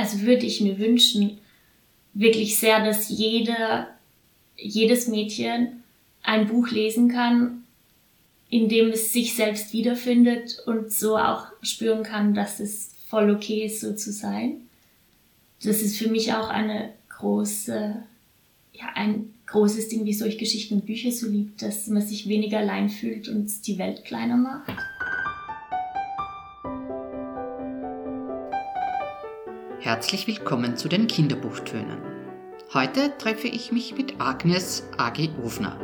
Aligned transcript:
also 0.00 0.22
würde 0.22 0.46
ich 0.46 0.62
mir 0.62 0.78
wünschen, 0.78 1.38
wirklich 2.14 2.56
sehr, 2.56 2.82
dass 2.84 3.10
jeder, 3.10 3.88
jedes 4.56 5.08
Mädchen 5.08 5.82
ein 6.22 6.48
Buch 6.48 6.70
lesen 6.70 7.08
kann, 7.08 7.64
in 8.48 8.68
dem 8.68 8.88
es 8.88 9.12
sich 9.12 9.34
selbst 9.34 9.72
wiederfindet 9.74 10.62
und 10.66 10.90
so 10.90 11.18
auch 11.18 11.46
spüren 11.62 12.02
kann, 12.02 12.34
dass 12.34 12.60
es 12.60 12.94
voll 13.08 13.30
okay 13.30 13.66
ist, 13.66 13.80
so 13.80 13.94
zu 13.94 14.10
sein. 14.10 14.62
Das 15.62 15.82
ist 15.82 15.98
für 15.98 16.08
mich 16.08 16.32
auch 16.32 16.48
eine 16.48 16.92
große, 17.10 18.02
ja, 18.72 18.84
ein 18.94 19.34
großes 19.46 19.88
Ding, 19.88 20.06
wieso 20.06 20.24
ich 20.24 20.38
Geschichten 20.38 20.76
und 20.76 20.86
Bücher 20.86 21.12
so 21.12 21.28
liebe, 21.28 21.52
dass 21.60 21.88
man 21.88 22.02
sich 22.02 22.26
weniger 22.26 22.58
allein 22.58 22.88
fühlt 22.88 23.28
und 23.28 23.66
die 23.66 23.76
Welt 23.76 24.04
kleiner 24.06 24.38
macht. 24.38 24.72
Herzlich 29.90 30.28
willkommen 30.28 30.76
zu 30.76 30.88
den 30.88 31.08
Kinderbuchtönen. 31.08 31.98
Heute 32.72 33.12
treffe 33.18 33.48
ich 33.48 33.72
mich 33.72 33.92
mit 33.96 34.20
Agnes 34.20 34.84
A.G. 34.96 35.30
Ofner. 35.42 35.80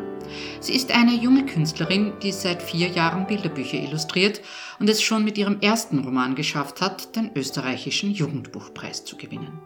Sie 0.60 0.76
ist 0.76 0.94
eine 0.94 1.12
junge 1.12 1.44
Künstlerin, 1.44 2.12
die 2.22 2.30
seit 2.30 2.62
vier 2.62 2.86
Jahren 2.86 3.26
Bilderbücher 3.26 3.78
illustriert 3.78 4.42
und 4.78 4.88
es 4.88 5.02
schon 5.02 5.24
mit 5.24 5.36
ihrem 5.36 5.58
ersten 5.60 5.98
Roman 5.98 6.36
geschafft 6.36 6.80
hat, 6.80 7.16
den 7.16 7.32
österreichischen 7.34 8.12
Jugendbuchpreis 8.12 9.04
zu 9.04 9.16
gewinnen. 9.16 9.58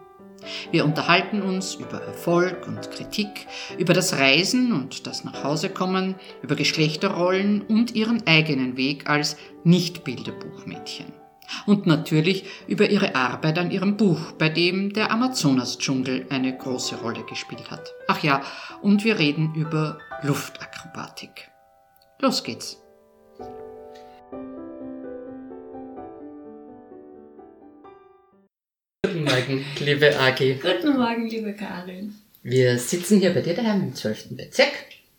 Wir 0.71 0.85
unterhalten 0.85 1.43
uns 1.43 1.75
über 1.75 2.01
Erfolg 2.01 2.67
und 2.67 2.89
Kritik, 2.89 3.45
über 3.77 3.93
das 3.93 4.17
Reisen 4.17 4.73
und 4.73 5.05
das 5.05 5.23
Nachhausekommen, 5.23 6.15
über 6.41 6.55
Geschlechterrollen 6.55 7.61
und 7.61 7.93
ihren 7.93 8.25
eigenen 8.25 8.75
Weg 8.75 9.07
als 9.07 9.37
Nicht-Bilderbuchmädchen 9.63 11.20
und 11.65 11.85
natürlich 11.85 12.45
über 12.67 12.89
ihre 12.89 13.15
Arbeit 13.15 13.57
an 13.57 13.71
ihrem 13.71 13.97
Buch, 13.97 14.31
bei 14.33 14.49
dem 14.49 14.93
der 14.93 15.11
Amazonas-Dschungel 15.11 16.25
eine 16.29 16.57
große 16.57 16.97
Rolle 17.01 17.23
gespielt 17.25 17.71
hat. 17.71 17.91
Ach 18.07 18.23
ja, 18.23 18.43
und 18.81 19.03
wir 19.03 19.19
reden 19.19 19.53
über 19.55 19.99
Luftakrobatik. 20.23 21.49
Los 22.19 22.43
geht's. 22.43 22.77
Guten 29.03 29.23
Morgen, 29.23 29.65
liebe 29.79 30.19
Agi. 30.19 30.59
Guten 30.61 30.97
Morgen, 30.97 31.27
liebe 31.27 31.53
Karin. 31.53 32.15
Wir 32.43 32.79
sitzen 32.79 33.19
hier 33.19 33.33
bei 33.33 33.41
dir 33.41 33.53
daheim 33.53 33.81
im 33.83 33.95
12. 33.95 34.35
Bezirk, 34.35 34.71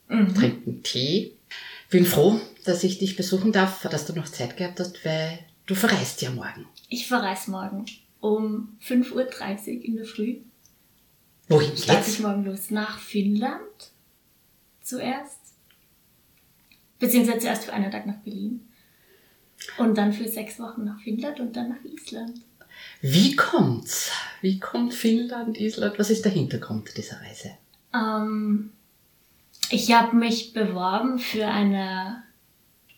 mhm. 0.08 0.34
trinken 0.34 0.83
Tee. 0.83 1.33
Bin 1.91 2.05
froh, 2.06 2.41
dass 2.64 2.84
ich 2.84 2.98
dich 2.98 3.17
besuchen 3.17 3.52
darf, 3.52 3.83
dass 3.83 4.06
du 4.06 4.12
noch 4.14 4.28
Zeit 4.28 4.56
gehabt 4.56 4.80
hast, 4.80 5.05
weil 5.05 5.41
Du 5.66 5.74
verreist 5.74 6.22
ja 6.22 6.30
morgen. 6.30 6.66
Ich 6.88 7.06
verreise 7.06 7.50
morgen 7.50 7.86
um 8.20 8.77
5.30 8.82 9.12
Uhr 9.14 9.84
in 9.84 9.96
der 9.96 10.05
Früh. 10.05 10.38
Wohin 11.48 11.70
geht's? 11.70 11.84
Starte 11.84 12.10
ich 12.10 12.20
morgen 12.20 12.44
los 12.44 12.70
nach 12.70 12.98
Finnland 12.98 13.92
zuerst. 14.80 15.40
Beziehungsweise 16.98 17.40
zuerst 17.40 17.64
für 17.64 17.72
einen 17.72 17.90
Tag 17.90 18.06
nach 18.06 18.18
Berlin. 18.18 18.68
Und 19.78 19.96
dann 19.96 20.12
für 20.12 20.28
sechs 20.28 20.58
Wochen 20.58 20.84
nach 20.84 21.00
Finnland 21.00 21.38
und 21.40 21.55
dann 21.55 21.68
nach 21.68 21.84
Island. 21.84 22.40
Wie 23.00 23.36
kommt's? 23.36 24.10
Wie 24.40 24.58
kommt 24.58 24.94
Finnland, 24.94 25.58
Island? 25.58 25.98
Was 25.98 26.10
ist 26.10 26.24
der 26.24 26.33
Hintergrund 26.33 26.96
dieser 26.96 27.20
Reise? 27.20 27.52
Ähm, 27.94 28.72
ich 29.70 29.92
habe 29.92 30.16
mich 30.16 30.52
beworben 30.52 31.18
für 31.18 31.46
eine 31.46 32.24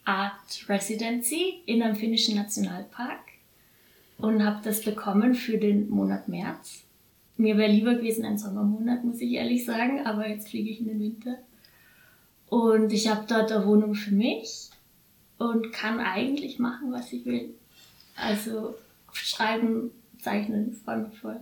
Art 0.05 0.69
Residency 0.69 1.63
in 1.67 1.83
einem 1.83 1.97
finnischen 1.97 2.37
Nationalpark 2.37 3.21
und 4.19 4.45
habe 4.45 4.61
das 4.63 4.83
bekommen 4.83 5.35
für 5.35 5.59
den 5.59 5.89
Monat 5.89 6.29
März. 6.29 6.85
Mir 7.37 7.57
wäre 7.57 7.71
lieber 7.71 7.95
gewesen 7.95 8.25
ein 8.25 8.39
Sommermonat, 8.39 9.05
muss 9.05 9.21
ich 9.21 9.33
ehrlich 9.33 9.65
sagen, 9.65 10.07
aber 10.07 10.29
jetzt 10.29 10.49
fliege 10.49 10.71
ich 10.71 10.81
in 10.81 10.87
den 10.87 11.01
Winter. 11.01 11.39
Und 12.49 12.93
ich 12.93 13.09
habe 13.09 13.25
dort 13.27 13.51
eine 13.51 13.67
Wohnung 13.67 13.95
für 13.95 14.13
mich 14.15 14.71
und 15.39 15.73
kann 15.73 15.99
eigentlich 15.99 16.59
machen, 16.59 16.93
was 16.93 17.13
ich 17.13 17.25
will. 17.25 17.55
Also 18.17 18.77
schreiben, 19.13 19.91
zeichnen, 20.21 20.79
freue 20.85 20.99
mich 20.99 21.19
voll. 21.19 21.41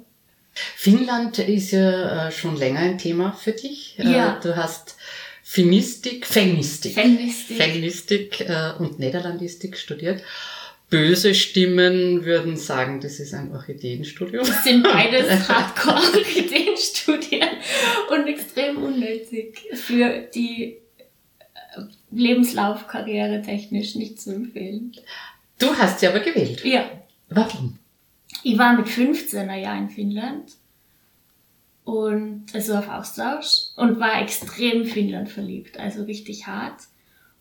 Finnland 0.54 1.38
ist 1.38 1.70
ja 1.70 2.28
äh, 2.28 2.32
schon 2.32 2.56
länger 2.56 2.80
ein 2.80 2.98
Thema 2.98 3.32
für 3.32 3.52
dich. 3.52 3.98
Äh, 3.98 4.12
ja. 4.12 4.40
Du 4.42 4.56
hast 4.56 4.96
Finistik, 5.42 6.26
Feministik, 6.26 6.94
Feministik, 6.94 7.56
Feministik 7.56 8.40
äh, 8.40 8.72
und 8.78 8.98
Niederlandistik 8.98 9.76
studiert. 9.76 10.22
Böse 10.88 11.34
Stimmen 11.34 12.24
würden 12.24 12.56
sagen, 12.56 13.00
das 13.00 13.18
ist 13.18 13.34
ein 13.34 13.52
Orchideenstudium. 13.52 14.46
Das 14.46 14.62
sind 14.62 14.82
beides 14.82 15.28
Hardcore-Orchideenstudien 15.48 17.48
und 18.10 18.26
extrem 18.26 18.76
unnötig 18.76 19.58
für 19.72 20.28
die 20.34 20.76
äh, 20.98 21.80
Lebenslaufkarriere 22.10 23.42
technisch 23.42 23.94
nicht 23.94 24.20
zu 24.20 24.34
empfehlen. 24.34 24.92
Du 25.58 25.74
hast 25.74 26.00
sie 26.00 26.08
aber 26.08 26.20
gewählt. 26.20 26.62
Ja. 26.64 26.90
Warum? 27.30 27.78
Ich 28.42 28.58
war 28.58 28.76
mit 28.76 28.86
15er 28.86 29.56
Jahr 29.56 29.78
in 29.78 29.88
Finnland 29.88 30.52
und 31.84 32.46
also 32.54 32.74
auf 32.74 32.88
Austausch 32.88 33.70
und 33.76 33.98
war 33.98 34.20
extrem 34.20 34.84
Finnland 34.84 35.28
verliebt, 35.28 35.78
also 35.78 36.04
richtig 36.04 36.46
hart 36.46 36.80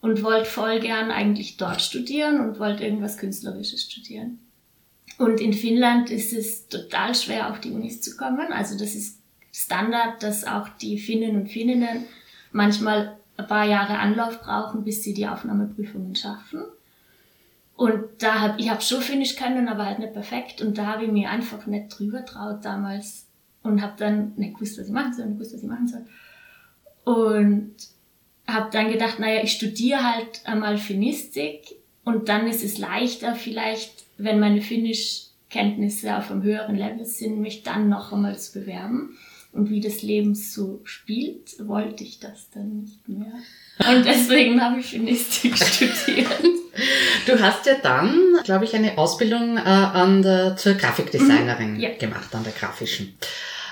und 0.02 0.24
wollte 0.24 0.46
voll 0.46 0.80
gern 0.80 1.12
eigentlich 1.12 1.58
dort 1.58 1.82
studieren 1.82 2.40
und 2.40 2.60
wollte 2.60 2.84
irgendwas 2.84 3.18
Künstlerisches 3.18 3.84
studieren. 3.84 4.40
Und 5.18 5.40
in 5.40 5.54
Finnland 5.54 6.10
ist 6.10 6.34
es 6.34 6.68
total 6.68 7.14
schwer, 7.14 7.52
auf 7.52 7.60
die 7.60 7.72
Unis 7.72 8.02
zu 8.02 8.18
kommen. 8.18 8.52
Also 8.52 8.78
das 8.78 8.96
ist 8.96 9.20
Standard, 9.52 10.24
dass 10.24 10.46
auch 10.46 10.68
die 10.70 10.98
Finnen 10.98 11.36
und 11.36 11.48
Finninnen 11.48 12.06
manchmal 12.52 13.18
ein 13.38 13.48
paar 13.48 13.66
Jahre 13.66 14.00
Anlauf 14.00 14.42
brauchen, 14.42 14.84
bis 14.84 15.04
sie 15.04 15.14
die 15.14 15.28
Aufnahmeprüfungen 15.28 16.16
schaffen. 16.16 16.64
Und 17.76 18.04
da 18.20 18.42
hab 18.42 18.60
ich 18.60 18.70
hab 18.70 18.82
schon 18.84 19.02
Finnisch 19.02 19.36
können, 19.36 19.68
aber 19.68 19.86
halt 19.86 20.00
nicht 20.00 20.14
perfekt. 20.14 20.62
Und 20.62 20.78
da 20.78 20.88
habe 20.88 21.06
ich 21.06 21.12
mir 21.12 21.30
einfach 21.30 21.66
nicht 21.68 21.88
drüber 21.90 22.26
traut 22.26 22.66
damals 22.66 23.28
und 23.64 23.82
habe 23.82 23.94
dann 23.98 24.34
nicht 24.36 24.56
gewusst, 24.56 24.80
was 24.80 24.88
ich 24.88 24.94
machen 24.94 25.14
soll, 25.14 25.26
nicht 25.26 25.38
gewusst, 25.38 25.54
was 25.54 25.64
ich 25.64 25.70
machen 25.70 25.88
soll. 25.88 26.06
Und 27.04 27.76
habe 28.48 28.70
dann 28.72 28.92
gedacht, 28.92 29.20
naja, 29.20 29.42
ich 29.44 29.54
studiere 29.54 30.04
halt 30.04 30.42
einmal 30.46 30.78
Finnistik 30.78 31.76
und 32.04 32.30
dann 32.30 32.48
ist 32.48 32.64
es 32.64 32.78
leichter 32.78 33.36
vielleicht, 33.36 34.06
wenn 34.18 34.40
meine 34.40 34.62
Finnischkenntnisse 34.62 36.18
auf 36.18 36.32
einem 36.32 36.44
höheren 36.44 36.76
Level 36.76 37.06
sind, 37.06 37.40
mich 37.40 37.64
dann 37.64 37.90
noch 37.90 38.12
einmal 38.12 38.38
zu 38.38 38.60
bewerben. 38.60 39.18
Und 39.54 39.70
wie 39.70 39.82
das 39.82 40.02
Leben 40.02 40.34
so 40.34 40.80
spielt, 40.86 41.68
wollte 41.68 42.06
ich 42.06 42.20
das 42.20 42.50
dann 42.52 42.80
nicht 42.80 43.08
mehr. 43.10 43.34
Und 43.80 44.06
deswegen 44.06 44.62
habe 44.62 44.80
ich 44.80 44.88
Finnistik 44.88 45.58
studiert. 45.66 46.28
Du 47.26 47.38
hast 47.38 47.66
ja 47.66 47.76
dann, 47.84 48.18
glaube 48.46 48.64
ich, 48.64 48.74
eine 48.74 48.98
Ausbildung 48.98 49.58
äh, 49.58 49.62
an 49.62 50.22
der, 50.22 50.56
zur 50.56 50.76
Grafikdesignerin 50.76 51.74
mhm, 51.74 51.80
ja. 51.80 51.90
gemacht, 51.98 52.34
an 52.34 52.46
der 52.46 52.54
grafischen. 52.54 53.18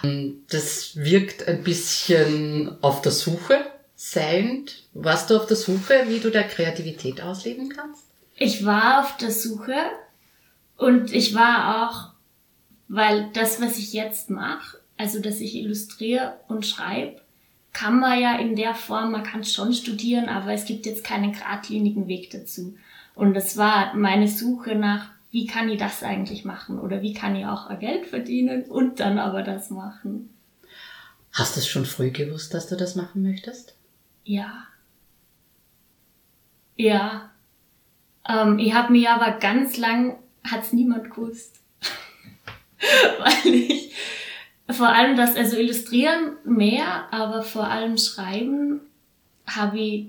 Das 0.03 0.95
wirkt 0.95 1.47
ein 1.47 1.63
bisschen 1.63 2.77
auf 2.81 3.01
der 3.01 3.11
Suche 3.11 3.65
seiend. 3.95 4.83
Warst 4.93 5.29
du 5.29 5.37
auf 5.37 5.45
der 5.45 5.57
Suche, 5.57 6.05
wie 6.07 6.19
du 6.19 6.31
da 6.31 6.43
Kreativität 6.43 7.21
ausleben 7.21 7.69
kannst? 7.69 8.03
Ich 8.35 8.65
war 8.65 9.01
auf 9.01 9.17
der 9.17 9.31
Suche 9.31 9.75
und 10.77 11.13
ich 11.13 11.35
war 11.35 11.89
auch, 11.89 12.11
weil 12.87 13.29
das, 13.33 13.61
was 13.61 13.77
ich 13.77 13.91
jetzt 13.91 14.29
mache, 14.29 14.77
also 14.97 15.19
dass 15.19 15.41
ich 15.41 15.55
illustriere 15.55 16.39
und 16.47 16.65
schreibe, 16.65 17.21
kann 17.73 17.99
man 17.99 18.19
ja 18.19 18.37
in 18.37 18.55
der 18.55 18.73
Form, 18.73 19.11
man 19.11 19.23
kann 19.23 19.43
schon 19.43 19.73
studieren, 19.73 20.29
aber 20.29 20.53
es 20.53 20.65
gibt 20.65 20.85
jetzt 20.85 21.03
keinen 21.03 21.33
geradlinigen 21.33 22.07
Weg 22.07 22.31
dazu. 22.31 22.75
Und 23.15 23.33
das 23.33 23.57
war 23.57 23.93
meine 23.95 24.27
Suche 24.27 24.75
nach 24.75 25.11
wie 25.31 25.45
kann 25.45 25.69
ich 25.69 25.79
das 25.79 26.03
eigentlich 26.03 26.43
machen 26.45 26.79
oder 26.79 27.01
wie 27.01 27.13
kann 27.13 27.35
ich 27.35 27.45
auch 27.45 27.77
Geld 27.79 28.07
verdienen 28.07 28.63
und 28.63 28.99
dann 28.99 29.19
aber 29.19 29.43
das 29.43 29.69
machen. 29.69 30.33
Hast 31.31 31.55
du 31.55 31.59
es 31.59 31.67
schon 31.67 31.85
früh 31.85 32.09
gewusst, 32.09 32.53
dass 32.53 32.67
du 32.67 32.75
das 32.75 32.95
machen 32.95 33.21
möchtest? 33.21 33.75
Ja. 34.23 34.65
Ja. 36.75 37.29
Ähm, 38.27 38.57
ich 38.57 38.73
habe 38.73 38.91
mir 38.91 39.11
aber 39.11 39.37
ganz 39.39 39.77
lang, 39.77 40.17
hat 40.43 40.63
es 40.63 40.73
niemand 40.73 41.11
gewusst. 41.11 41.59
Weil 43.19 43.53
ich 43.53 43.93
vor 44.69 44.89
allem 44.89 45.15
das, 45.15 45.35
also 45.35 45.57
illustrieren 45.57 46.37
mehr, 46.43 47.11
aber 47.11 47.43
vor 47.43 47.67
allem 47.67 47.97
schreiben 47.97 48.81
habe 49.47 49.79
ich 49.79 50.07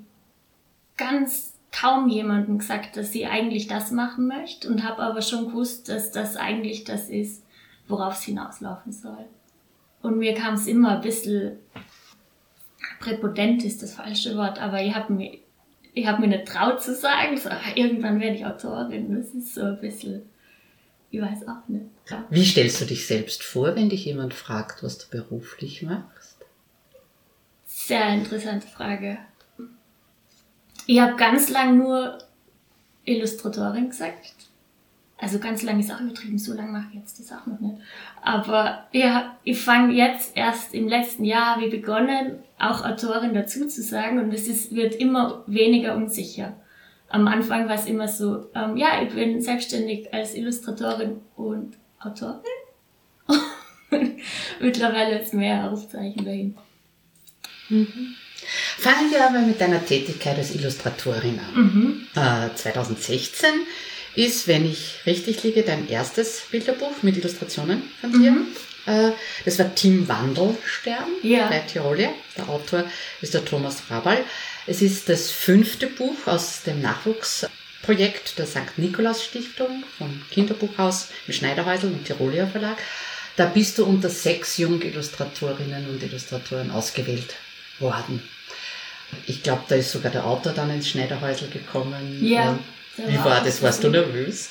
ganz 0.96 1.54
kaum 1.72 2.08
jemandem 2.08 2.58
gesagt, 2.58 2.96
dass 2.96 3.12
sie 3.12 3.26
eigentlich 3.26 3.66
das 3.66 3.90
machen 3.90 4.26
möchte 4.26 4.68
und 4.68 4.84
habe 4.84 5.02
aber 5.02 5.22
schon 5.22 5.48
gewusst, 5.48 5.88
dass 5.88 6.10
das 6.10 6.36
eigentlich 6.36 6.84
das 6.84 7.08
ist, 7.08 7.44
worauf 7.88 8.14
es 8.14 8.22
hinauslaufen 8.22 8.92
soll. 8.92 9.26
Und 10.02 10.18
mir 10.18 10.34
kam 10.34 10.54
es 10.54 10.66
immer 10.66 10.96
ein 10.96 11.00
bisschen 11.02 11.58
präpotent 13.00 13.64
ist 13.64 13.82
das 13.82 13.94
falsche 13.94 14.36
Wort, 14.36 14.60
aber 14.60 14.82
ich 14.82 14.94
habe 14.94 15.12
mir, 15.12 15.38
ich 15.94 16.06
habe 16.06 16.20
mir 16.20 16.28
nicht 16.28 16.46
traut 16.46 16.82
zu 16.82 16.94
sagen, 16.94 17.36
so, 17.36 17.48
ah, 17.48 17.60
irgendwann 17.74 18.20
werde 18.20 18.36
ich 18.36 18.46
Autorin. 18.46 19.16
Das 19.16 19.34
ist 19.34 19.54
so 19.54 19.62
ein 19.62 19.80
bisschen, 19.80 20.22
Ich 21.10 21.20
weiß 21.20 21.48
auch 21.48 21.66
nicht. 21.68 21.86
Ja. 22.08 22.24
Wie 22.30 22.44
stellst 22.44 22.80
du 22.80 22.84
dich 22.84 23.06
selbst 23.06 23.42
vor, 23.42 23.74
wenn 23.74 23.88
dich 23.88 24.04
jemand 24.04 24.34
fragt, 24.34 24.82
was 24.82 24.98
du 24.98 25.06
beruflich 25.10 25.82
machst? 25.82 26.36
Sehr 27.64 28.08
interessante 28.14 28.66
Frage. 28.66 29.18
Ich 30.86 31.00
habe 31.00 31.16
ganz 31.16 31.50
lang 31.50 31.78
nur 31.78 32.18
Illustratorin 33.04 33.90
gesagt. 33.90 34.34
Also 35.18 35.38
ganz 35.38 35.62
lange 35.62 35.80
ist 35.80 35.92
auch 35.92 36.00
übertrieben, 36.00 36.38
so 36.38 36.54
lange 36.54 36.72
mache 36.72 36.86
ich 36.90 36.98
jetzt 36.98 37.20
das 37.20 37.30
auch 37.30 37.46
noch 37.46 37.60
nicht. 37.60 37.76
Aber 38.22 38.86
ja, 38.92 39.36
ich 39.44 39.60
fange 39.60 39.92
jetzt 39.92 40.34
erst 40.34 40.72
im 40.74 40.88
letzten 40.88 41.24
Jahr 41.24 41.60
ich 41.60 41.70
begonnen, 41.70 42.38
auch 42.58 42.84
Autorin 42.86 43.34
dazu 43.34 43.66
zu 43.66 43.82
sagen 43.82 44.18
und 44.18 44.32
es 44.32 44.48
ist, 44.48 44.74
wird 44.74 44.94
immer 44.94 45.44
weniger 45.46 45.94
unsicher. 45.94 46.56
Am 47.10 47.28
Anfang 47.28 47.68
war 47.68 47.74
es 47.74 47.86
immer 47.86 48.08
so, 48.08 48.46
ähm, 48.54 48.78
ja, 48.78 49.02
ich 49.02 49.12
bin 49.12 49.42
selbstständig 49.42 50.14
als 50.14 50.34
Illustratorin 50.34 51.20
und 51.36 51.76
Autorin. 51.98 52.40
Mittlerweile 54.60 55.20
ist 55.20 55.34
mehr 55.34 55.70
Auszeichen 55.70 56.24
dahin. 56.24 56.56
Mhm. 57.68 58.14
Fangen 58.80 59.10
wir 59.10 59.26
aber 59.26 59.40
mit 59.40 59.60
deiner 59.60 59.84
Tätigkeit 59.84 60.38
als 60.38 60.54
Illustratorin 60.54 61.38
an. 61.38 61.54
Mhm. 61.54 62.06
Äh, 62.14 62.54
2016 62.54 63.50
ist, 64.14 64.48
wenn 64.48 64.64
ich 64.64 65.00
richtig 65.04 65.42
liege, 65.42 65.62
dein 65.62 65.86
erstes 65.86 66.44
Bilderbuch 66.50 67.02
mit 67.02 67.18
Illustrationen 67.18 67.82
von 68.00 68.12
dir. 68.12 68.30
Mhm. 68.30 68.46
Äh, 68.86 69.10
das 69.44 69.58
war 69.58 69.74
Team 69.74 70.08
Wandelstern 70.08 71.04
ja. 71.22 71.48
bei 71.48 71.58
Tirolia. 71.58 72.08
Der 72.38 72.48
Autor 72.48 72.84
ist 73.20 73.34
der 73.34 73.44
Thomas 73.44 73.82
Rabal. 73.90 74.24
Es 74.66 74.80
ist 74.80 75.10
das 75.10 75.30
fünfte 75.30 75.86
Buch 75.86 76.26
aus 76.26 76.62
dem 76.62 76.80
Nachwuchsprojekt 76.80 78.38
der 78.38 78.46
St. 78.46 78.78
Nikolaus 78.78 79.22
Stiftung 79.22 79.84
vom 79.98 80.22
Kinderbuchhaus 80.30 81.08
im 81.26 81.34
Schneiderhäusl 81.34 81.88
und 81.88 82.06
Tirolia 82.06 82.46
Verlag. 82.46 82.78
Da 83.36 83.44
bist 83.44 83.76
du 83.76 83.84
unter 83.84 84.08
sechs 84.08 84.56
Jungillustratorinnen 84.56 85.86
und 85.90 86.02
Illustratoren 86.02 86.70
ausgewählt 86.70 87.34
worden. 87.78 88.22
Ich 89.26 89.42
glaube, 89.42 89.62
da 89.68 89.76
ist 89.76 89.92
sogar 89.92 90.10
der 90.10 90.24
Autor 90.24 90.52
dann 90.52 90.70
ins 90.70 90.88
Schneiderhäusl 90.88 91.48
gekommen. 91.48 92.18
Ja. 92.20 92.58
Wie 92.96 93.16
war, 93.18 93.24
war 93.26 93.44
das? 93.44 93.62
Warst 93.62 93.82
du 93.84 93.88
nervös? 93.88 94.50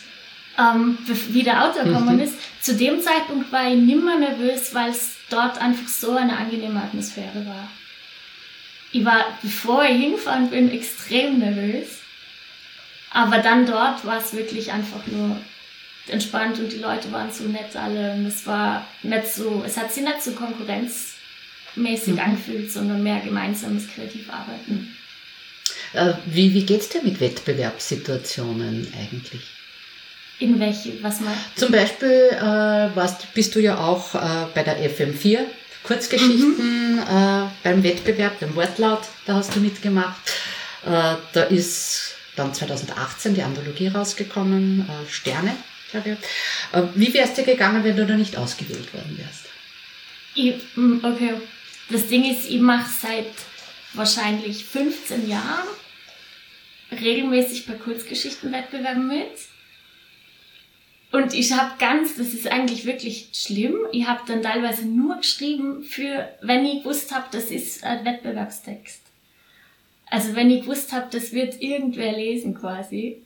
Ähm, 0.58 0.98
wie 1.30 1.44
der 1.44 1.66
Autor 1.66 1.84
gekommen 1.84 2.16
mhm. 2.16 2.22
ist. 2.22 2.34
Zu 2.62 2.76
dem 2.76 3.02
Zeitpunkt 3.02 3.52
war 3.52 3.70
ich 3.70 3.78
nimmer 3.78 4.18
nervös, 4.18 4.74
weil 4.74 4.92
es 4.92 5.16
dort 5.30 5.60
einfach 5.62 5.88
so 5.88 6.16
eine 6.16 6.36
angenehme 6.38 6.82
Atmosphäre 6.82 7.46
war. 7.46 7.70
Ich 8.92 9.06
war, 9.06 9.26
bevor 9.42 9.84
ich 9.84 10.02
hingefahren 10.02 10.50
bin, 10.50 10.72
extrem 10.72 11.40
nervös. 11.40 12.00
Aber 13.12 13.40
dann 13.40 13.66
dort 13.66 14.06
war 14.06 14.18
es 14.18 14.34
wirklich 14.34 14.72
einfach 14.72 15.06
nur 15.08 15.38
entspannt 16.08 16.60
und 16.60 16.72
die 16.72 16.78
Leute 16.78 17.12
waren 17.12 17.32
so 17.32 17.44
nett 17.46 17.76
alle 17.76 18.14
und 18.14 18.26
es 18.26 18.46
war 18.46 18.86
nicht 19.04 19.28
so, 19.28 19.64
es 19.66 19.78
hat 19.78 19.92
sich 19.92 20.04
nicht 20.04 20.24
so 20.24 20.32
konkurrenzmäßig 21.76 22.14
mhm. 22.14 22.20
angefühlt, 22.20 22.72
sondern 22.72 23.04
mehr 23.04 23.20
gemeinsames 23.20 23.88
Kreativarbeiten. 23.88 24.96
Äh, 25.94 26.14
wie, 26.26 26.54
wie 26.54 26.66
geht 26.66 26.82
es 26.82 26.90
dir 26.90 27.02
mit 27.04 27.20
Wettbewerbssituationen 27.20 28.88
eigentlich? 29.00 29.42
In 30.40 30.60
welche, 30.60 31.02
was 31.04 31.20
mal? 31.20 31.34
Zum 31.56 31.72
Beispiel 31.72 32.30
äh, 32.32 32.96
warst, 32.96 33.34
bist 33.34 33.56
du 33.56 33.60
ja 33.60 33.78
auch 33.78 34.16
äh, 34.16 34.48
bei 34.54 34.64
der 34.64 34.80
FM4 34.90 35.40
Kurzgeschichten 35.84 36.96
mhm. 36.96 37.00
äh, 37.00 37.48
beim 37.64 37.84
Wettbewerb, 37.84 38.40
beim 38.40 38.56
Wortlaut, 38.56 39.02
da 39.26 39.36
hast 39.36 39.56
du 39.56 39.60
mitgemacht. 39.60 40.22
Äh, 40.86 41.16
da 41.34 41.44
ist 41.44 42.16
dann 42.36 42.54
2018 42.54 43.34
die 43.34 43.44
Anthologie 43.44 43.88
rausgekommen, 43.88 44.88
äh, 44.88 45.12
Sterne, 45.12 45.56
glaube 45.92 46.12
ich. 46.12 46.18
Wie 46.96 47.14
wäre 47.14 47.28
es 47.28 47.34
dir 47.34 47.44
gegangen, 47.44 47.84
wenn 47.84 47.98
du 47.98 48.06
da 48.06 48.16
nicht 48.16 48.38
ausgewählt 48.38 48.94
worden 48.94 49.18
wärst? 49.18 49.46
Ich, 50.36 50.56
mm, 50.76 51.00
okay. 51.04 51.34
Das 51.90 52.08
Ding 52.08 52.24
ist, 52.24 52.50
ich 52.50 52.60
mache 52.60 52.90
seit 52.90 53.34
wahrscheinlich 53.94 54.66
15 54.66 55.28
Jahren 55.28 55.68
regelmäßig 56.92 57.66
bei 57.66 57.74
Kurzgeschichtenwettbewerben 57.74 59.08
mit. 59.08 59.32
Und 61.12 61.34
ich 61.34 61.52
habe 61.54 61.72
ganz, 61.80 62.18
das 62.18 62.34
ist 62.34 62.52
eigentlich 62.52 62.86
wirklich 62.86 63.30
schlimm, 63.34 63.78
ich 63.92 64.08
habe 64.08 64.22
dann 64.28 64.44
teilweise 64.44 64.86
nur 64.86 65.18
geschrieben 65.18 65.84
für, 65.84 66.30
wenn 66.42 66.66
ich 66.66 66.84
gewusst 66.84 67.14
habe, 67.14 67.26
das 67.32 67.46
ist 67.46 67.84
ein 67.84 68.06
Wettbewerbstext. 68.06 69.02
Also 70.06 70.36
wenn 70.36 70.52
ich 70.52 70.62
gewusst 70.62 70.92
habe, 70.92 71.08
das 71.12 71.34
wird 71.34 71.62
irgendwer 71.62 72.12
lesen 72.12 72.54
quasi. 72.54 73.24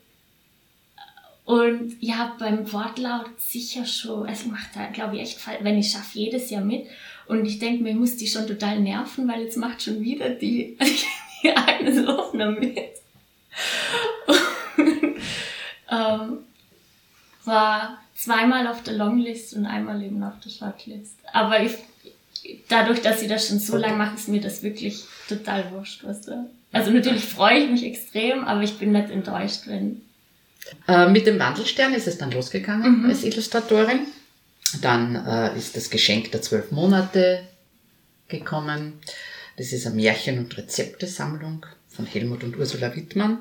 Und 1.43 1.97
ich 1.99 2.13
habe 2.13 2.39
beim 2.39 2.71
Wortlaut 2.71 3.29
sicher 3.37 3.85
schon, 3.85 4.27
also 4.27 4.45
ich 4.45 4.51
mache 4.51 4.69
da 4.73 4.87
glaube 4.87 5.17
ich 5.17 5.21
echt, 5.23 5.39
wenn 5.59 5.77
ich 5.77 5.91
schaffe, 5.91 6.17
jedes 6.17 6.49
Jahr 6.49 6.63
mit. 6.63 6.87
Und 7.27 7.45
ich 7.45 7.59
denke 7.59 7.83
mir, 7.83 7.91
ich 7.91 7.95
muss 7.95 8.17
die 8.17 8.27
schon 8.27 8.47
total 8.47 8.79
nerven, 8.79 9.27
weil 9.27 9.43
jetzt 9.43 9.57
macht 9.57 9.81
schon 9.81 10.01
wieder 10.01 10.29
die, 10.29 10.77
die 11.43 11.51
eine 11.51 12.17
Offner 12.17 12.51
mit. 12.51 12.77
Und, 14.27 15.15
ähm, 15.91 16.39
war 17.45 17.99
zweimal 18.15 18.67
auf 18.67 18.83
der 18.83 18.95
Longlist 18.95 19.53
und 19.53 19.65
einmal 19.65 20.01
eben 20.01 20.23
auf 20.23 20.39
der 20.43 20.49
Shortlist. 20.49 21.17
Aber 21.31 21.61
ich, 21.61 21.73
dadurch, 22.69 23.01
dass 23.01 23.21
ich 23.21 23.27
das 23.27 23.47
schon 23.47 23.59
so 23.59 23.77
lange 23.77 23.97
mache, 23.97 24.15
ist 24.15 24.29
mir 24.29 24.41
das 24.41 24.63
wirklich 24.63 25.03
total 25.27 25.71
wurscht, 25.71 26.03
was 26.03 26.21
da. 26.21 26.45
Also 26.71 26.91
natürlich 26.91 27.23
freue 27.23 27.59
ich 27.59 27.69
mich 27.69 27.85
extrem, 27.85 28.45
aber 28.45 28.63
ich 28.63 28.77
bin 28.77 28.91
nicht 28.91 29.09
enttäuscht, 29.09 29.63
wenn. 29.67 30.01
Äh, 30.87 31.09
mit 31.09 31.27
dem 31.27 31.39
Wandelstern 31.39 31.93
ist 31.93 32.07
es 32.07 32.17
dann 32.17 32.31
losgegangen 32.31 33.03
mhm. 33.03 33.09
als 33.09 33.23
Illustratorin. 33.23 34.07
Dann 34.81 35.15
äh, 35.15 35.57
ist 35.57 35.75
das 35.75 35.89
Geschenk 35.89 36.31
der 36.31 36.41
zwölf 36.41 36.71
Monate 36.71 37.43
gekommen. 38.27 38.93
Das 39.57 39.71
ist 39.71 39.85
eine 39.85 39.95
Märchen- 39.95 40.39
und 40.39 40.57
Rezeptesammlung 40.57 41.65
von 41.89 42.05
Helmut 42.05 42.43
und 42.43 42.57
Ursula 42.57 42.95
Wittmann. 42.95 43.39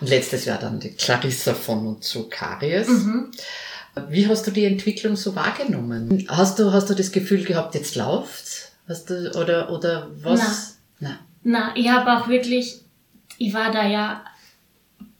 Und 0.00 0.10
letztes 0.10 0.44
Jahr 0.44 0.58
dann 0.58 0.78
die 0.80 0.90
Clarissa 0.90 1.54
von 1.54 1.86
und 1.86 2.04
zu 2.04 2.28
Karies. 2.28 2.88
Mhm. 2.88 3.30
Wie 4.08 4.28
hast 4.28 4.46
du 4.46 4.50
die 4.50 4.64
Entwicklung 4.64 5.16
so 5.16 5.34
wahrgenommen? 5.36 6.26
Hast 6.28 6.58
du, 6.58 6.72
hast 6.72 6.90
du 6.90 6.94
das 6.94 7.12
Gefühl 7.12 7.44
gehabt, 7.44 7.74
jetzt 7.74 7.94
läuft's? 7.94 8.72
Hast 8.88 9.08
du, 9.08 9.30
oder, 9.38 9.70
oder 9.70 10.10
was? 10.20 10.78
Na, 11.00 11.10
na. 11.42 11.70
na 11.72 11.76
ich 11.76 11.88
habe 11.88 12.12
auch 12.12 12.28
wirklich, 12.28 12.80
ich 13.38 13.54
war 13.54 13.70
da 13.70 13.86
ja 13.86 14.24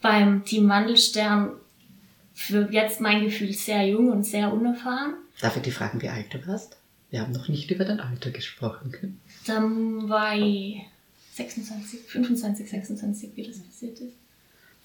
beim 0.02 0.44
Team 0.44 0.68
Wandelstern 0.68 1.52
für 2.34 2.68
jetzt 2.70 3.00
mein 3.00 3.24
Gefühl 3.24 3.52
sehr 3.52 3.86
jung 3.86 4.10
und 4.10 4.24
sehr 4.24 4.52
unerfahren. 4.52 5.14
Darf 5.40 5.56
ich 5.56 5.62
die 5.62 5.70
fragen, 5.70 6.00
wie 6.00 6.08
alt 6.08 6.32
du 6.32 6.46
warst? 6.46 6.76
Wir 7.10 7.20
haben 7.20 7.32
noch 7.32 7.48
nicht 7.48 7.70
über 7.70 7.84
dein 7.84 8.00
Alter 8.00 8.30
gesprochen. 8.30 9.20
Dann 9.46 10.08
war 10.08 10.36
ich 10.36 10.80
26, 11.34 12.00
25, 12.00 12.68
26, 12.68 13.30
wie 13.34 13.46
das 13.46 13.58
passiert 13.58 14.00
ist. 14.00 14.14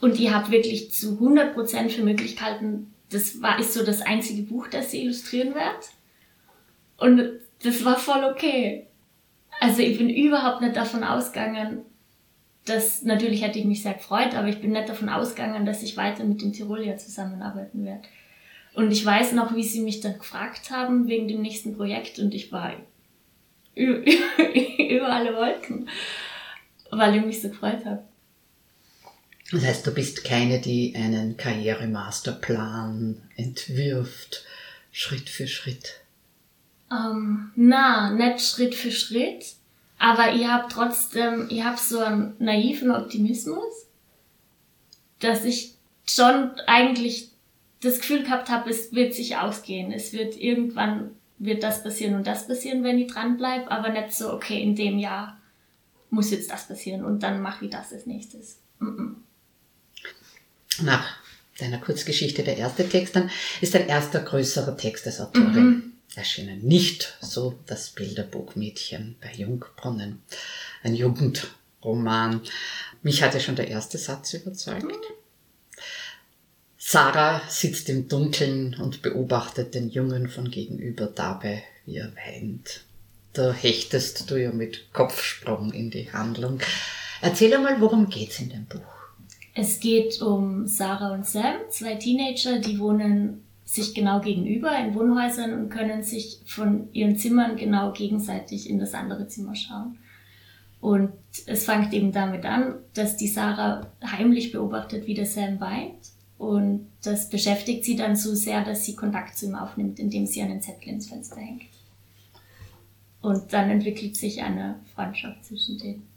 Und 0.02 0.20
ich 0.20 0.32
habe 0.32 0.52
wirklich 0.52 0.92
zu 0.92 1.20
100% 1.20 1.90
für 1.90 2.04
möglich 2.04 2.38
gehalten, 2.38 2.94
das 3.10 3.42
war, 3.42 3.60
ist 3.60 3.74
so 3.74 3.84
das 3.84 4.02
einzige 4.02 4.44
Buch, 4.44 4.68
das 4.68 4.92
sie 4.92 5.04
illustrieren 5.04 5.56
wird. 5.56 5.90
Und 6.98 7.40
das 7.64 7.84
war 7.84 7.98
voll 7.98 8.24
okay. 8.24 8.88
Also 9.60 9.82
ich 9.82 9.98
bin 9.98 10.10
überhaupt 10.10 10.62
nicht 10.62 10.76
davon 10.76 11.04
ausgegangen, 11.04 11.80
dass, 12.66 13.04
natürlich 13.04 13.44
hätte 13.44 13.60
ich 13.60 13.66
mich 13.66 13.82
sehr 13.82 13.96
gefreut, 13.96 14.36
aber 14.36 14.48
ich 14.48 14.62
bin 14.62 14.72
nicht 14.72 14.88
davon 14.88 15.10
ausgegangen, 15.10 15.66
dass 15.66 15.82
ich 15.82 15.98
weiter 15.98 16.24
mit 16.24 16.42
den 16.42 16.54
Tirolier 16.54 16.98
zusammenarbeiten 16.98 17.84
werde. 17.84 18.04
Und 18.74 18.92
ich 18.92 19.06
weiß 19.06 19.34
noch, 19.34 19.56
wie 19.56 19.64
sie 19.64 19.82
mich 19.82 20.00
dann 20.02 20.18
gefragt 20.18 20.72
haben 20.72 21.08
wegen 21.08 21.28
dem 21.28 21.42
nächsten 21.42 21.76
Projekt 21.76 22.20
und 22.20 22.34
ich 22.34 22.52
war 22.52 22.74
über 23.76 25.08
alle 25.08 25.36
Wolken, 25.36 25.90
weil 26.92 27.16
ich 27.16 27.26
mich 27.26 27.42
so 27.42 27.50
gefreut 27.50 27.86
habe. 27.86 28.04
Das 29.52 29.64
heißt, 29.64 29.88
du 29.88 29.92
bist 29.92 30.24
keine, 30.24 30.62
die 30.62 30.94
einen 30.96 31.36
Karrieremasterplan 31.36 33.22
entwirft, 33.36 34.46
Schritt 34.92 35.30
für 35.30 35.48
Schritt. 35.48 36.02
Ähm, 36.92 37.52
na, 37.56 38.12
nicht 38.12 38.42
Schritt 38.46 38.76
für 38.76 38.92
Schritt, 38.92 39.56
aber 39.98 40.34
ich 40.34 40.46
habe 40.46 40.68
trotzdem, 40.70 41.48
ich 41.50 41.64
habe 41.64 41.78
so 41.78 42.00
einen 42.00 42.36
naiven 42.40 42.92
Optimismus, 42.92 43.88
dass 45.20 45.46
ich 45.46 45.74
schon 46.06 46.52
eigentlich 46.68 47.29
das 47.82 48.00
Gefühl 48.00 48.24
gehabt 48.24 48.50
habe, 48.50 48.70
es 48.70 48.94
wird 48.94 49.14
sich 49.14 49.38
ausgehen. 49.38 49.92
Es 49.92 50.14
wird 50.14 50.36
irgendwann 50.36 51.12
wird 51.38 51.64
das 51.64 51.82
passieren 51.84 52.16
und 52.16 52.28
das 52.28 52.48
passieren, 52.48 52.84
wenn 52.84 53.00
ich 53.00 53.12
dran 53.12 53.38
bleibe, 53.38 53.72
aber 53.72 53.90
nicht 53.90 54.14
so, 54.14 54.34
okay, 54.34 54.62
in 54.62 54.76
dem 54.76 55.00
Jahr 55.00 55.40
muss 56.10 56.32
jetzt 56.32 56.52
das 56.52 56.68
passieren 56.68 57.06
und 57.06 57.24
dann 57.24 57.42
mache 57.42 57.66
ich 57.66 57.72
das 57.72 57.94
als 57.94 58.06
nächstes. 58.06 58.58
Mm 58.80 58.88
-mm. 58.88 59.16
Nach 60.84 61.18
deiner 61.60 61.78
Kurzgeschichte 61.80 62.44
der 62.44 62.58
erste 62.58 62.88
Text 62.88 63.16
dann 63.16 63.30
ist 63.62 63.74
dein 63.74 63.88
erster 63.88 64.22
größerer 64.22 64.78
Text 64.78 65.06
als 65.08 65.20
Autorin 65.20 65.66
mhm. 65.66 65.94
erschienen. 66.16 66.62
Nicht 66.66 67.18
so 67.22 67.60
das 67.66 67.90
Bilderbuch 67.90 68.56
Mädchen 68.56 69.16
bei 69.22 69.32
Jungbrunnen. 69.34 70.22
Ein 70.84 70.96
Jugendroman. 70.96 72.42
Mich 73.04 73.24
hatte 73.24 73.40
schon 73.40 73.56
der 73.56 73.68
erste 73.68 73.98
Satz 73.98 74.34
überzeugt. 74.34 74.86
Mhm. 74.86 75.19
Sarah 76.92 77.44
sitzt 77.48 77.88
im 77.90 78.08
Dunkeln 78.08 78.76
und 78.82 79.04
beobachtet 79.04 79.76
den 79.76 79.92
Jungen 79.92 80.28
von 80.28 80.50
gegenüber 80.50 81.06
dabei, 81.06 81.62
wie 81.86 81.98
er 81.98 82.12
weint. 82.16 82.84
Da 83.34 83.54
hechtest 83.54 84.32
du 84.32 84.42
ja 84.42 84.52
mit 84.52 84.92
Kopfsprung 84.92 85.72
in 85.72 85.92
die 85.92 86.12
Handlung. 86.12 86.58
Erzähl 87.22 87.54
einmal, 87.54 87.80
worum 87.80 88.10
geht's 88.10 88.40
in 88.40 88.50
dem 88.50 88.66
Buch? 88.66 88.80
Es 89.54 89.80
geht 89.80 90.20
um 90.24 90.66
Sarah 90.66 91.14
und 91.14 91.28
Sam, 91.28 91.58
zwei 91.70 91.94
Teenager, 91.94 92.58
die 92.58 92.80
wohnen 92.80 93.44
sich 93.66 93.94
genau 93.94 94.20
gegenüber 94.20 94.76
in 94.80 94.96
Wohnhäusern 94.96 95.54
und 95.54 95.70
können 95.70 96.02
sich 96.02 96.40
von 96.48 96.92
ihren 96.92 97.18
Zimmern 97.18 97.56
genau 97.56 97.94
gegenseitig 97.94 98.68
in 98.68 98.80
das 98.80 98.96
andere 98.96 99.28
Zimmer 99.28 99.54
schauen. 99.54 100.00
Und 100.82 101.12
es 101.46 101.66
fängt 101.66 101.94
eben 101.94 102.12
damit 102.12 102.46
an, 102.46 102.80
dass 102.96 103.16
die 103.16 103.28
Sarah 103.28 103.92
heimlich 104.04 104.52
beobachtet, 104.52 105.06
wie 105.06 105.14
der 105.14 105.28
Sam 105.28 105.60
weint. 105.60 106.18
Und 106.40 106.88
das 107.04 107.30
beschäftigt 107.30 107.84
sie 107.84 107.98
dann 107.98 108.16
so 108.16 108.34
sehr, 108.34 108.64
dass 108.64 108.86
sie 108.86 108.96
Kontakt 108.96 109.38
zu 109.38 109.46
ihm 109.46 109.56
aufnimmt, 109.56 110.00
indem 110.00 110.26
sie 110.26 110.42
einen 110.42 110.62
Zettel 110.62 110.90
ins 110.90 111.08
Fenster 111.08 111.36
hängt. 111.36 111.64
Und 113.22 113.52
dann 113.52 113.70
entwickelt 113.70 114.16
sich 114.16 114.42
eine 114.42 114.80
Freundschaft 114.96 115.46
zwischen 115.46 115.78
denen. 115.78 116.08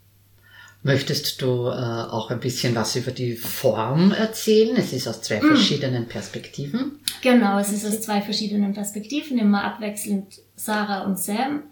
Möchtest 0.81 1.41
du 1.41 1.67
äh, 1.67 1.71
auch 1.71 2.31
ein 2.31 2.39
bisschen 2.39 2.73
was 2.73 2.95
über 2.95 3.11
die 3.11 3.35
Form 3.35 4.11
erzählen? 4.11 4.75
Es 4.77 4.93
ist 4.93 5.07
aus 5.07 5.21
zwei 5.21 5.41
mm. 5.41 5.47
verschiedenen 5.47 6.07
Perspektiven. 6.07 6.99
Genau, 7.21 7.59
es 7.59 7.71
ist 7.71 7.85
aus 7.85 8.01
zwei 8.01 8.21
verschiedenen 8.21 8.73
Perspektiven, 8.73 9.37
immer 9.37 9.63
abwechselnd 9.63 10.39
Sarah 10.55 11.03
und 11.03 11.19
Sam. 11.19 11.63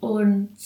Und 0.00 0.56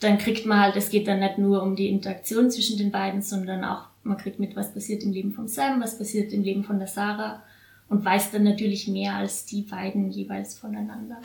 dann 0.00 0.18
kriegt 0.18 0.46
man 0.46 0.60
halt, 0.60 0.76
es 0.76 0.90
geht 0.90 1.08
dann 1.08 1.20
nicht 1.20 1.38
nur 1.38 1.62
um 1.62 1.76
die 1.76 1.88
Interaktion 1.88 2.50
zwischen 2.50 2.78
den 2.78 2.90
beiden, 2.90 3.20
sondern 3.22 3.64
auch, 3.64 3.84
man 4.06 4.16
kriegt 4.16 4.38
mit, 4.38 4.56
was 4.56 4.72
passiert 4.72 5.02
im 5.02 5.12
Leben 5.12 5.32
von 5.32 5.48
Sam, 5.48 5.82
was 5.82 5.98
passiert 5.98 6.32
im 6.32 6.42
Leben 6.42 6.64
von 6.64 6.78
der 6.78 6.88
Sarah 6.88 7.42
und 7.88 8.04
weiß 8.04 8.32
dann 8.32 8.44
natürlich 8.44 8.88
mehr 8.88 9.14
als 9.14 9.44
die 9.44 9.62
beiden 9.62 10.10
jeweils 10.10 10.58
voneinander. 10.58 11.20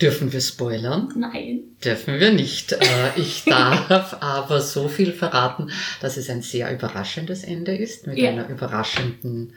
Dürfen 0.00 0.32
wir 0.32 0.40
spoilern? 0.40 1.12
Nein. 1.16 1.76
Dürfen 1.84 2.20
wir 2.20 2.32
nicht. 2.32 2.72
Äh, 2.72 3.10
ich 3.16 3.44
darf 3.46 4.18
aber 4.20 4.60
so 4.60 4.88
viel 4.88 5.12
verraten, 5.12 5.70
dass 6.00 6.16
es 6.16 6.30
ein 6.30 6.42
sehr 6.42 6.72
überraschendes 6.72 7.42
Ende 7.42 7.76
ist, 7.76 8.06
mit 8.06 8.16
ja. 8.16 8.30
einer 8.30 8.48
überraschenden 8.48 9.54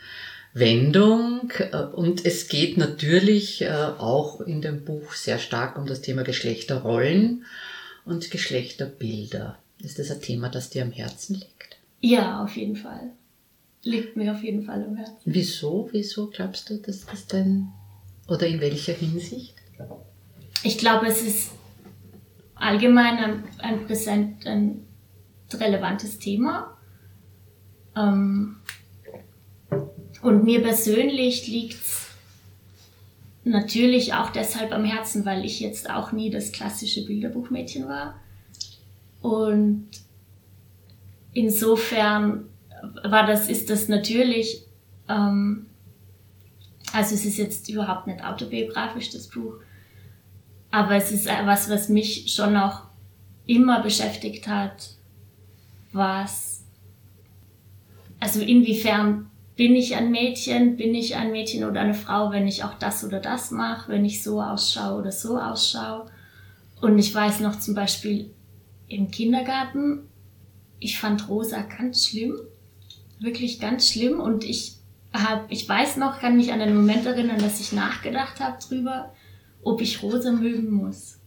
Wendung. 0.53 1.51
Äh, 1.59 1.77
und 1.77 2.25
es 2.25 2.47
geht 2.47 2.77
natürlich 2.77 3.61
äh, 3.61 3.69
auch 3.69 4.41
in 4.41 4.61
dem 4.61 4.83
Buch 4.83 5.13
sehr 5.13 5.37
stark 5.37 5.77
um 5.77 5.85
das 5.85 6.01
Thema 6.01 6.23
Geschlechterrollen 6.23 7.45
und 8.05 8.31
Geschlechterbilder. 8.31 9.59
Ist 9.79 9.99
das 9.99 10.09
ein 10.09 10.21
Thema, 10.21 10.49
das 10.49 10.71
dir 10.71 10.81
am 10.81 10.91
Herzen 10.91 11.35
liegt? 11.35 11.70
Ja, 12.01 12.43
auf 12.43 12.57
jeden 12.57 12.75
Fall. 12.75 13.11
Liegt 13.83 14.15
mir 14.15 14.31
auf 14.33 14.43
jeden 14.43 14.63
Fall 14.63 14.83
am 14.83 14.95
Herzen. 14.95 15.15
Wieso? 15.25 15.89
Wieso 15.91 16.27
glaubst 16.27 16.69
du, 16.69 16.77
dass 16.77 17.05
das 17.05 17.27
denn, 17.27 17.67
oder 18.27 18.47
in 18.47 18.59
welcher 18.59 18.93
Hinsicht? 18.93 19.55
ich 20.63 20.77
glaube, 20.77 21.07
es 21.07 21.21
ist 21.21 21.51
allgemein 22.55 23.17
ein, 23.17 23.43
ein 23.59 23.85
präsent, 23.85 24.45
ein 24.45 24.85
relevantes 25.51 26.19
Thema. 26.19 26.77
Ähm, 27.95 28.57
und 30.21 30.43
mir 30.43 30.61
persönlich 30.61 31.47
liegt 31.47 31.81
es 31.81 32.07
natürlich 33.43 34.13
auch 34.13 34.29
deshalb 34.29 34.71
am 34.71 34.85
Herzen, 34.85 35.25
weil 35.25 35.43
ich 35.43 35.59
jetzt 35.59 35.89
auch 35.89 36.11
nie 36.11 36.29
das 36.29 36.51
klassische 36.51 37.05
Bilderbuchmädchen 37.05 37.87
war. 37.87 38.19
Und 39.21 39.89
insofern 41.33 42.45
war 43.03 43.25
das, 43.25 43.49
ist 43.49 43.69
das 43.69 43.87
natürlich, 43.87 44.65
ähm, 45.07 45.67
also 46.93 47.15
es 47.15 47.25
ist 47.25 47.37
jetzt 47.37 47.69
überhaupt 47.69 48.07
nicht 48.07 48.23
autobiografisch, 48.23 49.09
das 49.11 49.27
Buch, 49.27 49.55
aber 50.71 50.95
es 50.95 51.11
ist 51.11 51.27
was, 51.45 51.69
was 51.69 51.89
mich 51.89 52.33
schon 52.33 52.55
auch 52.55 52.83
immer 53.45 53.81
beschäftigt 53.81 54.47
hat, 54.47 54.95
was, 55.91 56.63
also 58.19 58.41
inwiefern 58.41 59.29
bin 59.55 59.75
ich 59.75 59.95
ein 59.95 60.11
Mädchen, 60.11 60.77
bin 60.77 60.95
ich 60.95 61.15
ein 61.15 61.31
Mädchen 61.31 61.65
oder 61.65 61.81
eine 61.81 61.93
Frau, 61.93 62.31
wenn 62.31 62.47
ich 62.47 62.63
auch 62.63 62.73
das 62.75 63.03
oder 63.03 63.19
das 63.19 63.51
mache, 63.51 63.91
wenn 63.91 64.05
ich 64.05 64.23
so 64.23 64.41
ausschaue 64.41 64.99
oder 64.99 65.11
so 65.11 65.37
ausschaue. 65.37 66.09
Und 66.81 66.97
ich 66.97 67.13
weiß 67.13 67.41
noch 67.41 67.59
zum 67.59 67.75
Beispiel 67.75 68.33
im 68.87 69.11
Kindergarten, 69.11 70.07
ich 70.81 70.99
fand 70.99 71.29
Rosa 71.29 71.61
ganz 71.61 72.07
schlimm, 72.07 72.35
wirklich 73.19 73.59
ganz 73.59 73.89
schlimm. 73.89 74.19
Und 74.19 74.43
ich 74.43 74.77
hab, 75.13 75.49
ich 75.49 75.69
weiß 75.69 75.97
noch, 75.97 76.19
kann 76.19 76.35
mich 76.35 76.51
an 76.51 76.59
einen 76.59 76.75
Moment 76.75 77.05
erinnern, 77.05 77.39
dass 77.39 77.61
ich 77.61 77.71
nachgedacht 77.71 78.39
habe 78.41 78.57
drüber, 78.61 79.13
ob 79.61 79.79
ich 79.79 80.03
Rosa 80.03 80.31
mögen 80.31 80.71
muss. 80.71 81.19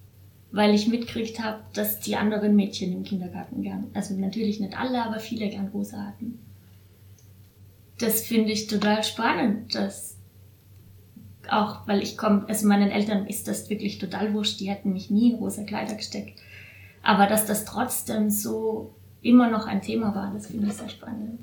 Weil 0.51 0.75
ich 0.75 0.89
mitgekriegt 0.89 1.41
habe, 1.41 1.63
dass 1.73 2.01
die 2.01 2.17
anderen 2.17 2.55
Mädchen 2.55 2.93
im 2.93 3.05
Kindergarten 3.05 3.63
gern, 3.63 3.91
also 3.95 4.15
natürlich 4.15 4.61
nicht 4.61 4.79
alle, 4.79 5.03
aber 5.03 5.19
viele 5.19 5.49
gern 5.49 5.69
Rosa 5.69 5.99
hatten. 5.99 6.41
Das 7.99 8.23
finde 8.23 8.53
ich 8.53 8.67
total 8.67 9.05
spannend, 9.05 9.75
dass 9.75 10.19
auch, 11.49 11.87
weil 11.87 12.03
ich 12.03 12.17
komme, 12.17 12.45
also 12.49 12.67
meinen 12.67 12.91
Eltern 12.91 13.27
ist 13.27 13.47
das 13.47 13.71
wirklich 13.71 13.99
total 13.99 14.33
wurscht, 14.33 14.59
die 14.59 14.69
hätten 14.69 14.93
mich 14.93 15.11
nie 15.11 15.33
in 15.33 15.37
rosa 15.37 15.63
Kleider 15.63 15.95
gesteckt. 15.95 16.41
Aber 17.03 17.27
dass 17.27 17.47
das 17.47 17.65
trotzdem 17.65 18.31
so 18.31 18.95
immer 19.25 19.51
noch 19.51 19.67
ein 19.67 19.83
Thema 19.83 20.15
war, 20.15 20.33
das 20.33 20.47
finde 20.47 20.69
ich 20.69 20.75
sehr 20.75 20.89
spannend. 20.89 21.41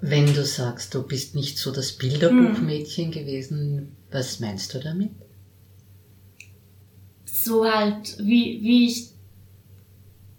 Wenn 0.00 0.26
du 0.26 0.44
sagst, 0.44 0.94
du 0.94 1.02
bist 1.02 1.34
nicht 1.34 1.58
so 1.58 1.72
das 1.72 1.92
Bilderbuchmädchen 1.92 3.06
hm. 3.06 3.12
gewesen, 3.12 3.96
was 4.10 4.40
meinst 4.40 4.74
du 4.74 4.78
damit? 4.78 5.10
so 7.46 7.64
halt, 7.64 8.18
wie, 8.18 8.60
wie 8.62 8.86
ich 8.88 9.10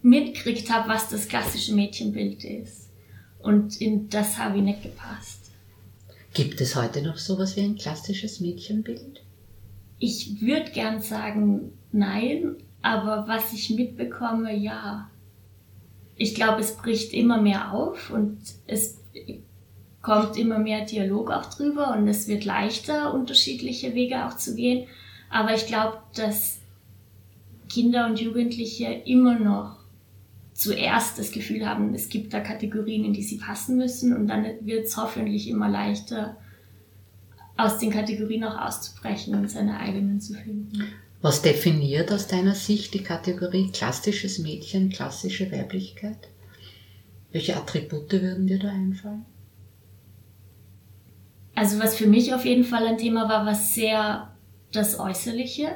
mitgekriegt 0.03 0.69
habe, 0.69 0.89
was 0.89 1.09
das 1.09 1.27
klassische 1.27 1.73
Mädchenbild 1.73 2.43
ist. 2.43 2.89
Und 3.39 3.81
in 3.81 4.09
das 4.09 4.37
habe 4.37 4.57
ich 4.57 4.63
nicht 4.63 4.83
gepasst. 4.83 5.51
Gibt 6.33 6.61
es 6.61 6.75
heute 6.75 7.01
noch 7.01 7.17
sowas 7.17 7.55
wie 7.55 7.61
ein 7.61 7.77
klassisches 7.77 8.39
Mädchenbild? 8.41 9.23
Ich 9.97 10.41
würde 10.41 10.71
gern 10.71 11.01
sagen, 11.01 11.71
nein, 11.91 12.57
aber 12.81 13.27
was 13.27 13.53
ich 13.53 13.71
mitbekomme, 13.71 14.55
ja. 14.55 15.09
Ich 16.17 16.35
glaube, 16.35 16.61
es 16.61 16.75
bricht 16.75 17.13
immer 17.13 17.41
mehr 17.41 17.73
auf 17.73 18.09
und 18.09 18.39
es 18.65 18.97
kommt 20.01 20.37
immer 20.37 20.59
mehr 20.59 20.85
Dialog 20.85 21.31
auch 21.31 21.45
drüber 21.45 21.95
und 21.95 22.07
es 22.07 22.27
wird 22.27 22.45
leichter, 22.45 23.13
unterschiedliche 23.13 23.93
Wege 23.93 24.25
auch 24.25 24.37
zu 24.37 24.55
gehen. 24.55 24.87
Aber 25.29 25.53
ich 25.53 25.67
glaube, 25.67 25.97
dass 26.15 26.59
Kinder 27.69 28.07
und 28.07 28.19
Jugendliche 28.19 28.85
immer 29.05 29.37
noch 29.37 29.77
zuerst 30.53 31.19
das 31.19 31.31
Gefühl 31.31 31.67
haben, 31.67 31.93
es 31.93 32.09
gibt 32.09 32.33
da 32.33 32.39
Kategorien, 32.39 33.05
in 33.05 33.13
die 33.13 33.21
sie 33.21 33.37
passen 33.37 33.77
müssen 33.77 34.15
und 34.15 34.27
dann 34.27 34.45
wird 34.61 34.85
es 34.85 34.97
hoffentlich 34.97 35.49
immer 35.49 35.69
leichter, 35.69 36.37
aus 37.57 37.79
den 37.79 37.91
Kategorien 37.91 38.43
auch 38.43 38.57
auszubrechen 38.57 39.35
und 39.35 39.49
seine 39.49 39.79
eigenen 39.79 40.21
zu 40.21 40.33
finden. 40.35 40.83
Was 41.27 41.41
definiert 41.41 42.09
aus 42.13 42.27
deiner 42.27 42.55
Sicht 42.55 42.93
die 42.93 43.03
Kategorie 43.03 43.69
klassisches 43.73 44.39
Mädchen, 44.39 44.87
klassische 44.87 45.51
Weiblichkeit? 45.51 46.29
Welche 47.33 47.57
Attribute 47.57 48.13
würden 48.13 48.47
dir 48.47 48.59
da 48.59 48.69
einfallen? 48.69 49.25
Also 51.53 51.79
was 51.79 51.97
für 51.97 52.07
mich 52.07 52.33
auf 52.33 52.45
jeden 52.45 52.63
Fall 52.63 52.87
ein 52.87 52.97
Thema 52.97 53.27
war, 53.27 53.45
war 53.45 53.55
sehr 53.55 54.37
das 54.71 54.97
Äußerliche 54.97 55.75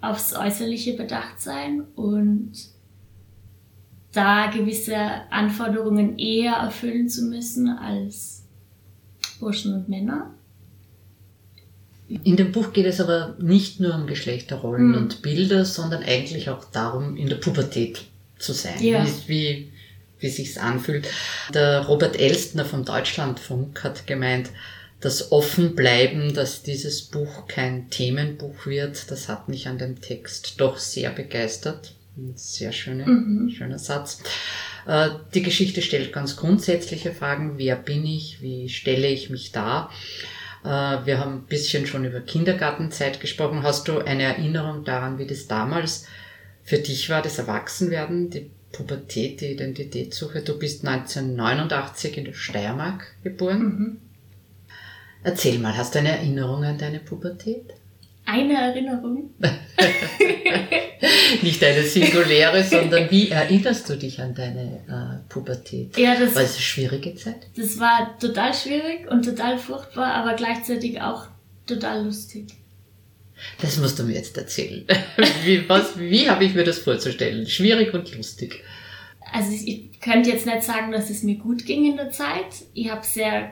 aufs 0.00 0.32
Äußerliche 0.32 0.94
bedacht 0.94 1.40
sein 1.40 1.80
und 1.96 2.52
da 4.12 4.46
gewisse 4.46 4.96
Anforderungen 5.30 6.20
eher 6.20 6.52
erfüllen 6.52 7.08
zu 7.08 7.24
müssen 7.24 7.68
als 7.68 8.46
Burschen 9.40 9.74
und 9.74 9.88
Männer. 9.88 10.36
In 12.24 12.36
dem 12.36 12.52
Buch 12.52 12.72
geht 12.72 12.86
es 12.86 13.00
aber 13.00 13.36
nicht 13.38 13.80
nur 13.80 13.94
um 13.94 14.06
Geschlechterrollen 14.06 14.88
mhm. 14.88 14.94
und 14.96 15.22
Bilder, 15.22 15.64
sondern 15.64 16.02
eigentlich 16.02 16.50
auch 16.50 16.64
darum, 16.64 17.16
in 17.16 17.28
der 17.28 17.36
Pubertät 17.36 18.02
zu 18.38 18.52
sein, 18.52 18.82
ja. 18.82 19.06
wie, 19.06 19.28
wie, 19.28 19.72
wie 20.18 20.28
sich's 20.28 20.58
anfühlt. 20.58 21.08
Der 21.54 21.86
Robert 21.86 22.18
Elstner 22.18 22.64
vom 22.64 22.84
Deutschlandfunk 22.84 23.84
hat 23.84 24.06
gemeint, 24.06 24.50
das 25.00 25.32
Offenbleiben, 25.32 26.32
dass 26.32 26.62
dieses 26.62 27.02
Buch 27.02 27.48
kein 27.48 27.90
Themenbuch 27.90 28.66
wird, 28.66 29.10
das 29.10 29.28
hat 29.28 29.48
mich 29.48 29.66
an 29.66 29.78
dem 29.78 30.00
Text 30.00 30.60
doch 30.60 30.78
sehr 30.78 31.10
begeistert. 31.10 31.94
Ein 32.16 32.34
sehr 32.36 32.72
schöner, 32.72 33.06
mhm. 33.06 33.50
schöner 33.50 33.78
Satz. 33.78 34.22
Äh, 34.86 35.10
die 35.34 35.42
Geschichte 35.42 35.82
stellt 35.82 36.12
ganz 36.12 36.36
grundsätzliche 36.36 37.12
Fragen. 37.12 37.54
Wer 37.56 37.76
bin 37.76 38.04
ich? 38.04 38.42
Wie 38.42 38.68
stelle 38.68 39.08
ich 39.08 39.30
mich 39.30 39.50
dar? 39.50 39.90
Äh, 40.64 40.68
wir 41.04 41.18
haben 41.18 41.34
ein 41.34 41.46
bisschen 41.46 41.86
schon 41.86 42.04
über 42.04 42.20
Kindergartenzeit 42.20 43.20
gesprochen. 43.20 43.62
Hast 43.62 43.88
du 43.88 43.98
eine 43.98 44.24
Erinnerung 44.24 44.84
daran, 44.84 45.18
wie 45.18 45.26
das 45.26 45.46
damals 45.46 46.06
für 46.62 46.78
dich 46.78 47.10
war, 47.10 47.22
das 47.22 47.38
Erwachsenwerden, 47.38 48.30
die 48.30 48.50
Pubertät, 48.72 49.40
die 49.40 49.52
Identitätssuche. 49.52 50.42
Du 50.42 50.58
bist 50.58 50.86
1989 50.86 52.18
in 52.18 52.24
der 52.24 52.32
Steiermark 52.32 53.16
geboren. 53.22 53.62
Mhm. 53.62 53.96
Erzähl 55.22 55.58
mal, 55.58 55.76
hast 55.76 55.94
du 55.94 56.00
eine 56.00 56.16
Erinnerung 56.16 56.64
an 56.64 56.78
deine 56.78 56.98
Pubertät? 56.98 57.74
Eine 58.24 58.54
Erinnerung? 58.54 59.30
Nicht 61.42 61.64
eine 61.64 61.82
singuläre, 61.82 62.62
sondern 62.62 63.10
wie 63.10 63.30
erinnerst 63.30 63.88
du 63.88 63.96
dich 63.96 64.20
an 64.20 64.34
deine 64.34 64.80
äh, 64.88 65.28
Pubertät? 65.28 65.96
Ja, 65.98 66.14
das, 66.14 66.34
war 66.34 66.42
es 66.42 66.54
eine 66.54 66.62
schwierige 66.62 67.14
Zeit? 67.16 67.48
Das 67.56 67.78
war 67.80 68.16
total 68.20 68.54
schwierig 68.54 69.10
und 69.10 69.24
total 69.24 69.58
furchtbar, 69.58 70.14
aber 70.14 70.34
gleichzeitig 70.34 71.00
auch 71.00 71.26
total 71.66 72.04
lustig. 72.04 72.46
Das 73.60 73.76
musst 73.78 73.98
du 73.98 74.04
mir 74.04 74.14
jetzt 74.14 74.36
erzählen. 74.36 74.86
Wie, 75.44 75.68
was, 75.68 75.98
wie 75.98 76.30
habe 76.30 76.44
ich 76.44 76.54
mir 76.54 76.62
das 76.62 76.78
vorzustellen? 76.78 77.48
Schwierig 77.48 77.92
und 77.92 78.14
lustig. 78.16 78.62
Also 79.32 79.50
ich 79.52 80.00
könnte 80.00 80.30
jetzt 80.30 80.46
nicht 80.46 80.62
sagen, 80.62 80.92
dass 80.92 81.10
es 81.10 81.24
mir 81.24 81.36
gut 81.36 81.64
ging 81.64 81.90
in 81.90 81.96
der 81.96 82.10
Zeit. 82.10 82.46
Ich 82.74 82.90
habe 82.90 83.04
sehr 83.04 83.50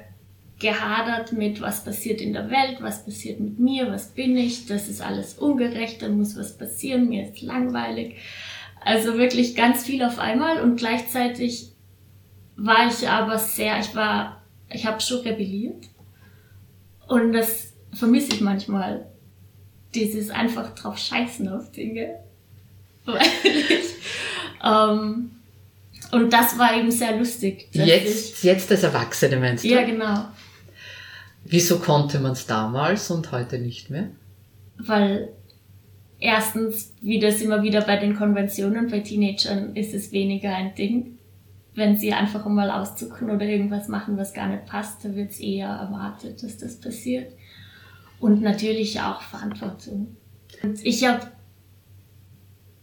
gehadert 0.61 1.33
mit, 1.33 1.61
was 1.61 1.85
passiert 1.85 2.21
in 2.21 2.35
der 2.35 2.51
Welt, 2.51 2.77
was 2.81 3.05
passiert 3.05 3.41
mit 3.41 3.59
mir, 3.59 3.91
was 3.91 4.09
bin 4.09 4.37
ich, 4.37 4.67
das 4.67 4.89
ist 4.89 5.01
alles 5.01 5.35
ungerecht, 5.35 6.03
da 6.03 6.09
muss 6.09 6.37
was 6.37 6.57
passieren, 6.57 7.09
mir 7.09 7.29
ist 7.29 7.41
langweilig. 7.43 8.17
Also 8.83 9.19
wirklich 9.19 9.57
ganz 9.57 9.85
viel 9.85 10.03
auf 10.03 10.19
einmal 10.19 10.61
und 10.63 10.77
gleichzeitig 10.77 11.73
war 12.57 12.89
ich 12.89 13.09
aber 13.09 13.39
sehr, 13.39 13.81
ich 13.81 13.95
war, 13.95 14.43
ich 14.71 14.87
habe 14.87 15.01
schon 15.01 15.21
rebelliert 15.21 15.87
und 17.09 17.33
das 17.33 17.73
vermisse 17.93 18.35
ich 18.35 18.41
manchmal, 18.41 19.07
dieses 19.95 20.31
einfach 20.31 20.75
drauf 20.75 20.99
scheißen 20.99 21.49
auf 21.49 21.73
Dinge. 21.73 22.21
Weil 23.07 23.23
ich, 23.45 23.95
ähm, 24.63 25.31
und 26.13 26.33
das 26.33 26.59
war 26.59 26.77
eben 26.77 26.91
sehr 26.91 27.17
lustig. 27.17 27.69
Jetzt, 27.73 28.39
ich, 28.39 28.43
jetzt 28.43 28.71
als 28.71 28.83
Erwachsene 28.83 29.37
meinst 29.37 29.65
du? 29.65 29.69
Ja, 29.69 29.83
genau. 29.83 30.27
Wieso 31.51 31.81
konnte 31.81 32.21
man 32.21 32.33
es 32.33 32.47
damals 32.47 33.11
und 33.11 33.33
heute 33.33 33.59
nicht 33.59 33.91
mehr? 33.91 34.11
Weil 34.79 35.31
erstens, 36.21 36.95
wie 37.01 37.19
das 37.19 37.41
immer 37.41 37.65
wieder 37.65 37.81
bei 37.81 37.97
den 37.97 38.15
Konventionen, 38.15 38.89
bei 38.89 39.01
Teenagern 39.01 39.75
ist 39.75 39.93
es 39.93 40.13
weniger 40.13 40.55
ein 40.55 40.77
Ding. 40.77 41.19
Wenn 41.75 41.97
sie 41.97 42.13
einfach 42.13 42.47
mal 42.47 42.71
auszucken 42.71 43.31
oder 43.31 43.45
irgendwas 43.47 43.89
machen, 43.89 44.17
was 44.17 44.33
gar 44.33 44.47
nicht 44.47 44.67
passt, 44.67 45.05
da 45.05 45.17
wird 45.17 45.33
es 45.33 45.41
eher 45.41 45.69
erwartet, 45.69 46.41
dass 46.45 46.57
das 46.57 46.81
passiert. 46.81 47.33
Und 48.21 48.43
natürlich 48.43 49.01
auch 49.01 49.21
Verantwortung. 49.21 50.17
Und 50.63 50.85
ich 50.85 51.05
habe 51.05 51.27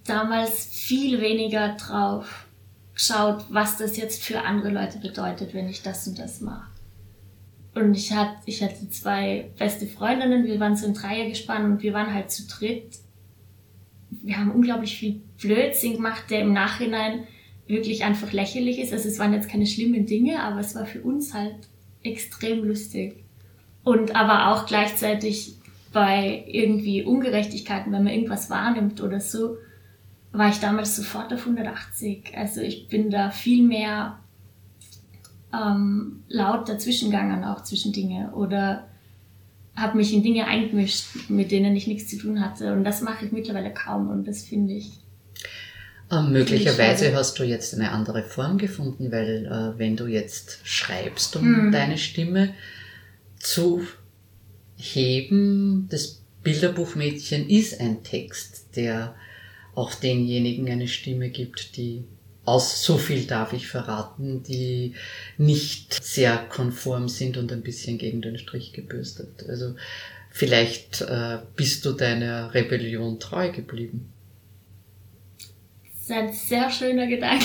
damals 0.03 0.65
viel 0.65 1.21
weniger 1.21 1.75
drauf 1.75 2.47
geschaut, 2.93 3.45
was 3.49 3.77
das 3.77 3.95
jetzt 3.95 4.23
für 4.23 4.41
andere 4.41 4.71
Leute 4.71 4.97
bedeutet, 4.99 5.53
wenn 5.53 5.69
ich 5.69 5.83
das 5.83 6.05
und 6.07 6.19
das 6.19 6.41
mache. 6.41 6.76
Und 7.81 7.95
ich 7.95 8.11
hatte, 8.13 8.37
ich 8.45 8.63
hatte 8.63 8.89
zwei 8.89 9.49
beste 9.57 9.87
Freundinnen, 9.87 10.45
wir 10.45 10.59
waren 10.59 10.75
so 10.75 10.87
ein 10.87 10.93
Dreiergespann 10.93 11.65
und 11.65 11.83
wir 11.83 11.93
waren 11.93 12.13
halt 12.13 12.31
zu 12.31 12.47
dritt. 12.47 12.97
Wir 14.09 14.37
haben 14.37 14.51
unglaublich 14.51 14.97
viel 14.97 15.21
Blödsinn 15.41 15.93
gemacht, 15.93 16.25
der 16.29 16.41
im 16.41 16.53
Nachhinein 16.53 17.27
wirklich 17.67 18.03
einfach 18.03 18.31
lächerlich 18.31 18.79
ist. 18.79 18.93
Also 18.93 19.09
es 19.09 19.19
waren 19.19 19.33
jetzt 19.33 19.49
keine 19.49 19.65
schlimmen 19.65 20.05
Dinge, 20.05 20.41
aber 20.41 20.59
es 20.59 20.75
war 20.75 20.85
für 20.85 21.01
uns 21.01 21.33
halt 21.33 21.55
extrem 22.03 22.63
lustig. 22.63 23.23
Und 23.83 24.15
aber 24.15 24.51
auch 24.51 24.65
gleichzeitig 24.65 25.55
bei 25.93 26.43
irgendwie 26.47 27.03
Ungerechtigkeiten, 27.03 27.91
wenn 27.91 28.03
man 28.03 28.13
irgendwas 28.13 28.49
wahrnimmt 28.49 29.01
oder 29.01 29.19
so, 29.19 29.57
war 30.31 30.49
ich 30.49 30.59
damals 30.59 30.95
sofort 30.95 31.33
auf 31.33 31.41
180. 31.41 32.37
Also 32.37 32.61
ich 32.61 32.87
bin 32.87 33.09
da 33.09 33.31
viel 33.31 33.63
mehr 33.63 34.19
ähm, 35.53 36.23
laut 36.27 36.67
dazwischengegangen, 36.69 37.43
auch 37.43 37.63
zwischen 37.63 37.93
Dinge. 37.93 38.31
Oder 38.33 38.87
habe 39.75 39.97
mich 39.97 40.13
in 40.13 40.23
Dinge 40.23 40.47
eingemischt, 40.47 41.29
mit 41.29 41.51
denen 41.51 41.75
ich 41.75 41.87
nichts 41.87 42.09
zu 42.09 42.17
tun 42.17 42.41
hatte. 42.41 42.73
Und 42.73 42.83
das 42.83 43.01
mache 43.01 43.25
ich 43.25 43.31
mittlerweile 43.31 43.73
kaum 43.73 44.09
und 44.09 44.27
das 44.27 44.43
finde 44.43 44.73
ich. 44.73 44.91
Ähm, 46.11 46.31
möglicherweise 46.31 47.13
hast 47.13 47.37
du 47.37 47.43
jetzt 47.43 47.75
eine 47.75 47.91
andere 47.91 48.23
Form 48.23 48.57
gefunden, 48.57 49.11
weil 49.11 49.45
äh, 49.45 49.77
wenn 49.77 49.95
du 49.95 50.07
jetzt 50.07 50.59
schreibst, 50.63 51.35
um 51.35 51.43
hm. 51.43 51.71
deine 51.71 51.97
Stimme 51.97 52.53
zu 53.39 53.81
heben, 54.77 55.87
das 55.89 56.23
Bilderbuchmädchen 56.43 57.49
ist 57.49 57.79
ein 57.79 58.03
Text, 58.03 58.75
der 58.75 59.15
auch 59.75 59.93
denjenigen 59.93 60.69
eine 60.69 60.87
Stimme 60.87 61.29
gibt, 61.29 61.77
die 61.77 62.05
aus, 62.47 62.83
so 62.83 62.97
viel 62.97 63.25
darf 63.25 63.51
ich 63.51 63.67
verraten, 63.67 64.41
die 64.41 64.93
nicht 65.37 66.01
sehr 66.01 66.37
konform 66.37 67.09
sind 67.09 67.35
und 67.35 67.51
ein 67.51 67.61
bisschen 67.61 67.97
gegen 67.97 68.21
den 68.21 68.37
Strich 68.37 68.71
gebürstet. 68.71 69.45
Also 69.49 69.75
vielleicht 70.29 71.01
äh, 71.01 71.39
bist 71.57 71.83
du 71.85 71.91
deiner 71.91 72.53
Rebellion 72.53 73.19
treu 73.19 73.51
geblieben. 73.51 74.13
Das 75.83 76.03
ist 76.03 76.11
ein 76.11 76.31
sehr 76.31 76.71
schöner 76.71 77.07
Gedanke. 77.07 77.43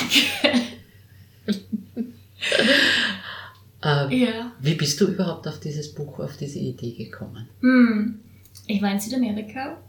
äh, 3.83 4.17
ja. 4.17 4.53
Wie 4.61 4.75
bist 4.75 5.01
du 5.01 5.09
überhaupt 5.09 5.49
auf 5.49 5.59
dieses 5.59 5.93
Buch, 5.93 6.21
auf 6.21 6.37
diese 6.37 6.61
Idee 6.61 6.93
gekommen? 6.93 7.49
Hm. 7.61 8.21
Ich 8.69 8.81
war 8.81 8.93
in 8.93 9.01
Südamerika 9.01 9.83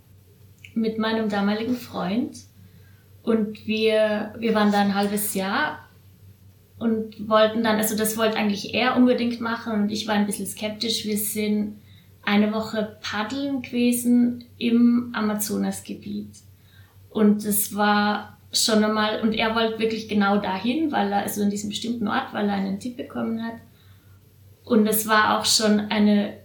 mit 0.74 0.98
meinem 0.98 1.30
damaligen 1.30 1.76
Freund 1.76 2.36
und 3.24 3.66
wir, 3.66 4.34
wir 4.38 4.54
waren 4.54 4.72
da 4.72 4.82
ein 4.82 4.96
halbes 4.96 5.34
Jahr 5.34 5.80
und 6.78 7.30
wollten 7.30 7.64
dann, 7.64 7.78
also 7.78 7.96
das 7.96 8.18
wollte 8.18 8.38
eigentlich 8.38 8.74
er 8.74 8.98
unbedingt 8.98 9.40
machen 9.40 9.74
und 9.74 9.92
ich 9.92 10.08
war 10.08 10.16
ein 10.16 10.26
bisschen 10.26 10.46
skeptisch. 10.46 11.06
Wir 11.06 11.18
sind 11.18 11.78
eine 12.22 12.54
Woche 12.54 12.98
paddeln 13.02 13.62
gewesen 13.62 14.44
im 14.58 15.12
Amazonasgebiet. 15.14 16.36
Und 17.10 17.46
das 17.46 17.76
war 17.76 18.38
schon 18.52 18.84
einmal, 18.84 19.22
und 19.22 19.34
er 19.34 19.56
wollte 19.56 19.80
wirklich 19.80 20.10
genau 20.10 20.38
dahin, 20.38 20.92
weil 20.92 21.12
er, 21.12 21.24
also 21.24 21.42
in 21.42 21.50
diesem 21.50 21.70
bestimmten 21.70 22.08
Ort, 22.08 22.34
weil 22.34 22.48
er 22.48 22.56
einen 22.56 22.80
Tipp 22.80 22.98
bekommen 22.98 23.44
hat. 23.44 23.56
Und 24.66 24.86
es 24.88 25.08
war 25.08 25.40
auch 25.40 25.46
schon 25.46 25.80
eine 25.80 26.43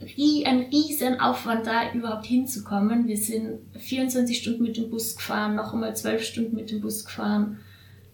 ein 0.00 0.66
riesen 0.72 1.20
Aufwand 1.20 1.66
da 1.66 1.92
überhaupt 1.92 2.26
hinzukommen. 2.26 3.06
Wir 3.06 3.16
sind 3.16 3.58
24 3.76 4.38
Stunden 4.38 4.62
mit 4.62 4.76
dem 4.76 4.90
Bus 4.90 5.16
gefahren, 5.16 5.56
noch 5.56 5.72
einmal 5.72 5.96
12 5.96 6.22
Stunden 6.22 6.56
mit 6.56 6.70
dem 6.70 6.80
Bus 6.80 7.04
gefahren, 7.04 7.58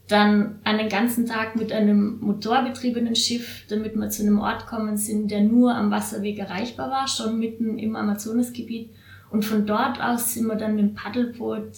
dann 0.08 0.58
einen 0.64 0.88
ganzen 0.88 1.26
Tag 1.26 1.56
mit 1.56 1.72
einem 1.72 2.20
motorbetriebenen 2.20 3.16
Schiff, 3.16 3.64
damit 3.68 3.96
wir 3.96 4.10
zu 4.10 4.22
einem 4.22 4.38
Ort 4.38 4.66
kommen 4.66 4.96
sind, 4.96 5.30
der 5.30 5.42
nur 5.42 5.74
am 5.74 5.90
Wasserweg 5.90 6.38
erreichbar 6.38 6.90
war, 6.90 7.08
schon 7.08 7.38
mitten 7.38 7.78
im 7.78 7.96
Amazonasgebiet. 7.96 8.90
Und 9.30 9.44
von 9.44 9.66
dort 9.66 10.00
aus 10.00 10.34
sind 10.34 10.46
wir 10.46 10.56
dann 10.56 10.76
mit 10.76 10.84
dem 10.84 10.94
Paddelboot 10.94 11.72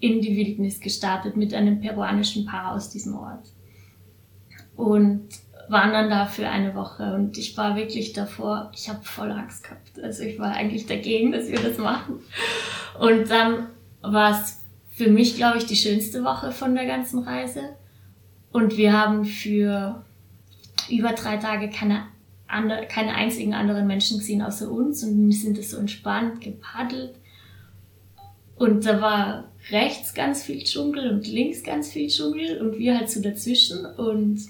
in 0.00 0.20
die 0.20 0.36
Wildnis 0.36 0.80
gestartet 0.80 1.36
mit 1.36 1.54
einem 1.54 1.80
peruanischen 1.80 2.46
Paar 2.46 2.74
aus 2.74 2.90
diesem 2.90 3.14
Ort. 3.14 3.52
Und 4.76 5.28
waren 5.68 5.92
dann 5.92 6.10
da 6.10 6.26
für 6.26 6.48
eine 6.48 6.74
Woche 6.74 7.14
und 7.14 7.38
ich 7.38 7.56
war 7.56 7.76
wirklich 7.76 8.12
davor, 8.12 8.70
ich 8.74 8.88
habe 8.88 9.02
voll 9.02 9.30
Angst 9.30 9.64
gehabt. 9.64 10.02
Also 10.02 10.22
ich 10.22 10.38
war 10.38 10.52
eigentlich 10.52 10.86
dagegen, 10.86 11.32
dass 11.32 11.48
wir 11.48 11.60
das 11.60 11.78
machen. 11.78 12.20
Und 12.98 13.30
dann 13.30 13.68
war 14.02 14.32
es 14.32 14.64
für 14.90 15.10
mich, 15.10 15.36
glaube 15.36 15.58
ich, 15.58 15.66
die 15.66 15.76
schönste 15.76 16.22
Woche 16.24 16.52
von 16.52 16.74
der 16.74 16.86
ganzen 16.86 17.20
Reise. 17.20 17.60
Und 18.52 18.76
wir 18.76 18.92
haben 18.92 19.24
für 19.24 20.04
über 20.88 21.12
drei 21.12 21.38
Tage 21.38 21.70
keine, 21.70 22.04
andere, 22.46 22.86
keine 22.86 23.14
einzigen 23.14 23.54
anderen 23.54 23.86
Menschen 23.86 24.18
gesehen 24.18 24.42
außer 24.42 24.70
uns 24.70 25.02
und 25.02 25.32
sind 25.32 25.62
so 25.64 25.78
entspannt 25.78 26.40
gepaddelt. 26.40 27.16
Und 28.56 28.86
da 28.86 29.00
war 29.00 29.44
rechts 29.70 30.14
ganz 30.14 30.44
viel 30.44 30.62
Dschungel 30.62 31.10
und 31.10 31.26
links 31.26 31.64
ganz 31.64 31.90
viel 31.90 32.08
Dschungel 32.08 32.60
und 32.60 32.78
wir 32.78 32.96
halt 32.96 33.10
so 33.10 33.20
dazwischen 33.20 33.84
und 33.84 34.40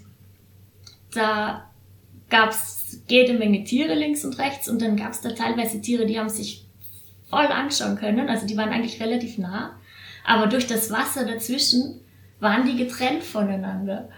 da 1.17 1.71
gab 2.29 2.51
es 2.51 3.03
jede 3.09 3.35
Menge 3.35 3.65
Tiere 3.65 3.95
links 3.95 4.25
und 4.25 4.39
rechts 4.39 4.69
und 4.69 4.81
dann 4.83 4.97
gab 4.97 5.13
es 5.13 5.21
da 5.21 5.31
teilweise 5.31 5.81
Tiere, 5.81 6.07
die 6.07 6.19
haben 6.19 6.29
sich 6.29 6.67
voll 7.29 7.47
anschauen 7.47 7.97
können, 7.97 8.29
also 8.29 8.47
die 8.47 8.57
waren 8.57 8.71
eigentlich 8.71 9.01
relativ 9.01 9.39
nah, 9.39 9.79
aber 10.25 10.47
durch 10.47 10.67
das 10.67 10.91
Wasser 10.91 11.27
dazwischen 11.27 12.01
waren 12.41 12.67
die 12.67 12.77
getrennt 12.77 13.23
voneinander. 13.23 14.09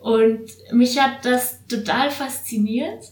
Und 0.00 0.46
mich 0.72 1.00
hat 1.00 1.24
das 1.24 1.66
total 1.66 2.10
fasziniert, 2.10 3.04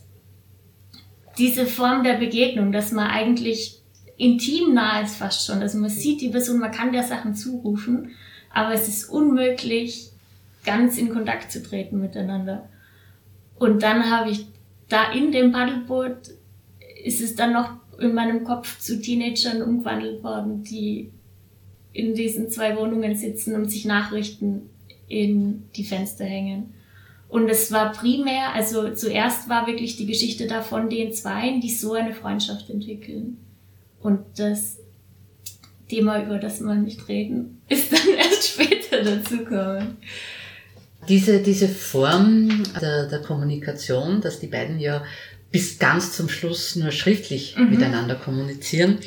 diese 1.39 1.67
Form 1.67 2.05
der 2.05 2.15
Begegnung, 2.15 2.73
dass 2.73 2.93
man 2.93 3.09
eigentlich 3.09 3.83
intim 4.17 4.73
nah 4.75 5.01
ist 5.01 5.17
fast 5.17 5.47
schon. 5.47 5.61
Also 5.61 5.79
man 5.79 5.91
sieht 5.91 6.21
die 6.21 6.31
Person, 6.31 6.59
man 6.59 6.71
kann 6.71 6.93
der 6.93 7.03
Sachen 7.03 7.35
zurufen, 7.35 8.12
aber 8.53 8.73
es 8.73 8.89
ist 8.89 9.11
unmöglich, 9.11 10.11
ganz 10.65 10.97
in 10.97 11.12
Kontakt 11.12 11.53
zu 11.53 11.62
treten 11.62 12.01
miteinander. 12.01 12.69
Und 13.59 13.83
dann 13.83 14.11
habe 14.11 14.31
ich 14.31 14.47
da 14.88 15.12
in 15.12 15.33
dem 15.33 15.53
Paddelboot 15.53 16.31
ist 17.03 17.21
es 17.21 17.35
dann 17.35 17.53
noch 17.53 17.71
in 17.99 18.14
meinem 18.14 18.45
Kopf 18.45 18.79
zu 18.79 19.01
Teenagern 19.01 19.62
umgewandelt 19.62 20.23
worden, 20.23 20.62
die 20.62 21.11
in 21.92 22.14
diesen 22.14 22.51
zwei 22.51 22.77
Wohnungen 22.77 23.16
sitzen 23.16 23.55
und 23.55 23.71
sich 23.71 23.85
Nachrichten 23.85 24.69
in 25.09 25.64
die 25.77 25.85
Fenster 25.85 26.25
hängen. 26.25 26.75
Und 27.29 27.49
es 27.49 27.73
war 27.73 27.92
primär, 27.92 28.53
also 28.55 28.92
zuerst 28.92 29.49
war 29.49 29.66
wirklich 29.66 29.97
die 29.97 30.07
Geschichte 30.07 30.47
da 30.47 30.62
von 30.62 30.90
den 30.90 31.12
Zweien, 31.12 31.61
die 31.61 31.71
so 31.71 31.95
eine 31.95 32.12
Freundschaft 32.12 32.71
entwickeln. 32.71 33.38
Und 34.01 34.21
das 34.37 34.79
Thema, 35.88 36.23
über 36.23 36.38
das 36.38 36.61
wir 36.61 36.75
nicht 36.75 37.09
reden, 37.09 37.62
ist 37.69 37.92
dann 37.92 38.14
erst 38.16 38.49
später 38.49 39.03
dazugekommen. 39.03 39.97
Diese, 41.09 41.40
diese 41.40 41.69
Form 41.69 42.64
der, 42.81 43.07
der 43.07 43.21
Kommunikation, 43.21 44.21
dass 44.21 44.40
die 44.40 44.47
beiden 44.47 44.79
ja 44.79 45.05
bis 45.51 45.79
ganz 45.79 46.12
zum 46.12 46.29
Schluss 46.29 46.77
nur 46.77 46.90
schriftlich 46.90 47.57
mhm. 47.57 47.71
miteinander 47.71 48.14
kommunizieren, 48.14 48.99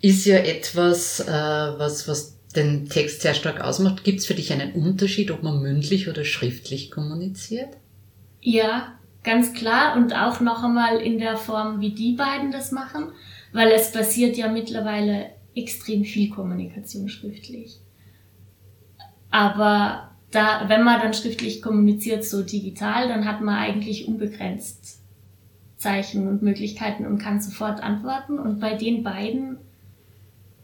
ist 0.00 0.26
ja 0.26 0.36
etwas, 0.36 1.20
äh, 1.20 1.26
was, 1.32 2.08
was 2.08 2.38
den 2.54 2.88
Text 2.88 3.22
sehr 3.22 3.34
stark 3.34 3.60
ausmacht. 3.60 4.04
Gibt 4.04 4.20
es 4.20 4.26
für 4.26 4.34
dich 4.34 4.52
einen 4.52 4.72
Unterschied, 4.72 5.30
ob 5.30 5.42
man 5.42 5.60
mündlich 5.60 6.08
oder 6.08 6.24
schriftlich 6.24 6.90
kommuniziert? 6.90 7.70
Ja, 8.40 8.98
ganz 9.22 9.54
klar. 9.54 9.96
Und 9.96 10.14
auch 10.14 10.40
noch 10.40 10.62
einmal 10.62 11.00
in 11.00 11.18
der 11.18 11.36
Form, 11.36 11.80
wie 11.80 11.94
die 11.94 12.12
beiden 12.12 12.52
das 12.52 12.70
machen, 12.70 13.12
weil 13.52 13.70
es 13.72 13.92
passiert 13.92 14.36
ja 14.36 14.48
mittlerweile 14.48 15.30
extrem 15.54 16.04
viel 16.04 16.30
Kommunikation 16.30 17.08
schriftlich. 17.08 17.78
Aber 19.30 20.13
da, 20.34 20.68
wenn 20.68 20.82
man 20.82 21.00
dann 21.00 21.14
schriftlich 21.14 21.62
kommuniziert, 21.62 22.24
so 22.24 22.42
digital, 22.42 23.08
dann 23.08 23.24
hat 23.26 23.40
man 23.40 23.56
eigentlich 23.56 24.08
unbegrenzt 24.08 24.98
Zeichen 25.76 26.28
und 26.28 26.42
Möglichkeiten 26.42 27.06
und 27.06 27.18
kann 27.18 27.40
sofort 27.40 27.82
antworten. 27.82 28.38
Und 28.38 28.58
bei 28.58 28.74
den 28.74 29.02
beiden 29.02 29.58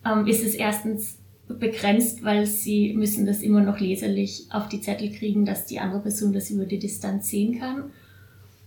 ähm, 0.04 0.26
ist 0.26 0.42
es 0.42 0.54
erstens 0.54 1.18
begrenzt, 1.48 2.24
weil 2.24 2.46
sie 2.46 2.94
müssen 2.94 3.26
das 3.26 3.40
immer 3.40 3.60
noch 3.60 3.80
leserlich 3.80 4.46
auf 4.50 4.68
die 4.68 4.80
Zettel 4.80 5.10
kriegen, 5.12 5.44
dass 5.44 5.66
die 5.66 5.80
andere 5.80 6.00
Person 6.00 6.32
das 6.32 6.50
über 6.50 6.64
die 6.64 6.78
Distanz 6.78 7.28
sehen 7.28 7.58
kann. 7.58 7.90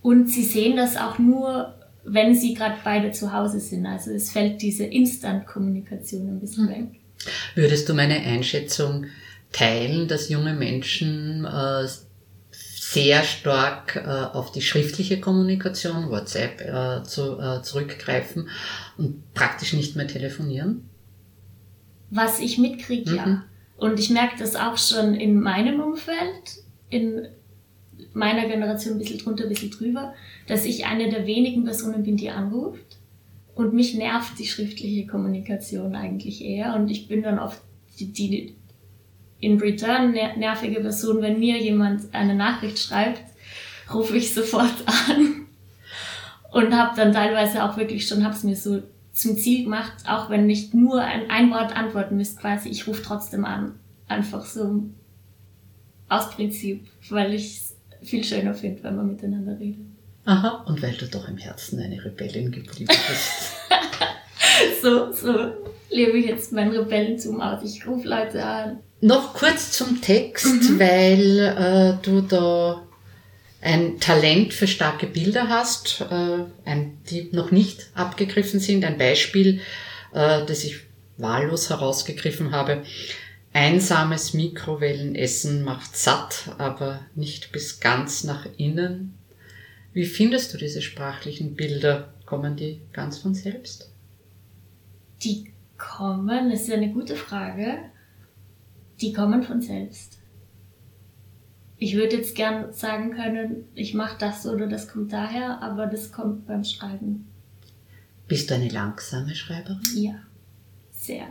Und 0.02 0.28
sie 0.28 0.44
sehen 0.44 0.76
das 0.76 0.96
auch 0.96 1.18
nur, 1.18 1.74
wenn 2.04 2.34
sie 2.34 2.54
gerade 2.54 2.76
beide 2.84 3.10
zu 3.10 3.32
Hause 3.32 3.58
sind. 3.58 3.86
Also 3.86 4.10
es 4.10 4.30
fällt 4.30 4.60
diese 4.62 4.84
Instant-Kommunikation 4.84 6.28
ein 6.28 6.40
bisschen 6.40 6.66
mhm. 6.66 6.70
weg. 6.70 7.00
Würdest 7.54 7.88
du 7.88 7.94
meine 7.94 8.20
Einschätzung 8.20 9.06
teilen, 9.54 10.08
dass 10.08 10.28
junge 10.28 10.52
Menschen 10.52 11.46
äh, 11.46 11.86
sehr 12.50 13.22
stark 13.22 13.96
äh, 13.96 14.08
auf 14.08 14.52
die 14.52 14.60
schriftliche 14.60 15.20
Kommunikation, 15.20 16.10
WhatsApp, 16.10 16.60
äh, 16.60 17.02
zu, 17.04 17.40
äh, 17.40 17.62
zurückgreifen 17.62 18.48
und 18.98 19.32
praktisch 19.32 19.72
nicht 19.72 19.96
mehr 19.96 20.06
telefonieren? 20.06 20.88
Was 22.10 22.40
ich 22.40 22.58
mitkriege, 22.58 23.10
mhm. 23.10 23.16
ja. 23.16 23.44
Und 23.76 23.98
ich 23.98 24.10
merke 24.10 24.38
das 24.38 24.54
auch 24.54 24.78
schon 24.78 25.14
in 25.14 25.40
meinem 25.40 25.80
Umfeld, 25.80 26.62
in 26.90 27.26
meiner 28.12 28.46
Generation 28.46 28.94
ein 28.94 28.98
bisschen 28.98 29.18
drunter, 29.18 29.44
ein 29.44 29.48
bisschen 29.48 29.70
drüber, 29.70 30.14
dass 30.46 30.64
ich 30.64 30.86
eine 30.86 31.10
der 31.10 31.26
wenigen 31.26 31.64
Personen 31.64 32.04
bin, 32.04 32.16
die 32.16 32.30
anruft. 32.30 32.98
Und 33.54 33.72
mich 33.72 33.94
nervt 33.94 34.38
die 34.38 34.46
schriftliche 34.46 35.06
Kommunikation 35.06 35.94
eigentlich 35.94 36.44
eher. 36.44 36.74
Und 36.74 36.90
ich 36.90 37.08
bin 37.08 37.22
dann 37.22 37.38
oft 37.38 37.60
die, 37.98 38.12
die 38.12 38.56
in 39.44 39.58
return 39.58 40.12
nervige 40.12 40.80
Person, 40.80 41.22
wenn 41.22 41.38
mir 41.38 41.58
jemand 41.58 42.12
eine 42.14 42.34
Nachricht 42.34 42.78
schreibt, 42.78 43.22
rufe 43.92 44.16
ich 44.16 44.32
sofort 44.32 44.74
an 45.08 45.46
und 46.52 46.74
habe 46.74 46.96
dann 46.96 47.12
teilweise 47.12 47.64
auch 47.64 47.76
wirklich 47.76 48.06
schon, 48.06 48.24
habe 48.24 48.34
es 48.34 48.44
mir 48.44 48.56
so 48.56 48.82
zum 49.12 49.36
Ziel 49.36 49.64
gemacht, 49.64 49.92
auch 50.08 50.30
wenn 50.30 50.46
nicht 50.46 50.74
nur 50.74 51.00
ein, 51.00 51.30
ein 51.30 51.50
Wort 51.50 51.76
antworten 51.76 52.16
müsst, 52.16 52.40
quasi, 52.40 52.68
ich 52.68 52.86
rufe 52.86 53.02
trotzdem 53.02 53.44
an. 53.44 53.78
Einfach 54.08 54.44
so 54.44 54.84
aus 56.08 56.30
Prinzip, 56.30 56.86
weil 57.10 57.32
ich 57.34 57.58
es 57.58 57.76
viel 58.02 58.24
schöner 58.24 58.54
finde, 58.54 58.82
wenn 58.82 58.96
man 58.96 59.06
miteinander 59.06 59.58
redet. 59.58 59.86
Aha, 60.24 60.64
und 60.66 60.82
weil 60.82 60.94
du 60.94 61.06
doch 61.06 61.28
im 61.28 61.36
Herzen 61.36 61.80
eine 61.80 62.04
Rebellin 62.04 62.50
geblieben 62.50 62.86
bist. 62.88 63.56
so, 64.82 65.12
so 65.12 65.52
lebe 65.90 66.18
ich 66.18 66.26
jetzt 66.26 66.52
mein 66.52 66.70
Rebellentum 66.70 67.40
aus. 67.40 67.62
Ich 67.62 67.86
rufe 67.86 68.08
Leute 68.08 68.44
an. 68.44 68.80
Noch 69.04 69.34
kurz 69.34 69.72
zum 69.72 70.00
Text, 70.00 70.46
mhm. 70.46 70.78
weil 70.80 71.38
äh, 71.38 72.02
du 72.02 72.22
da 72.22 72.86
ein 73.60 74.00
Talent 74.00 74.54
für 74.54 74.66
starke 74.66 75.06
Bilder 75.06 75.50
hast, 75.50 76.00
äh, 76.10 76.38
ein, 76.64 76.96
die 77.10 77.28
noch 77.30 77.50
nicht 77.50 77.90
abgegriffen 77.92 78.60
sind. 78.60 78.82
Ein 78.82 78.96
Beispiel, 78.96 79.60
äh, 80.14 80.46
das 80.46 80.64
ich 80.64 80.78
wahllos 81.18 81.68
herausgegriffen 81.68 82.52
habe. 82.52 82.82
Einsames 83.52 84.32
Mikrowellenessen 84.32 85.64
macht 85.64 85.98
satt, 85.98 86.54
aber 86.56 87.00
nicht 87.14 87.52
bis 87.52 87.80
ganz 87.80 88.24
nach 88.24 88.46
innen. 88.56 89.18
Wie 89.92 90.06
findest 90.06 90.54
du 90.54 90.56
diese 90.56 90.80
sprachlichen 90.80 91.56
Bilder? 91.56 92.14
Kommen 92.24 92.56
die 92.56 92.80
ganz 92.94 93.18
von 93.18 93.34
selbst? 93.34 93.90
Die 95.22 95.52
kommen, 95.76 96.50
das 96.50 96.62
ist 96.62 96.72
eine 96.72 96.90
gute 96.90 97.16
Frage 97.16 97.80
die 99.00 99.12
kommen 99.12 99.42
von 99.42 99.60
selbst. 99.60 100.18
Ich 101.76 101.96
würde 101.96 102.16
jetzt 102.16 102.34
gern 102.34 102.72
sagen 102.72 103.12
können, 103.12 103.66
ich 103.74 103.94
mache 103.94 104.16
das 104.18 104.46
oder 104.46 104.66
das 104.66 104.88
kommt 104.88 105.12
daher, 105.12 105.60
aber 105.62 105.86
das 105.86 106.12
kommt 106.12 106.46
beim 106.46 106.64
Schreiben. 106.64 107.26
Bist 108.28 108.48
du 108.48 108.54
eine 108.54 108.68
langsame 108.68 109.34
Schreiberin? 109.34 109.82
Ja, 109.94 110.14
sehr. 110.92 111.26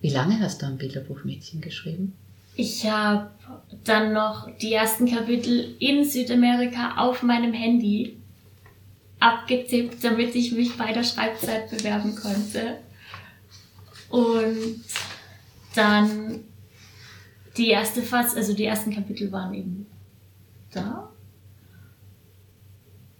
Wie 0.00 0.10
lange 0.10 0.40
hast 0.40 0.62
du 0.62 0.66
ein 0.66 0.78
Bilderbuchmädchen 0.78 1.60
geschrieben? 1.60 2.16
Ich 2.54 2.90
habe 2.90 3.30
dann 3.84 4.14
noch 4.14 4.48
die 4.58 4.72
ersten 4.72 5.06
Kapitel 5.06 5.76
in 5.78 6.04
Südamerika 6.04 6.96
auf 6.96 7.22
meinem 7.22 7.52
Handy 7.52 8.16
abgetippt, 9.20 10.02
damit 10.02 10.34
ich 10.34 10.52
mich 10.52 10.76
bei 10.76 10.92
der 10.92 11.04
Schreibzeit 11.04 11.70
bewerben 11.70 12.14
konnte. 12.16 12.78
Und 14.08 14.84
dann 15.76 16.44
die 17.56 17.68
erste 17.68 18.02
Phase, 18.02 18.36
also 18.36 18.52
die 18.52 18.64
ersten 18.64 18.94
Kapitel 18.94 19.32
waren 19.32 19.54
eben 19.54 19.86
da. 20.72 21.10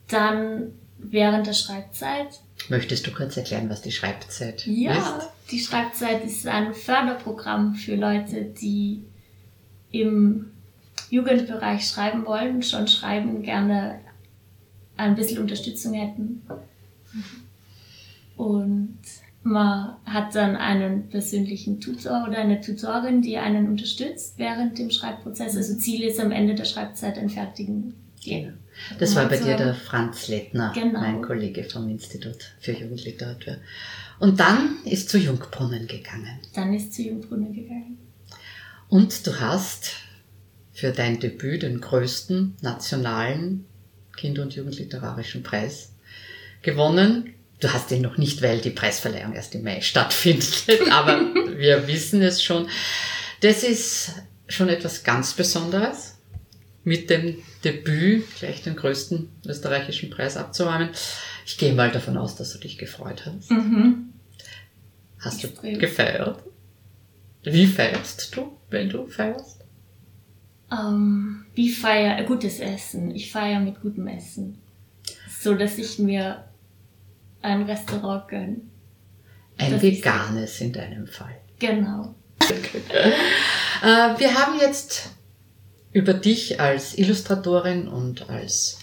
Dann 0.09 0.73
während 0.99 1.47
der 1.47 1.53
Schreibzeit. 1.53 2.40
Möchtest 2.69 3.07
du 3.07 3.12
kurz 3.12 3.37
erklären, 3.37 3.69
was 3.69 3.83
die 3.83 3.92
Schreibzeit 3.92 4.66
ja, 4.66 4.92
ist? 4.92 4.99
Ja, 4.99 5.33
die 5.51 5.61
Schreibzeit 5.61 6.25
ist 6.25 6.47
ein 6.47 6.75
Förderprogramm 6.75 7.75
für 7.75 7.97
Leute, 7.97 8.45
die 8.45 9.05
im 9.90 10.51
Jugendbereich 11.11 11.87
schreiben 11.87 12.27
wollen, 12.27 12.62
schon 12.62 12.88
schreiben, 12.88 13.42
gerne 13.42 14.01
ein 14.97 15.14
bisschen 15.14 15.38
Unterstützung 15.38 15.95
hätten. 15.95 16.42
Und 18.37 18.99
man 19.46 19.96
hat 20.04 20.35
dann 20.35 20.56
einen 20.56 21.09
persönlichen 21.09 21.80
Tutor 21.80 22.26
oder 22.28 22.38
eine 22.38 22.61
Tutorin, 22.61 23.22
die 23.22 23.38
einen 23.38 23.68
unterstützt 23.68 24.35
während 24.38 24.78
dem 24.78 24.90
Schreibprozess. 24.90 25.56
Also 25.56 25.76
Ziel 25.76 26.02
ist 26.02 26.18
am 26.18 26.32
Ende 26.32 26.54
der 26.54 26.64
Schreibzeit 26.64 27.16
ein 27.16 27.30
fertigen 27.30 27.94
Genau. 28.24 28.52
Das 28.98 29.14
war 29.14 29.28
bei 29.28 29.37
dir 29.37 29.56
der 29.56 29.74
Franz 29.74 30.26
Lettner, 30.26 30.72
genau. 30.74 31.00
mein 31.00 31.22
Kollege 31.22 31.62
vom 31.62 31.88
Institut 31.88 32.56
für 32.59 32.72
Jugendliteratur. 32.72 33.59
Und 34.18 34.40
dann 34.40 34.78
ist 34.85 35.09
zu 35.09 35.18
Jungbrunnen 35.18 35.87
gegangen. 35.87 36.40
Dann 36.54 36.74
ist 36.74 36.92
zu 36.92 37.02
Jungbrunnen 37.02 37.52
gegangen. 37.52 37.98
Und 38.88 39.26
du 39.26 39.40
hast 39.40 39.92
für 40.72 40.90
dein 40.90 41.20
Debüt 41.20 41.62
den 41.62 41.80
größten 41.80 42.56
nationalen 42.62 43.64
Kinder- 44.16 44.42
und 44.42 44.56
Jugendliterarischen 44.56 45.44
Preis 45.44 45.92
gewonnen 46.62 47.32
Du 47.61 47.73
hast 47.73 47.90
ihn 47.90 48.03
noch 48.03 48.19
nicht, 48.19 48.42
weil 48.42 48.61
die 48.61 48.71
Preisverleihung 48.71 49.33
erst 49.33 49.55
im 49.55 49.62
Mai 49.62 49.81
stattfindet, 49.81 50.64
aber 50.90 51.21
wir 51.57 51.87
wissen 51.87 52.23
es 52.23 52.42
schon. 52.42 52.69
Das 53.40 53.62
ist 53.62 54.12
schon 54.49 54.69
etwas 54.69 55.05
ganz 55.05 55.35
Besonderes, 55.35 56.19
mit 56.85 57.11
dem 57.11 57.38
Debüt 57.64 58.25
gleich 58.38 58.62
den 58.62 58.77
größten 58.77 59.29
österreichischen 59.47 60.11
Preis 60.11 60.37
abzuräumen. 60.37 60.90
Ich 61.45 61.59
gehe 61.59 61.73
mal 61.73 61.90
davon 61.90 62.16
aus, 62.16 62.37
dass 62.37 62.53
du 62.53 62.59
dich 62.59 62.79
gefreut 62.79 63.25
hast. 63.27 63.51
Mhm. 63.51 64.12
Hast 65.19 65.42
Extrem. 65.42 65.75
du 65.75 65.81
gefeiert? 65.81 66.42
Wie 67.42 67.66
feierst 67.66 68.37
du, 68.37 68.57
wenn 68.71 68.88
du 68.88 69.07
feierst? 69.07 69.64
Um, 70.71 70.77
ähm, 70.79 71.47
wie 71.55 71.71
feier 71.71 72.23
gutes 72.25 72.59
Essen. 72.59 73.14
Ich 73.14 73.31
feiere 73.31 73.61
mit 73.61 73.81
gutem 73.81 74.07
Essen. 74.09 74.59
So 75.40 75.55
dass 75.55 75.79
ich 75.79 75.99
mir 75.99 76.45
ein 77.46 77.62
Restaurant 77.62 78.28
gönnen. 78.28 78.70
Ein 79.56 79.72
das 79.72 79.82
veganes 79.82 80.61
in 80.61 80.72
deinem 80.72 81.06
Fall. 81.06 81.40
Genau. 81.59 82.14
Äh, 83.82 84.18
wir 84.18 84.35
haben 84.35 84.59
jetzt 84.59 85.11
über 85.92 86.14
dich 86.14 86.59
als 86.59 86.96
Illustratorin 86.96 87.88
und 87.88 88.30
als 88.30 88.78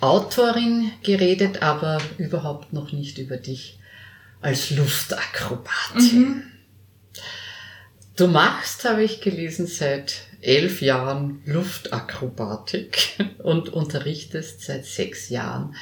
Autorin 0.00 0.90
geredet, 1.02 1.60
aber 1.62 2.00
überhaupt 2.16 2.72
noch 2.72 2.92
nicht 2.92 3.18
über 3.18 3.36
dich 3.36 3.78
als 4.40 4.70
Luftakrobatin. 4.70 6.18
Mhm. 6.18 6.42
Du 8.16 8.28
machst, 8.28 8.86
habe 8.86 9.04
ich 9.04 9.20
gelesen, 9.20 9.66
seit 9.66 10.22
elf 10.40 10.80
Jahren 10.80 11.42
Luftakrobatik 11.46 13.18
und 13.42 13.68
unterrichtest 13.70 14.62
seit 14.62 14.86
sechs 14.86 15.28
Jahren 15.28 15.74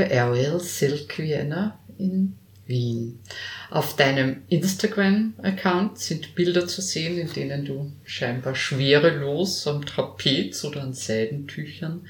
bei 0.00 0.18
Ariel 0.18 0.60
Silk 0.60 1.18
Vienna 1.18 1.78
in 1.98 2.34
Wien. 2.64 3.20
Auf 3.68 3.96
deinem 3.96 4.44
Instagram-Account 4.48 5.98
sind 5.98 6.34
Bilder 6.34 6.66
zu 6.66 6.80
sehen, 6.80 7.18
in 7.18 7.30
denen 7.30 7.66
du 7.66 7.92
scheinbar 8.04 8.54
schwerelos 8.54 9.66
am 9.66 9.84
Trapez 9.84 10.64
oder 10.64 10.82
an 10.84 10.94
Seidentüchern 10.94 12.06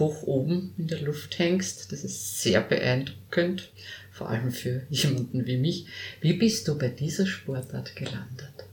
hoch 0.00 0.24
oben 0.24 0.74
in 0.76 0.88
der 0.88 1.02
Luft 1.02 1.38
hängst. 1.38 1.92
Das 1.92 2.02
ist 2.02 2.42
sehr 2.42 2.62
beeindruckend, 2.62 3.70
vor 4.10 4.28
allem 4.28 4.50
für 4.50 4.82
jemanden 4.90 5.46
wie 5.46 5.58
mich. 5.58 5.86
Wie 6.20 6.32
bist 6.32 6.66
du 6.66 6.76
bei 6.76 6.88
dieser 6.88 7.26
Sportart 7.26 7.94
gelandet? 7.94 8.64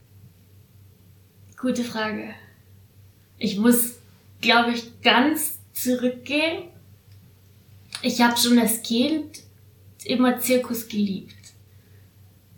Gute 1.57 1.83
Frage. 1.83 2.33
Ich 3.37 3.59
muss, 3.59 3.99
glaube 4.41 4.71
ich, 4.71 4.99
ganz 5.03 5.59
zurückgehen. 5.73 6.71
Ich 8.01 8.21
habe 8.21 8.37
schon 8.37 8.59
als 8.59 8.83
Kind 8.83 9.39
immer 10.05 10.39
Zirkus 10.39 10.87
geliebt. 10.87 11.35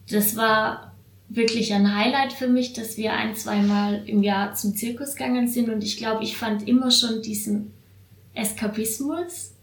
Das 0.09 0.35
war 0.35 0.95
wirklich 1.29 1.73
ein 1.73 1.95
Highlight 1.95 2.33
für 2.33 2.47
mich, 2.47 2.73
dass 2.73 2.97
wir 2.97 3.13
ein, 3.13 3.35
zweimal 3.35 4.03
im 4.07 4.23
Jahr 4.23 4.53
zum 4.55 4.75
Zirkus 4.75 5.15
gegangen 5.15 5.47
sind 5.47 5.69
und 5.69 5.83
ich 5.83 5.97
glaube, 5.97 6.23
ich 6.23 6.35
fand 6.35 6.67
immer 6.67 6.91
schon 6.91 7.21
diesen 7.21 7.71
Eskapismus 8.33 9.53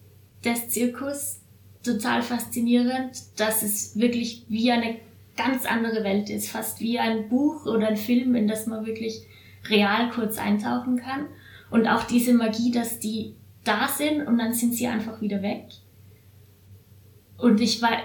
des 0.44 0.68
Zirkus 0.68 1.40
total 1.82 2.22
faszinierend, 2.22 3.16
dass 3.36 3.62
es 3.62 3.96
wirklich 3.98 4.44
wie 4.48 4.70
eine 4.70 4.96
ganz 5.36 5.66
andere 5.66 6.04
Welt 6.04 6.30
ist, 6.30 6.48
fast 6.48 6.80
wie 6.80 6.98
ein 6.98 7.28
Buch 7.28 7.66
oder 7.66 7.88
ein 7.88 7.96
Film, 7.96 8.34
in 8.34 8.48
das 8.48 8.66
man 8.66 8.86
wirklich 8.86 9.22
real 9.68 10.10
kurz 10.10 10.38
eintauchen 10.38 10.96
kann. 10.96 11.26
Und 11.70 11.86
auch 11.88 12.04
diese 12.04 12.32
Magie, 12.32 12.70
dass 12.70 13.00
die 13.00 13.34
da 13.66 13.88
sind 13.88 14.26
und 14.26 14.38
dann 14.38 14.52
sind 14.52 14.74
sie 14.74 14.87
einfach 14.87 15.20
wieder 15.20 15.42
weg. 15.42 15.66
Und 17.37 17.61
ich 17.61 17.83
war 17.83 17.98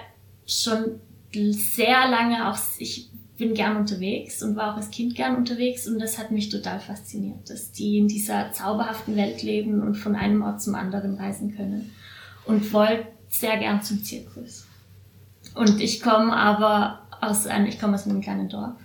schon 0.46 1.00
sehr 1.32 2.08
lange 2.08 2.50
auch, 2.50 2.58
ich 2.78 3.10
bin 3.38 3.54
gern 3.54 3.76
unterwegs 3.76 4.42
und 4.42 4.56
war 4.56 4.72
auch 4.72 4.76
als 4.76 4.90
Kind 4.90 5.14
gern 5.14 5.36
unterwegs 5.36 5.88
und 5.88 5.98
das 5.98 6.18
hat 6.18 6.30
mich 6.30 6.48
total 6.50 6.78
fasziniert, 6.80 7.48
dass 7.48 7.72
die 7.72 7.98
in 7.98 8.08
dieser 8.08 8.52
zauberhaften 8.52 9.16
Welt 9.16 9.42
leben 9.42 9.82
und 9.82 9.94
von 9.94 10.14
einem 10.14 10.42
Ort 10.42 10.60
zum 10.62 10.74
anderen 10.74 11.14
reisen 11.14 11.56
können. 11.56 11.90
Und 12.44 12.72
wollte 12.72 13.06
sehr 13.28 13.56
gern 13.56 13.82
zum 13.82 14.02
Zirkus. 14.02 14.66
Und 15.54 15.80
ich 15.80 16.02
komme 16.02 16.36
aber 16.36 17.00
aus 17.20 17.46
einem, 17.46 17.66
ich 17.66 17.80
komme 17.80 17.94
aus 17.94 18.06
einem 18.06 18.20
kleinen 18.20 18.48
Dorf 18.48 18.76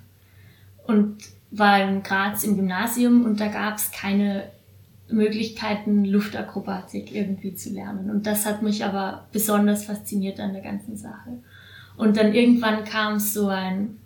und 0.86 1.18
war 1.52 1.82
in 1.82 2.04
Graz 2.04 2.44
im 2.44 2.56
Gymnasium 2.56 3.26
und 3.26 3.40
da 3.40 3.48
gab 3.48 3.76
es 3.78 3.92
keine 3.92 4.50
Möglichkeiten, 5.10 6.04
Luftakrobatik 6.06 7.14
irgendwie 7.14 7.54
zu 7.54 7.70
lernen. 7.70 8.10
Und 8.10 8.28
das 8.28 8.46
hat 8.46 8.62
mich 8.62 8.84
aber 8.84 9.28
besonders 9.32 9.86
fasziniert 9.86 10.40
an 10.40 10.54
der 10.54 10.62
ganzen 10.62 10.98
Sache. 10.98 11.40
Und 11.96 12.18
dann 12.18 12.34
irgendwann 12.34 12.84
kam 12.84 13.20
so 13.20 13.48
ein 13.48 13.98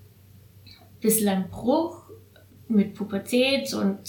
bisschen 1.02 1.28
ein 1.30 1.50
Bruch 1.50 2.04
mit 2.68 2.94
Pubertät 2.94 3.74
und 3.74 4.00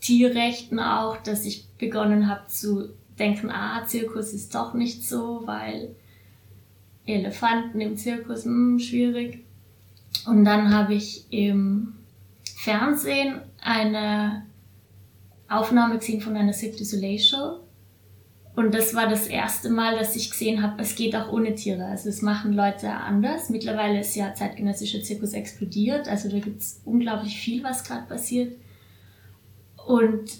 Tierrechten 0.00 0.78
auch, 0.78 1.16
dass 1.16 1.46
ich 1.46 1.68
begonnen 1.78 2.28
habe 2.28 2.46
zu 2.48 2.90
denken, 3.18 3.50
ah, 3.50 3.84
Zirkus 3.86 4.32
ist 4.32 4.54
doch 4.54 4.74
nicht 4.74 5.06
so, 5.06 5.42
weil 5.46 5.94
Elefanten 7.06 7.80
im 7.80 7.96
Zirkus, 7.96 8.44
hm, 8.44 8.78
schwierig. 8.78 9.44
Und 10.26 10.44
dann 10.44 10.74
habe 10.74 10.94
ich 10.94 11.26
im 11.30 11.94
Fernsehen 12.56 13.40
eine 13.60 14.44
Aufnahme 15.58 15.98
gesehen 15.98 16.20
von 16.20 16.36
einer 16.36 16.52
Cirque 16.52 16.78
du 16.78 16.84
Soleil 16.84 17.18
Show. 17.18 17.60
Und 18.54 18.74
das 18.74 18.94
war 18.94 19.08
das 19.08 19.26
erste 19.28 19.70
Mal, 19.70 19.98
dass 19.98 20.14
ich 20.14 20.30
gesehen 20.30 20.62
habe, 20.62 20.82
es 20.82 20.94
geht 20.94 21.16
auch 21.16 21.32
ohne 21.32 21.54
Tiere. 21.54 21.86
Also 21.86 22.10
es 22.10 22.20
machen 22.20 22.52
Leute 22.52 22.90
anders. 22.90 23.48
Mittlerweile 23.48 24.00
ist 24.00 24.14
ja 24.14 24.34
zeitgenössischer 24.34 25.02
Zirkus 25.02 25.32
explodiert. 25.32 26.06
Also 26.06 26.28
da 26.28 26.38
gibt 26.38 26.60
es 26.60 26.82
unglaublich 26.84 27.38
viel, 27.38 27.64
was 27.64 27.82
gerade 27.84 28.06
passiert. 28.06 28.54
Und 29.86 30.30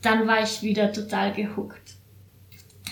dann 0.00 0.26
war 0.26 0.42
ich 0.42 0.62
wieder 0.62 0.90
total 0.92 1.32
gehuckt, 1.34 1.96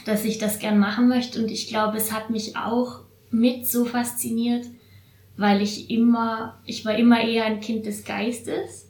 dass 0.05 0.25
ich 0.25 0.37
das 0.37 0.59
gern 0.59 0.79
machen 0.79 1.09
möchte. 1.09 1.43
Und 1.43 1.51
ich 1.51 1.69
glaube, 1.69 1.97
es 1.97 2.13
hat 2.13 2.29
mich 2.29 2.57
auch 2.57 3.01
mit 3.31 3.67
so 3.67 3.87
fasziniert, 3.87 4.67
weil 5.39 5.63
ich 5.63 5.91
immer, 5.91 6.61
ich 6.67 6.85
war 6.85 6.95
immer 6.97 7.23
eher 7.23 7.47
ein 7.47 7.61
Kind 7.61 7.87
des 7.87 8.05
Geistes 8.05 8.90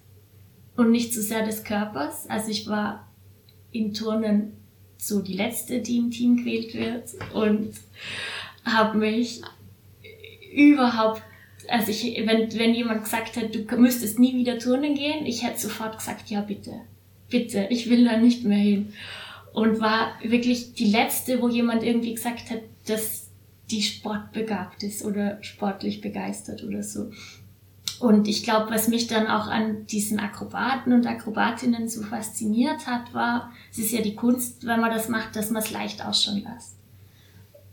und 0.80 0.90
nicht 0.90 1.14
so 1.14 1.20
sehr 1.20 1.44
des 1.44 1.64
Körpers. 1.64 2.28
Also 2.28 2.50
ich 2.50 2.66
war 2.66 3.08
in 3.72 3.94
Turnen 3.94 4.52
so 4.96 5.20
die 5.20 5.34
letzte, 5.34 5.80
die 5.80 5.98
im 5.98 6.10
Team 6.10 6.38
gewählt 6.38 6.74
wird 6.74 7.10
und 7.34 7.74
habe 8.64 8.98
mich 8.98 9.42
überhaupt, 10.52 11.22
also 11.68 11.90
ich, 11.90 12.16
wenn, 12.26 12.52
wenn 12.58 12.74
jemand 12.74 13.04
gesagt 13.04 13.36
hat, 13.36 13.54
du 13.54 13.76
müsstest 13.76 14.18
nie 14.18 14.34
wieder 14.34 14.58
turnen 14.58 14.94
gehen, 14.94 15.26
ich 15.26 15.42
hätte 15.44 15.60
sofort 15.60 15.98
gesagt, 15.98 16.28
ja 16.30 16.40
bitte, 16.40 16.72
bitte, 17.28 17.66
ich 17.70 17.88
will 17.88 18.04
da 18.04 18.16
nicht 18.16 18.44
mehr 18.44 18.58
hin. 18.58 18.92
Und 19.52 19.80
war 19.80 20.12
wirklich 20.22 20.74
die 20.74 20.90
letzte, 20.90 21.42
wo 21.42 21.48
jemand 21.48 21.82
irgendwie 21.82 22.14
gesagt 22.14 22.50
hat, 22.50 22.60
dass 22.86 23.30
die 23.70 23.82
sportbegabt 23.82 24.82
ist 24.82 25.04
oder 25.04 25.42
sportlich 25.42 26.00
begeistert 26.00 26.62
oder 26.62 26.82
so. 26.82 27.10
Und 28.00 28.28
ich 28.28 28.44
glaube, 28.44 28.70
was 28.70 28.88
mich 28.88 29.08
dann 29.08 29.26
auch 29.26 29.46
an 29.46 29.86
diesen 29.86 30.20
Akrobaten 30.20 30.94
und 30.94 31.06
Akrobatinnen 31.06 31.86
so 31.86 32.02
fasziniert 32.02 32.86
hat, 32.86 33.12
war, 33.12 33.52
es 33.70 33.76
ist 33.78 33.92
ja 33.92 34.00
die 34.00 34.14
Kunst, 34.14 34.66
wenn 34.66 34.80
man 34.80 34.90
das 34.90 35.10
macht, 35.10 35.36
dass 35.36 35.50
man 35.50 35.62
es 35.62 35.70
leicht 35.70 36.02
ausschauen 36.02 36.42
lässt. 36.42 36.78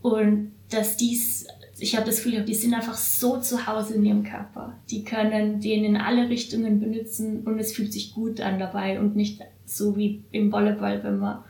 Und 0.01 0.51
dass 0.69 0.97
dies, 0.97 1.47
ich 1.79 1.95
habe 1.95 2.05
das 2.05 2.17
Gefühl, 2.21 2.43
die 2.43 2.55
sind 2.55 2.73
einfach 2.73 2.95
so 2.95 3.39
zu 3.39 3.67
Hause 3.67 3.93
in 3.93 4.05
ihrem 4.05 4.23
Körper. 4.25 4.77
Die 4.89 5.05
können 5.05 5.61
den 5.61 5.85
in 5.85 5.95
alle 5.95 6.27
Richtungen 6.27 6.81
benutzen 6.81 7.43
und 7.45 7.57
es 7.57 7.71
fühlt 7.71 7.93
sich 7.93 8.13
gut 8.13 8.41
an 8.41 8.59
dabei 8.59 8.99
und 8.99 9.15
nicht 9.15 9.39
so 9.63 9.95
wie 9.95 10.25
im 10.31 10.51
Volleyball, 10.51 11.05
wenn 11.05 11.19
man 11.19 11.45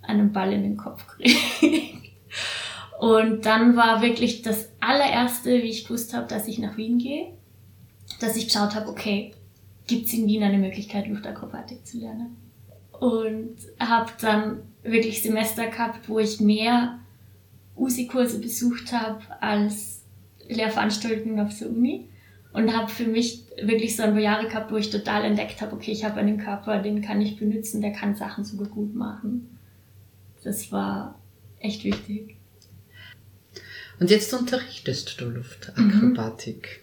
einen 0.00 0.32
Ball 0.32 0.54
in 0.54 0.62
den 0.62 0.78
Kopf 0.78 1.06
kriegt. 1.06 1.36
Und 2.98 3.46
dann 3.46 3.74
war 3.74 4.00
wirklich 4.00 4.42
das 4.42 4.68
allererste, 4.78 5.54
wie 5.62 5.68
ich 5.68 5.86
gewusst 5.86 6.14
habe, 6.14 6.28
dass 6.28 6.46
ich 6.46 6.60
nach 6.60 6.76
Wien 6.76 6.98
gehe 6.98 7.32
dass 8.22 8.36
ich 8.36 8.46
geschaut 8.46 8.74
habe, 8.74 8.88
okay, 8.88 9.32
gibt 9.86 10.06
es 10.06 10.12
in 10.12 10.26
Wien 10.26 10.42
eine 10.42 10.58
Möglichkeit, 10.58 11.08
Luftakrobatik 11.08 11.86
zu 11.86 11.98
lernen? 11.98 12.36
Und 12.92 13.56
habe 13.80 14.12
dann 14.20 14.62
wirklich 14.82 15.22
Semester 15.22 15.66
gehabt, 15.66 16.08
wo 16.08 16.18
ich 16.18 16.40
mehr 16.40 16.98
USI-Kurse 17.74 18.38
besucht 18.38 18.92
habe 18.92 19.20
als 19.40 20.02
Lehrveranstaltungen 20.48 21.40
auf 21.40 21.58
der 21.58 21.70
Uni. 21.70 22.08
Und 22.52 22.76
habe 22.76 22.90
für 22.90 23.06
mich 23.06 23.44
wirklich 23.62 23.96
so 23.96 24.02
ein 24.02 24.12
paar 24.12 24.20
Jahre 24.20 24.46
gehabt, 24.46 24.70
wo 24.70 24.76
ich 24.76 24.90
total 24.90 25.24
entdeckt 25.24 25.62
habe, 25.62 25.74
okay, 25.74 25.90
ich 25.90 26.04
habe 26.04 26.20
einen 26.20 26.38
Körper, 26.38 26.80
den 26.80 27.00
kann 27.00 27.20
ich 27.20 27.38
benutzen, 27.38 27.80
der 27.80 27.92
kann 27.92 28.14
Sachen 28.14 28.44
sogar 28.44 28.68
gut 28.68 28.94
machen. 28.94 29.58
Das 30.44 30.70
war 30.70 31.18
echt 31.60 31.82
wichtig. 31.84 32.36
Und 33.98 34.10
jetzt 34.10 34.34
unterrichtest 34.34 35.20
du 35.20 35.30
Luftakrobatik. 35.30 36.81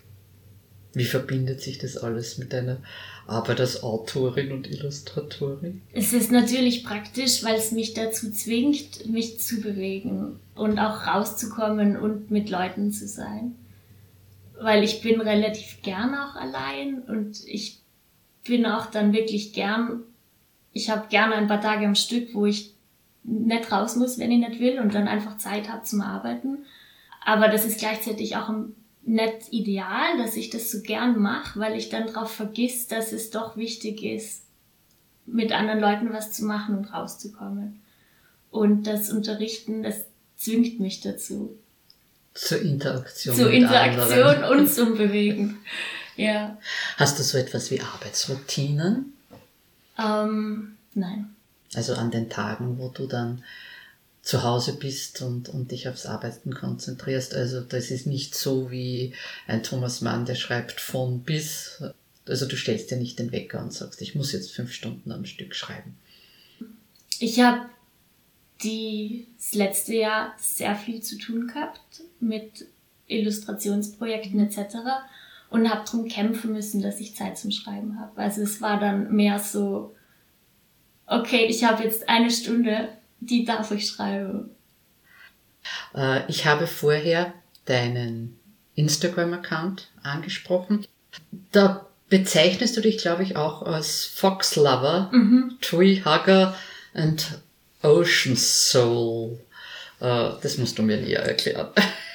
Wie 0.93 1.06
verbindet 1.06 1.62
sich 1.62 1.78
das 1.78 1.97
alles 1.97 2.39
mit 2.39 2.52
deiner 2.52 2.78
Arbeit 3.28 3.60
als 3.60 3.84
Autorin 3.84 4.52
und 4.52 4.67
Illustratorin? 4.67 5.82
Es 5.93 6.13
ist 6.13 6.32
natürlich 6.32 6.84
praktisch, 6.84 7.43
weil 7.43 7.56
es 7.56 7.71
mich 7.71 7.93
dazu 7.93 8.32
zwingt, 8.32 9.06
mich 9.08 9.39
zu 9.39 9.62
bewegen 9.62 10.39
und 10.56 10.80
auch 10.80 11.06
rauszukommen 11.06 11.95
und 11.95 12.32
mit 12.32 12.49
Leuten 12.49 12.91
zu 12.91 13.08
sein. 13.08 13.56
Weil 14.60 14.84
ich 14.84 15.02
bin 15.02 15.21
relativ 15.21 15.82
gern 15.84 16.15
auch 16.15 16.36
allein 16.36 17.04
und 17.04 17.45
ich 17.45 17.80
bin 18.43 18.65
auch 18.65 18.88
dann 18.88 19.13
wirklich 19.13 19.54
gern, 19.54 20.02
ich 20.73 20.89
habe 20.89 21.08
gerne 21.10 21.36
ein 21.36 21.47
paar 21.47 21.62
Tage 21.62 21.86
am 21.86 21.95
Stück, 21.95 22.34
wo 22.34 22.47
ich 22.47 22.73
nicht 23.23 23.71
raus 23.71 23.95
muss, 23.95 24.17
wenn 24.17 24.32
ich 24.32 24.39
nicht 24.39 24.60
will 24.60 24.80
und 24.80 24.95
dann 24.95 25.08
einfach 25.08 25.38
Zeit 25.38 25.69
habe 25.69 25.84
zum 25.84 26.02
Arbeiten. 26.02 26.65
Aber 27.23 27.47
das 27.47 27.65
ist 27.65 27.80
gleichzeitig 27.80 28.38
auch 28.38 28.49
ein 28.49 28.75
nicht 29.10 29.52
ideal, 29.52 30.17
dass 30.19 30.36
ich 30.36 30.52
das 30.52 30.72
so 30.72 30.82
gern 30.82 31.19
mache, 31.19 31.60
weil 31.60 31.76
ich 31.76 31.89
dann 31.89 32.08
darauf 32.08 32.32
vergiss, 32.32 32.88
dass 32.88 33.12
es 33.12 33.32
doch 33.32 33.58
wichtig 33.58 34.04
ist, 34.04 34.43
mit 35.26 35.52
anderen 35.52 35.80
Leuten 35.80 36.13
was 36.13 36.32
zu 36.32 36.45
machen 36.45 36.78
und 36.78 36.93
rauszukommen. 36.93 37.82
Und 38.52 38.84
das 38.84 39.10
Unterrichten, 39.10 39.84
das 39.84 40.06
zwingt 40.38 40.80
mich 40.80 41.02
dazu. 41.02 41.58
Zur 42.36 42.62
Interaktion. 42.62 43.36
Zur 43.36 43.52
Interaktion 43.52 44.43
und 44.43 44.72
zum 44.72 44.98
Bewegen. 44.98 45.58
Ja. 46.15 46.58
Hast 46.98 47.17
du 47.17 47.24
so 47.24 47.38
etwas 47.38 47.72
wie 47.72 47.80
Arbeitsroutinen? 47.80 49.13
Ähm, 49.98 50.76
nein. 50.93 51.34
Also 51.76 51.93
an 51.93 52.12
den 52.12 52.30
Tagen, 52.30 52.78
wo 52.78 52.89
du 52.89 53.08
dann 53.08 53.41
zu 54.30 54.44
Hause 54.44 54.74
bist 54.74 55.24
und, 55.24 55.50
und 55.50 55.72
dich 55.72 55.89
aufs 55.89 56.06
Arbeiten 56.06 56.54
konzentrierst. 56.54 57.34
Also 57.34 57.62
das 57.62 57.89
ist 57.89 58.06
nicht 58.06 58.36
so 58.36 58.70
wie 58.70 59.15
ein 59.48 59.63
Thomas 59.63 60.02
Mann, 60.02 60.26
der 60.26 60.36
schreibt 60.36 60.80
von 60.80 61.22
bis. 61.22 61.84
Also 62.28 62.46
du 62.46 62.56
stellst 62.56 62.92
dir 62.92 62.98
nicht 62.98 63.18
den 63.18 63.32
Wecker 63.32 63.60
und 63.60 63.74
sagst, 63.74 64.04
ich 64.04 64.13
muss 64.13 64.32
jetzt 64.32 64.52
fünf 64.52 64.72
Stunden 64.72 65.12
am 65.12 65.26
Stück 65.26 65.56
schreiben. 65.56 65.98
Ich 67.18 67.39
habe 67.39 67.70
das 68.60 69.56
letzte 69.56 69.96
Jahr 69.96 70.36
sehr 70.38 70.76
viel 70.76 71.02
zu 71.02 71.18
tun 71.18 71.48
gehabt 71.48 72.04
mit 72.20 72.68
Illustrationsprojekten 73.08 74.39
etc. 74.42 74.76
und 75.50 75.72
habe 75.72 75.86
darum 75.86 76.08
kämpfen 76.08 76.54
müssen, 76.54 76.84
dass 76.84 77.00
ich 77.00 77.15
Zeit 77.15 77.39
zum 77.39 77.50
Schreiben 77.50 78.00
habe. 78.00 78.22
Also 78.22 78.44
es 78.44 78.62
war 78.62 78.80
dann 78.80 79.12
mehr 79.12 79.39
so, 79.39 79.96
okay, 81.08 81.48
ich 81.48 81.63
habe 81.63 81.84
jetzt 81.84 82.08
eine 82.08 82.30
Stunde, 82.30 82.89
die 83.19 83.45
darf 83.45 83.71
ich 83.71 83.88
schreiben. 83.88 84.51
Äh, 85.95 86.29
ich 86.29 86.45
habe 86.45 86.67
vorher 86.67 87.34
deinen 87.65 88.39
Instagram-Account 88.75 89.89
angesprochen. 90.03 90.86
Da 91.51 91.86
bezeichnest 92.10 92.75
du 92.77 92.82
dich, 92.82 92.97
glaube 92.97 93.23
ich, 93.23 93.36
auch 93.36 93.62
als 93.63 94.05
Fox 94.05 94.55
Lover, 94.55 95.10
mhm. 95.12 95.58
Tree 95.62 96.01
Hugger 96.03 96.55
und 96.93 97.39
Ocean 97.84 98.36
Soul. 98.36 99.39
Uh, 100.01 100.32
das 100.41 100.58
musst 100.58 100.77
du 100.77 100.82
mir 100.82 100.97
näher 100.97 101.23
erklären. 101.23 101.67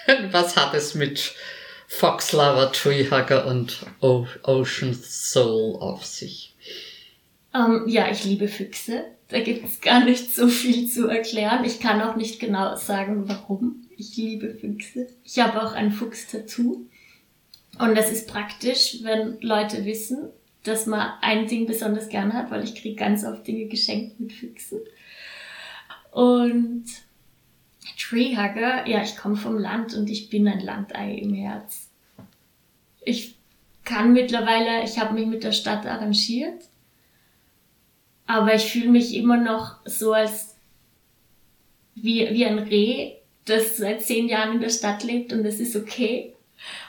Was 0.30 0.56
hat 0.56 0.72
es 0.72 0.94
mit 0.94 1.34
Fox 1.86 2.32
Lover, 2.32 2.72
Tree 2.72 3.10
Hugger 3.10 3.46
und 3.46 3.84
Ocean 4.00 4.94
Soul 4.94 5.76
auf 5.80 6.04
sich? 6.04 6.53
Ähm, 7.54 7.84
ja, 7.86 8.10
ich 8.10 8.24
liebe 8.24 8.48
Füchse. 8.48 9.04
Da 9.28 9.40
gibt 9.40 9.64
es 9.64 9.80
gar 9.80 10.04
nicht 10.04 10.34
so 10.34 10.48
viel 10.48 10.88
zu 10.88 11.08
erklären. 11.08 11.64
Ich 11.64 11.80
kann 11.80 12.02
auch 12.02 12.16
nicht 12.16 12.40
genau 12.40 12.76
sagen, 12.76 13.28
warum. 13.28 13.86
Ich 13.96 14.16
liebe 14.16 14.54
Füchse. 14.54 15.06
Ich 15.24 15.38
habe 15.38 15.62
auch 15.62 15.72
ein 15.72 15.92
Fuchs-Tattoo. 15.92 16.86
Und 17.78 17.94
das 17.96 18.12
ist 18.12 18.28
praktisch, 18.28 18.98
wenn 19.02 19.40
Leute 19.40 19.84
wissen, 19.84 20.28
dass 20.64 20.86
man 20.86 21.12
ein 21.20 21.46
Ding 21.46 21.66
besonders 21.66 22.08
gern 22.08 22.32
hat, 22.32 22.50
weil 22.50 22.64
ich 22.64 22.74
kriege 22.74 22.96
ganz 22.96 23.24
oft 23.24 23.46
Dinge 23.46 23.66
geschenkt 23.66 24.18
mit 24.20 24.32
Füchsen. 24.32 24.80
Und 26.10 26.84
Treehugger, 27.98 28.86
ja, 28.86 29.02
ich 29.02 29.16
komme 29.16 29.36
vom 29.36 29.58
Land 29.58 29.94
und 29.94 30.08
ich 30.08 30.30
bin 30.30 30.46
ein 30.48 30.60
Landei 30.60 31.14
im 31.14 31.34
Herz. 31.34 31.90
Ich 33.04 33.36
kann 33.84 34.12
mittlerweile, 34.12 34.84
ich 34.84 34.98
habe 34.98 35.14
mich 35.14 35.26
mit 35.26 35.44
der 35.44 35.52
Stadt 35.52 35.86
arrangiert, 35.86 36.62
aber 38.26 38.54
ich 38.54 38.64
fühle 38.64 38.90
mich 38.90 39.14
immer 39.14 39.36
noch 39.36 39.78
so 39.84 40.12
als 40.12 40.56
wie, 41.94 42.28
wie 42.30 42.44
ein 42.44 42.58
Reh, 42.58 43.12
das 43.44 43.76
seit 43.76 44.02
zehn 44.02 44.28
Jahren 44.28 44.54
in 44.54 44.60
der 44.60 44.70
Stadt 44.70 45.04
lebt 45.04 45.32
und 45.32 45.44
es 45.44 45.60
ist 45.60 45.76
okay. 45.76 46.34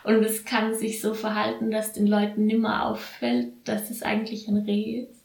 Und 0.04 0.24
es 0.24 0.46
kann 0.46 0.76
sich 0.76 1.02
so 1.02 1.14
verhalten, 1.14 1.72
dass 1.72 1.94
den 1.94 2.08
Leuten 2.08 2.46
nimmer 2.46 2.86
auffällt, 2.86 3.52
dass 3.66 3.90
es 3.90 4.04
eigentlich 4.04 4.48
ein 4.48 4.58
Reh 4.58 5.02
ist. 5.02 5.24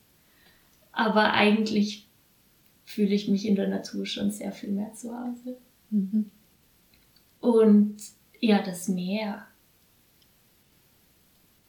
Aber 0.92 1.32
eigentlich 1.32 2.08
fühle 2.84 3.14
ich 3.14 3.28
mich 3.28 3.46
in 3.46 3.54
der 3.54 3.68
Natur 3.68 4.06
schon 4.06 4.32
sehr 4.32 4.50
viel 4.50 4.70
mehr 4.70 4.92
zu 4.94 5.16
Hause. 5.16 5.56
Mhm. 5.90 6.30
Und 7.40 7.96
ja, 8.40 8.60
das 8.62 8.88
Meer. 8.88 9.46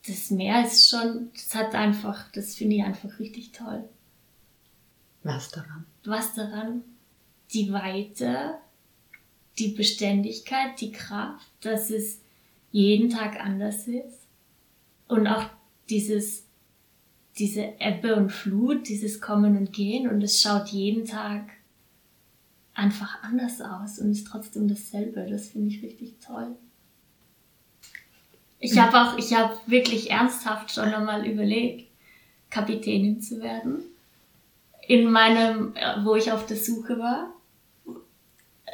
Das 0.08 0.32
Meer 0.32 0.66
ist 0.66 0.90
schon, 0.90 1.30
das 1.34 1.54
hat 1.54 1.76
einfach, 1.76 2.32
das 2.32 2.56
finde 2.56 2.78
ich 2.78 2.84
einfach 2.84 3.20
richtig 3.20 3.52
toll. 3.52 3.88
Was 5.24 5.52
daran? 5.52 5.86
Was 6.06 6.34
daran? 6.34 6.84
Die 7.54 7.72
Weite, 7.72 8.56
die 9.60 9.70
Beständigkeit, 9.70 10.80
die 10.80 10.92
Kraft, 10.92 11.48
dass 11.62 11.90
es 11.90 12.22
jeden 12.72 13.10
Tag 13.10 13.40
anders 13.40 13.88
ist. 13.88 14.28
Und 15.08 15.28
auch 15.28 15.50
dieses 15.90 16.46
diese 17.38 17.74
Ebbe 17.80 18.16
und 18.16 18.30
Flut, 18.30 18.88
dieses 18.88 19.22
Kommen 19.22 19.58
und 19.58 19.74
Gehen 19.74 20.10
und 20.10 20.22
es 20.22 20.42
schaut 20.42 20.70
jeden 20.70 21.06
Tag 21.06 21.50
einfach 22.74 23.24
anders 23.24 23.62
aus 23.62 24.00
und 24.00 24.12
ist 24.12 24.28
trotzdem 24.28 24.68
dasselbe. 24.68 25.26
Das 25.30 25.50
finde 25.50 25.70
ich 25.70 25.82
richtig 25.82 26.16
toll. 26.20 26.56
Ich 28.60 28.78
habe 28.78 28.96
auch, 28.96 29.18
ich 29.18 29.34
habe 29.34 29.56
wirklich 29.66 30.12
ernsthaft 30.12 30.72
schon 30.72 30.94
einmal 30.94 31.26
überlegt, 31.26 31.90
Kapitänin 32.50 33.22
zu 33.22 33.42
werden. 33.42 33.80
In 34.88 35.12
meinem, 35.12 35.74
wo 36.04 36.16
ich 36.16 36.32
auf 36.32 36.46
der 36.46 36.58
Suche 36.58 36.98
war, 36.98 37.34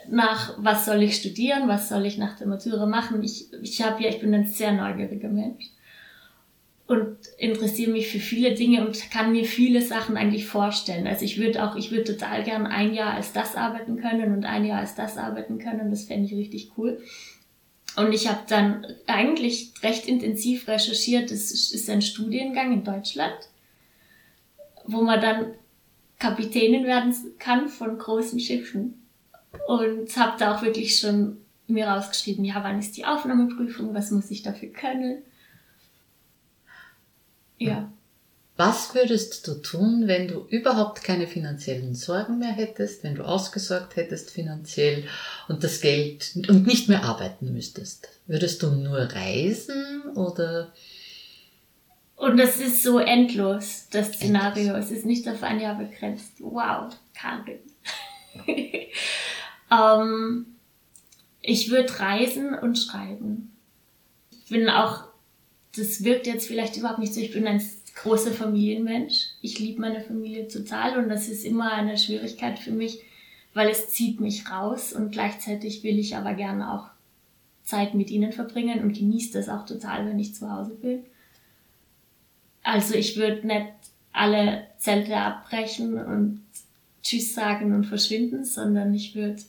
nach 0.10 0.54
was 0.58 0.86
soll 0.86 1.04
ich 1.04 1.17
studieren, 1.17 1.67
was 1.67 1.89
soll 1.89 2.06
ich 2.06 2.17
nach 2.17 2.38
der 2.38 2.48
Matura 2.48 2.86
machen. 2.86 3.24
Ich, 3.24 3.52
ich 3.62 3.82
habe 3.82 4.02
ja, 4.04 4.10
ich 4.10 4.20
bin 4.20 4.34
ein 4.34 4.48
sehr 4.48 4.72
neugieriger 4.72 5.30
Mensch 5.30 5.65
und 6.88 7.17
interessiere 7.38 7.91
mich 7.91 8.08
für 8.08 8.20
viele 8.20 8.54
Dinge 8.54 8.86
und 8.86 9.12
kann 9.12 9.34
mir 9.34 9.43
viele 9.43 9.82
Sachen 9.82 10.15
eigentlich 10.15 10.46
vorstellen. 10.46 11.06
Also 11.06 11.26
ich 11.26 11.38
würde 11.38 11.63
auch, 11.63 11.76
ich 11.76 11.91
würde 11.91 12.06
total 12.06 12.43
gern 12.43 12.65
ein 12.65 12.93
Jahr 12.93 13.13
als 13.13 13.34
das 13.34 13.56
arbeiten 13.56 13.98
können 13.98 14.34
und 14.34 14.46
ein 14.46 14.63
Jahr 14.63 14.80
als 14.80 14.96
das 14.96 15.17
arbeiten 15.17 15.60
können. 15.60 15.89
Das 15.89 16.06
fände 16.06 16.28
ich 16.28 16.34
richtig 16.34 16.72
cool. 16.78 17.02
Und 17.98 18.13
ich 18.13 18.30
habe 18.30 18.41
dann 18.48 18.86
eigentlich 19.06 19.74
recht 19.84 20.08
intensiv 20.08 20.67
recherchiert. 20.67 21.32
Das 21.32 21.52
ist 21.52 21.89
ein 21.89 22.02
Studiengang 22.02 22.72
in 22.72 22.84
Deutschland, 22.86 23.36
wo 24.86 25.02
man 25.02 25.20
dann 25.20 25.48
Kapitänin 26.19 26.86
werden 26.86 27.13
kann 27.39 27.67
von 27.69 27.97
großen 27.97 28.39
Schiffen. 28.39 29.01
Und 29.67 30.15
habe 30.17 30.38
da 30.38 30.56
auch 30.56 30.62
wirklich 30.62 30.99
schon 30.99 31.38
mir 31.67 31.88
rausgeschrieben, 31.88 32.45
ja, 32.45 32.63
wann 32.63 32.80
ist 32.80 32.95
die 32.95 33.06
Aufnahmeprüfung, 33.06 33.93
was 33.93 34.12
muss 34.12 34.32
ich 34.32 34.41
dafür 34.41 34.69
können 34.69 35.23
ja. 37.58 37.91
Was 38.56 38.95
würdest 38.95 39.47
du 39.47 39.53
tun, 39.62 40.08
wenn 40.08 40.27
du 40.27 40.47
überhaupt 40.49 41.03
keine 41.03 41.27
finanziellen 41.27 41.93
Sorgen 41.93 42.39
mehr 42.39 42.53
hättest, 42.53 43.03
wenn 43.03 43.13
du 43.13 43.23
ausgesorgt 43.23 43.95
hättest 43.95 44.32
finanziell 44.32 45.03
und 45.47 45.63
das 45.63 45.80
Geld 45.80 46.32
und 46.49 46.65
nicht 46.65 46.89
mehr 46.89 47.03
arbeiten 47.03 47.53
müsstest? 47.53 48.10
Würdest 48.25 48.63
du 48.63 48.71
nur 48.71 48.97
reisen 48.97 50.01
oder? 50.15 50.73
Und 52.17 52.38
das 52.38 52.58
ist 52.58 52.84
so 52.84 52.99
endlos, 52.99 53.88
das 53.91 54.13
Szenario. 54.13 54.73
Endlos. 54.73 54.86
Es 54.86 54.91
ist 54.91 55.06
nicht 55.06 55.27
auf 55.30 55.43
ein 55.43 55.60
Jahr 55.60 55.75
begrenzt. 55.75 56.34
Wow, 56.39 56.93
Karin. 57.15 57.60
ähm, 59.71 60.45
ich 61.41 61.69
würde 61.71 61.99
reisen 61.99 62.53
und 62.53 62.77
schreiben. 62.77 63.56
Ich 64.32 64.49
bin 64.49 64.69
auch 64.69 65.08
das 65.77 66.03
wirkt 66.03 66.27
jetzt 66.27 66.47
vielleicht 66.47 66.77
überhaupt 66.77 66.99
nicht 66.99 67.13
so. 67.13 67.21
Ich 67.21 67.34
bin 67.34 67.47
ein 67.47 67.62
großer 67.95 68.32
Familienmensch. 68.32 69.30
Ich 69.41 69.60
liebe 69.60 69.82
meine 69.82 70.01
Familie 70.01 70.47
total 70.47 70.97
und 70.97 71.10
das 71.10 71.30
ist 71.30 71.45
immer 71.45 71.71
eine 71.71 71.97
Schwierigkeit 71.97 72.60
für 72.60 72.71
mich, 72.71 73.01
weil 73.53 73.69
es 73.69 73.89
zieht 73.89 74.19
mich 74.19 74.49
raus 74.49 74.93
und 74.93 75.12
gleichzeitig 75.12 75.84
will 75.84 75.99
ich 75.99 76.15
aber 76.15 76.34
gerne 76.34 76.73
auch 76.73 76.88
Zeit 77.63 77.95
mit 77.95 78.10
ihnen 78.10 78.32
verbringen 78.32 78.82
und 78.82 78.97
genieße 78.97 79.34
das 79.34 79.49
auch 79.49 79.65
total, 79.65 80.06
wenn 80.08 80.19
ich 80.19 80.36
zu 80.36 80.51
Hause 80.51 80.75
bin. 80.75 81.03
Also 82.67 82.95
ich 82.95 83.15
würde 83.15 83.47
nicht 83.47 83.71
alle 84.12 84.67
Zelte 84.77 85.15
abbrechen 85.15 85.97
und 86.03 86.41
Tschüss 87.01 87.34
sagen 87.34 87.73
und 87.73 87.86
verschwinden, 87.86 88.43
sondern 88.43 88.93
ich 88.93 89.15
würde 89.15 89.41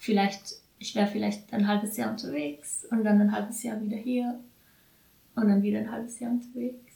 vielleicht, 0.00 0.56
ich 0.80 0.96
wäre 0.96 1.06
vielleicht 1.06 1.52
ein 1.52 1.68
halbes 1.68 1.96
Jahr 1.96 2.10
unterwegs 2.10 2.86
und 2.90 3.04
dann 3.04 3.20
ein 3.20 3.30
halbes 3.30 3.62
Jahr 3.62 3.80
wieder 3.80 3.96
hier 3.96 4.40
und 5.36 5.46
dann 5.46 5.62
wieder 5.62 5.78
ein 5.78 5.92
halbes 5.92 6.18
Jahr 6.18 6.32
unterwegs. 6.32 6.94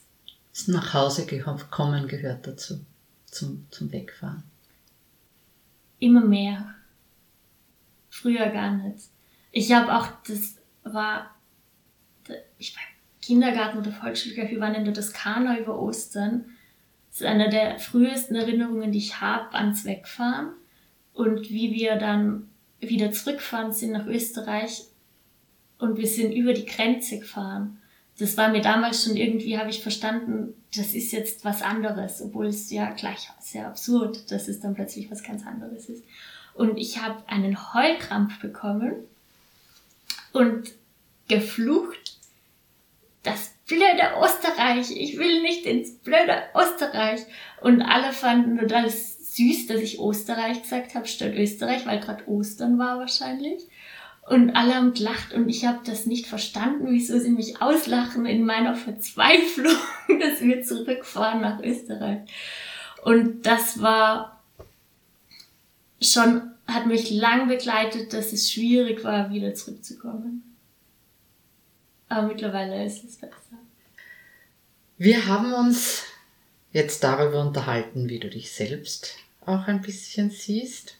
Das 0.52 0.66
nach 0.66 0.92
Hause 0.92 1.24
kommen 1.70 2.08
gehört 2.08 2.44
dazu, 2.44 2.84
zum, 3.26 3.64
zum 3.70 3.92
Wegfahren. 3.92 4.42
Immer 6.00 6.24
mehr. 6.24 6.74
Früher 8.10 8.48
gar 8.48 8.72
nicht. 8.72 9.04
Ich 9.52 9.70
habe 9.70 9.96
auch, 9.96 10.08
das 10.26 10.56
war, 10.82 11.32
ich 12.58 12.74
war 12.74 12.82
Kindergarten 13.28 13.78
oder 13.78 13.92
Volksschule, 13.92 14.50
wir 14.50 14.60
waren 14.60 14.74
in 14.74 14.84
der 14.84 14.94
Toskana 14.94 15.58
über 15.58 15.78
Ostern. 15.78 16.46
Das 17.10 17.20
ist 17.20 17.26
eine 17.26 17.48
der 17.48 17.78
frühesten 17.78 18.34
Erinnerungen, 18.34 18.90
die 18.90 18.98
ich 18.98 19.20
habe 19.20 19.54
ans 19.54 19.84
Wegfahren. 19.84 20.50
Und 21.12 21.50
wie 21.50 21.72
wir 21.72 21.96
dann 21.96 22.48
wieder 22.80 23.12
zurückfahren 23.12 23.72
sind 23.72 23.92
nach 23.92 24.06
Österreich 24.06 24.84
und 25.78 25.96
wir 25.96 26.06
sind 26.06 26.32
über 26.32 26.52
die 26.52 26.66
Grenze 26.66 27.18
gefahren 27.18 27.78
das 28.18 28.36
war 28.36 28.48
mir 28.48 28.60
damals 28.60 29.04
schon 29.04 29.16
irgendwie, 29.16 29.58
habe 29.58 29.70
ich 29.70 29.80
verstanden, 29.80 30.54
das 30.74 30.94
ist 30.94 31.12
jetzt 31.12 31.44
was 31.44 31.62
anderes, 31.62 32.20
obwohl 32.20 32.46
es 32.46 32.70
ja 32.70 32.90
gleich 32.90 33.30
sehr 33.40 33.68
absurd, 33.68 34.30
dass 34.30 34.48
es 34.48 34.60
dann 34.60 34.74
plötzlich 34.74 35.10
was 35.10 35.22
ganz 35.22 35.46
anderes 35.46 35.88
ist. 35.88 36.02
Und 36.54 36.76
ich 36.78 37.00
habe 37.00 37.22
einen 37.28 37.72
Heulkrampf 37.74 38.40
bekommen 38.40 38.92
und 40.32 40.72
geflucht, 41.28 42.07
das 43.28 43.54
blöde 43.66 44.14
Österreich, 44.22 44.90
ich 44.90 45.18
will 45.18 45.42
nicht 45.42 45.66
ins 45.66 45.98
blöde 45.98 46.42
Österreich. 46.54 47.20
Und 47.60 47.82
alle 47.82 48.12
fanden 48.12 48.66
das 48.66 49.34
süß, 49.36 49.66
dass 49.66 49.80
ich 49.80 50.00
Österreich 50.00 50.62
gesagt 50.62 50.94
habe 50.94 51.06
statt 51.06 51.34
Österreich, 51.34 51.86
weil 51.86 52.00
gerade 52.00 52.26
Ostern 52.28 52.78
war 52.78 52.98
wahrscheinlich. 52.98 53.62
Und 54.28 54.50
alle 54.56 54.74
haben 54.74 54.92
gelacht 54.92 55.32
und 55.32 55.48
ich 55.48 55.64
habe 55.64 55.78
das 55.86 56.04
nicht 56.04 56.26
verstanden, 56.26 56.88
wieso 56.90 57.18
sie 57.18 57.30
mich 57.30 57.62
auslachen 57.62 58.26
in 58.26 58.44
meiner 58.44 58.74
Verzweiflung, 58.74 59.76
dass 60.20 60.42
wir 60.42 60.62
zurückfahren 60.62 61.40
nach 61.40 61.60
Österreich. 61.60 62.28
Und 63.04 63.46
das 63.46 63.80
war 63.80 64.42
schon, 66.02 66.42
hat 66.66 66.86
mich 66.86 67.10
lang 67.10 67.48
begleitet, 67.48 68.12
dass 68.12 68.32
es 68.32 68.50
schwierig 68.50 69.02
war, 69.02 69.30
wieder 69.32 69.54
zurückzukommen. 69.54 70.47
Aber 72.08 72.28
mittlerweile 72.28 72.84
ist 72.84 73.04
es 73.04 73.16
besser. 73.16 73.34
Wir 74.96 75.26
haben 75.26 75.52
uns 75.52 76.04
jetzt 76.72 77.04
darüber 77.04 77.40
unterhalten, 77.40 78.08
wie 78.08 78.18
du 78.18 78.28
dich 78.30 78.50
selbst 78.52 79.16
auch 79.44 79.66
ein 79.66 79.82
bisschen 79.82 80.30
siehst. 80.30 80.96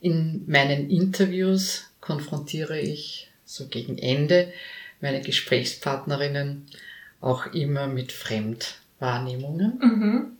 In 0.00 0.44
meinen 0.46 0.90
Interviews 0.90 1.90
konfrontiere 2.00 2.78
ich 2.78 3.30
so 3.44 3.66
gegen 3.68 3.98
Ende 3.98 4.52
meine 5.00 5.20
Gesprächspartnerinnen 5.20 6.66
auch 7.20 7.46
immer 7.46 7.86
mit 7.86 8.12
Fremdwahrnehmungen, 8.12 9.78
mhm. 9.78 10.36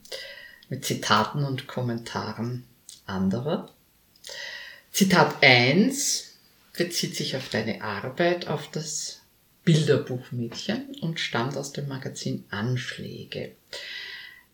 mit 0.69 0.85
Zitaten 0.85 1.43
und 1.43 1.67
Kommentaren 1.67 2.63
anderer. 3.05 3.69
Zitat 4.91 5.43
1 5.43 6.37
bezieht 6.77 7.15
sich 7.15 7.35
auf 7.35 7.49
deine 7.49 7.81
Arbeit, 7.83 8.47
auf 8.47 8.69
das 8.71 9.21
Bilderbuchmädchen 9.65 10.95
und 11.01 11.19
stammt 11.19 11.57
aus 11.57 11.73
dem 11.73 11.87
Magazin 11.87 12.45
Anschläge. 12.49 13.55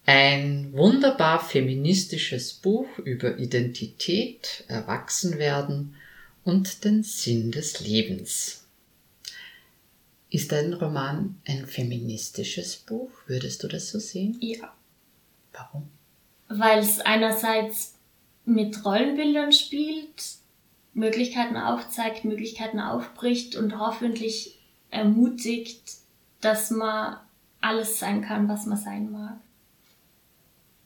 Ein 0.06 0.74
wunderbar 0.74 1.40
feministisches 1.46 2.54
Buch 2.54 2.98
über 2.98 3.38
Identität, 3.38 4.64
Erwachsenwerden 4.68 5.96
und 6.44 6.84
den 6.86 7.04
Sinn 7.04 7.52
des 7.52 7.82
Lebens. 7.82 8.66
Ist 10.30 10.54
dein 10.54 10.74
Roman 10.74 11.40
ein 11.46 11.68
feministisches 11.68 12.78
Buch? 12.78 13.12
Würdest 13.28 13.64
du 13.64 13.68
das 13.68 13.90
so 13.90 14.00
sehen? 14.00 14.38
Ja. 14.40 14.74
Warum? 15.52 15.90
Weil 16.48 16.80
es 16.80 17.02
einerseits 17.02 17.96
mit 18.46 18.86
Rollenbildern 18.86 19.52
spielt, 19.52 20.24
Möglichkeiten 20.94 21.58
aufzeigt, 21.58 22.24
Möglichkeiten 22.24 22.80
aufbricht 22.80 23.56
und 23.58 23.78
hoffentlich 23.78 24.61
ermutigt, 24.92 25.98
dass 26.42 26.70
man 26.70 27.18
alles 27.62 28.00
sein 28.00 28.22
kann, 28.22 28.48
was 28.48 28.66
man 28.66 28.78
sein 28.78 29.12
mag. 29.12 29.40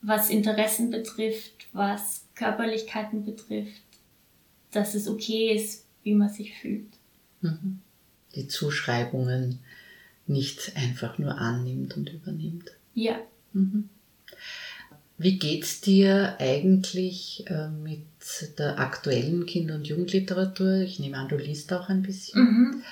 Was 0.02 0.30
Interessen 0.30 0.92
betrifft, 0.92 1.68
was 1.74 2.26
Körperlichkeiten 2.36 3.26
betrifft, 3.26 3.82
dass 4.72 4.94
es 4.94 5.08
okay 5.08 5.56
ist, 5.56 5.86
wie 6.04 6.14
man 6.14 6.30
sich 6.30 6.54
fühlt. 6.58 6.94
Mhm. 7.42 7.80
Die 8.36 8.48
Zuschreibungen 8.48 9.60
nicht 10.28 10.76
einfach 10.76 11.18
nur 11.18 11.38
annimmt 11.38 11.96
und 11.98 12.10
übernimmt. 12.12 12.72
Ja. 12.94 13.20
Mhm. 13.54 13.90
Wie 15.18 15.40
geht's 15.40 15.80
dir 15.80 16.36
eigentlich 16.40 17.46
äh, 17.48 17.70
mit 17.70 18.04
der 18.58 18.80
aktuellen 18.80 19.46
Kinder- 19.46 19.76
und 19.76 19.88
Jugendliteratur? 19.88 20.82
Ich 20.82 21.00
nehme 21.00 21.18
an, 21.18 21.30
du 21.30 21.38
liest 21.38 21.72
auch 21.72 21.88
ein 21.88 22.02
bisschen. 22.02 22.42
Mhm. 22.44 22.84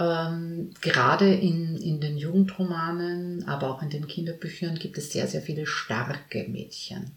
Ähm, 0.00 0.70
gerade 0.80 1.34
in, 1.34 1.76
in 1.76 2.00
den 2.00 2.16
Jugendromanen, 2.16 3.48
aber 3.48 3.70
auch 3.70 3.82
in 3.82 3.90
den 3.90 4.06
Kinderbüchern 4.06 4.78
gibt 4.78 4.96
es 4.96 5.12
sehr, 5.12 5.26
sehr 5.26 5.42
viele 5.42 5.66
starke 5.66 6.46
Mädchen. 6.48 7.10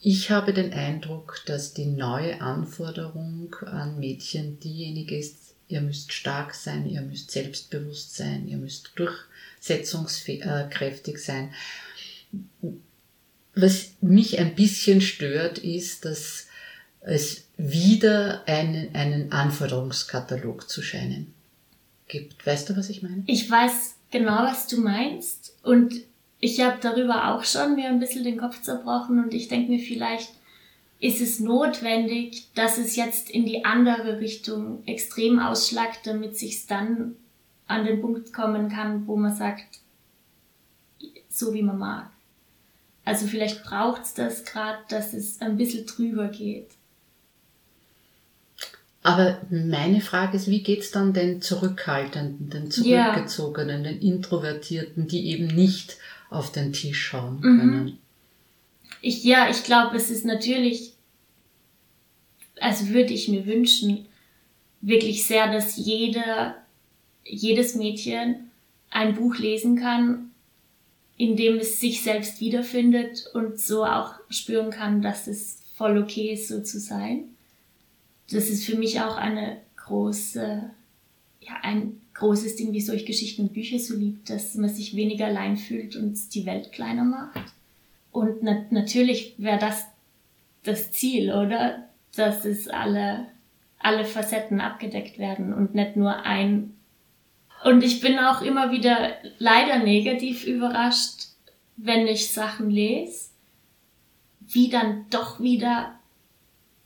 Ich 0.00 0.30
habe 0.30 0.52
den 0.52 0.72
Eindruck, 0.72 1.42
dass 1.46 1.74
die 1.74 1.86
neue 1.86 2.40
Anforderung 2.40 3.52
an 3.66 3.98
Mädchen 3.98 4.60
diejenige 4.60 5.18
ist, 5.18 5.56
ihr 5.66 5.80
müsst 5.80 6.12
stark 6.12 6.54
sein, 6.54 6.88
ihr 6.88 7.02
müsst 7.02 7.32
selbstbewusst 7.32 8.14
sein, 8.14 8.46
ihr 8.46 8.58
müsst 8.58 8.92
durchsetzungskräftig 8.94 11.18
sein. 11.18 11.52
Was 13.56 13.94
mich 14.00 14.38
ein 14.38 14.54
bisschen 14.54 15.00
stört, 15.00 15.58
ist, 15.58 16.04
dass 16.04 16.46
es 17.00 17.48
wieder 17.56 18.46
einen, 18.46 18.94
einen 18.94 19.32
Anforderungskatalog 19.32 20.70
zu 20.70 20.80
scheinen 20.80 21.34
gibt. 22.08 22.46
Weißt 22.46 22.68
du, 22.68 22.76
was 22.76 22.90
ich 22.90 23.02
meine? 23.02 23.22
Ich 23.26 23.50
weiß 23.50 23.96
genau, 24.10 24.42
was 24.42 24.66
du 24.66 24.80
meinst. 24.80 25.56
Und 25.62 25.94
ich 26.40 26.60
habe 26.60 26.78
darüber 26.80 27.34
auch 27.34 27.44
schon 27.44 27.74
mir 27.74 27.88
ein 27.88 28.00
bisschen 28.00 28.24
den 28.24 28.38
Kopf 28.38 28.62
zerbrochen 28.62 29.22
und 29.22 29.34
ich 29.34 29.48
denke 29.48 29.70
mir 29.70 29.80
vielleicht, 29.80 30.32
ist 31.00 31.20
es 31.20 31.38
notwendig, 31.38 32.48
dass 32.54 32.78
es 32.78 32.96
jetzt 32.96 33.30
in 33.30 33.44
die 33.44 33.64
andere 33.64 34.20
Richtung 34.20 34.82
extrem 34.86 35.38
ausschlagt, 35.38 36.06
damit 36.06 36.36
sich 36.36 36.66
dann 36.66 37.14
an 37.66 37.84
den 37.84 38.00
Punkt 38.00 38.32
kommen 38.32 38.68
kann, 38.68 39.06
wo 39.06 39.16
man 39.16 39.34
sagt, 39.34 39.80
so 41.28 41.54
wie 41.54 41.62
man 41.62 41.78
mag. 41.78 42.10
Also 43.04 43.26
vielleicht 43.26 43.62
braucht 43.62 44.02
es 44.02 44.14
das 44.14 44.44
gerade, 44.44 44.78
dass 44.88 45.14
es 45.14 45.40
ein 45.40 45.56
bisschen 45.56 45.86
drüber 45.86 46.28
geht. 46.28 46.70
Aber 49.02 49.40
meine 49.50 50.00
Frage 50.00 50.36
ist, 50.36 50.48
wie 50.48 50.62
geht's 50.62 50.90
dann 50.90 51.12
den 51.12 51.40
Zurückhaltenden, 51.40 52.50
den 52.50 52.70
Zurückgezogenen, 52.70 53.84
ja. 53.84 53.92
den 53.92 54.00
Introvertierten, 54.00 55.06
die 55.06 55.28
eben 55.28 55.46
nicht 55.46 55.96
auf 56.30 56.52
den 56.52 56.72
Tisch 56.72 57.00
schauen 57.00 57.36
mhm. 57.36 57.40
können? 57.42 57.84
Mhm. 57.84 57.98
Ich, 59.00 59.22
ja, 59.22 59.48
ich 59.48 59.62
glaube, 59.62 59.96
es 59.96 60.10
ist 60.10 60.24
natürlich, 60.24 60.94
also 62.60 62.88
würde 62.88 63.12
ich 63.12 63.28
mir 63.28 63.46
wünschen, 63.46 64.06
wirklich 64.80 65.24
sehr, 65.24 65.52
dass 65.52 65.76
jeder, 65.76 66.56
jedes 67.24 67.76
Mädchen 67.76 68.50
ein 68.90 69.14
Buch 69.14 69.38
lesen 69.38 69.76
kann, 69.78 70.30
in 71.16 71.36
dem 71.36 71.58
es 71.58 71.80
sich 71.80 72.02
selbst 72.02 72.40
wiederfindet 72.40 73.26
und 73.34 73.60
so 73.60 73.84
auch 73.84 74.14
spüren 74.30 74.70
kann, 74.70 75.02
dass 75.02 75.26
es 75.26 75.62
voll 75.76 75.98
okay 75.98 76.32
ist, 76.32 76.48
so 76.48 76.62
zu 76.62 76.80
sein. 76.80 77.24
Das 78.30 78.50
ist 78.50 78.64
für 78.64 78.76
mich 78.76 79.00
auch 79.00 79.16
eine 79.16 79.58
große, 79.76 80.70
ja, 81.40 81.52
ein 81.62 82.00
großes 82.14 82.56
Ding, 82.56 82.72
wieso 82.72 82.92
ich 82.92 83.06
Geschichten 83.06 83.42
und 83.42 83.52
Bücher 83.52 83.78
so 83.78 83.94
liebe, 83.94 84.18
dass 84.26 84.54
man 84.54 84.68
sich 84.68 84.94
weniger 84.96 85.26
allein 85.26 85.56
fühlt 85.56 85.96
und 85.96 86.34
die 86.34 86.46
Welt 86.46 86.72
kleiner 86.72 87.04
macht. 87.04 87.40
Und 88.12 88.42
na 88.42 88.64
natürlich 88.70 89.34
wäre 89.38 89.58
das 89.58 89.86
das 90.64 90.92
Ziel, 90.92 91.32
oder? 91.32 91.88
Dass 92.16 92.44
es 92.44 92.68
alle, 92.68 93.26
alle 93.78 94.04
Facetten 94.04 94.60
abgedeckt 94.60 95.18
werden 95.18 95.52
und 95.52 95.74
nicht 95.74 95.96
nur 95.96 96.24
ein. 96.24 96.74
Und 97.64 97.82
ich 97.82 98.00
bin 98.00 98.18
auch 98.18 98.42
immer 98.42 98.70
wieder 98.70 99.14
leider 99.38 99.78
negativ 99.78 100.44
überrascht, 100.44 101.28
wenn 101.76 102.06
ich 102.06 102.30
Sachen 102.30 102.70
lese, 102.70 103.30
wie 104.40 104.68
dann 104.68 105.06
doch 105.10 105.40
wieder 105.40 105.97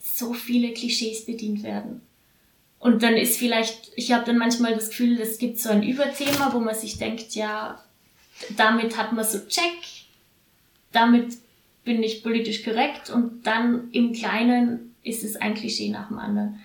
so 0.03 0.34
viele 0.34 0.72
Klischees 0.72 1.24
bedient 1.24 1.62
werden. 1.62 2.03
Und 2.78 3.05
dann 3.05 3.14
ist 3.14 3.38
vielleicht, 3.38 3.92
ich 3.94 4.11
habe 4.11 4.24
dann 4.24 4.38
manchmal 4.38 4.74
das 4.74 4.88
Gefühl, 4.88 5.20
es 5.20 5.38
gibt 5.38 5.61
so 5.61 5.70
ein 5.70 5.84
Überthema, 5.84 6.53
wo 6.53 6.59
man 6.59 6.74
sich 6.74 6.98
denkt, 6.98 7.34
ja, 7.34 7.82
damit 8.57 8.96
hat 8.96 9.12
man 9.12 9.24
so 9.24 9.38
Check, 9.46 9.78
damit 10.90 11.36
bin 11.84 12.03
ich 12.03 12.24
politisch 12.24 12.64
korrekt 12.64 13.11
und 13.11 13.46
dann 13.46 13.90
im 13.92 14.12
Kleinen 14.12 14.94
ist 15.05 15.22
es 15.22 15.36
ein 15.36 15.55
Klischee 15.55 15.90
nach 15.90 16.09
dem 16.09 16.18
anderen. 16.18 16.61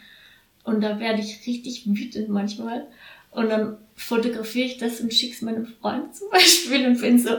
Und 0.63 0.81
da 0.81 0.99
werde 0.99 1.21
ich 1.21 1.45
richtig 1.45 1.83
wütend 1.85 2.29
manchmal. 2.29 2.87
Und 3.31 3.49
dann 3.49 3.77
fotografiere 3.95 4.65
ich 4.65 4.77
das 4.77 4.99
und 4.99 5.13
schicke 5.13 5.35
es 5.35 5.41
meinem 5.41 5.67
Freund 5.67 6.15
zum 6.15 6.29
Beispiel 6.31 6.87
und 6.87 6.99
bin 6.99 7.19
so, 7.19 7.29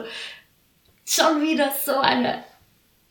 schon 1.05 1.42
wieder 1.42 1.72
so 1.84 1.96
eine 1.99 2.44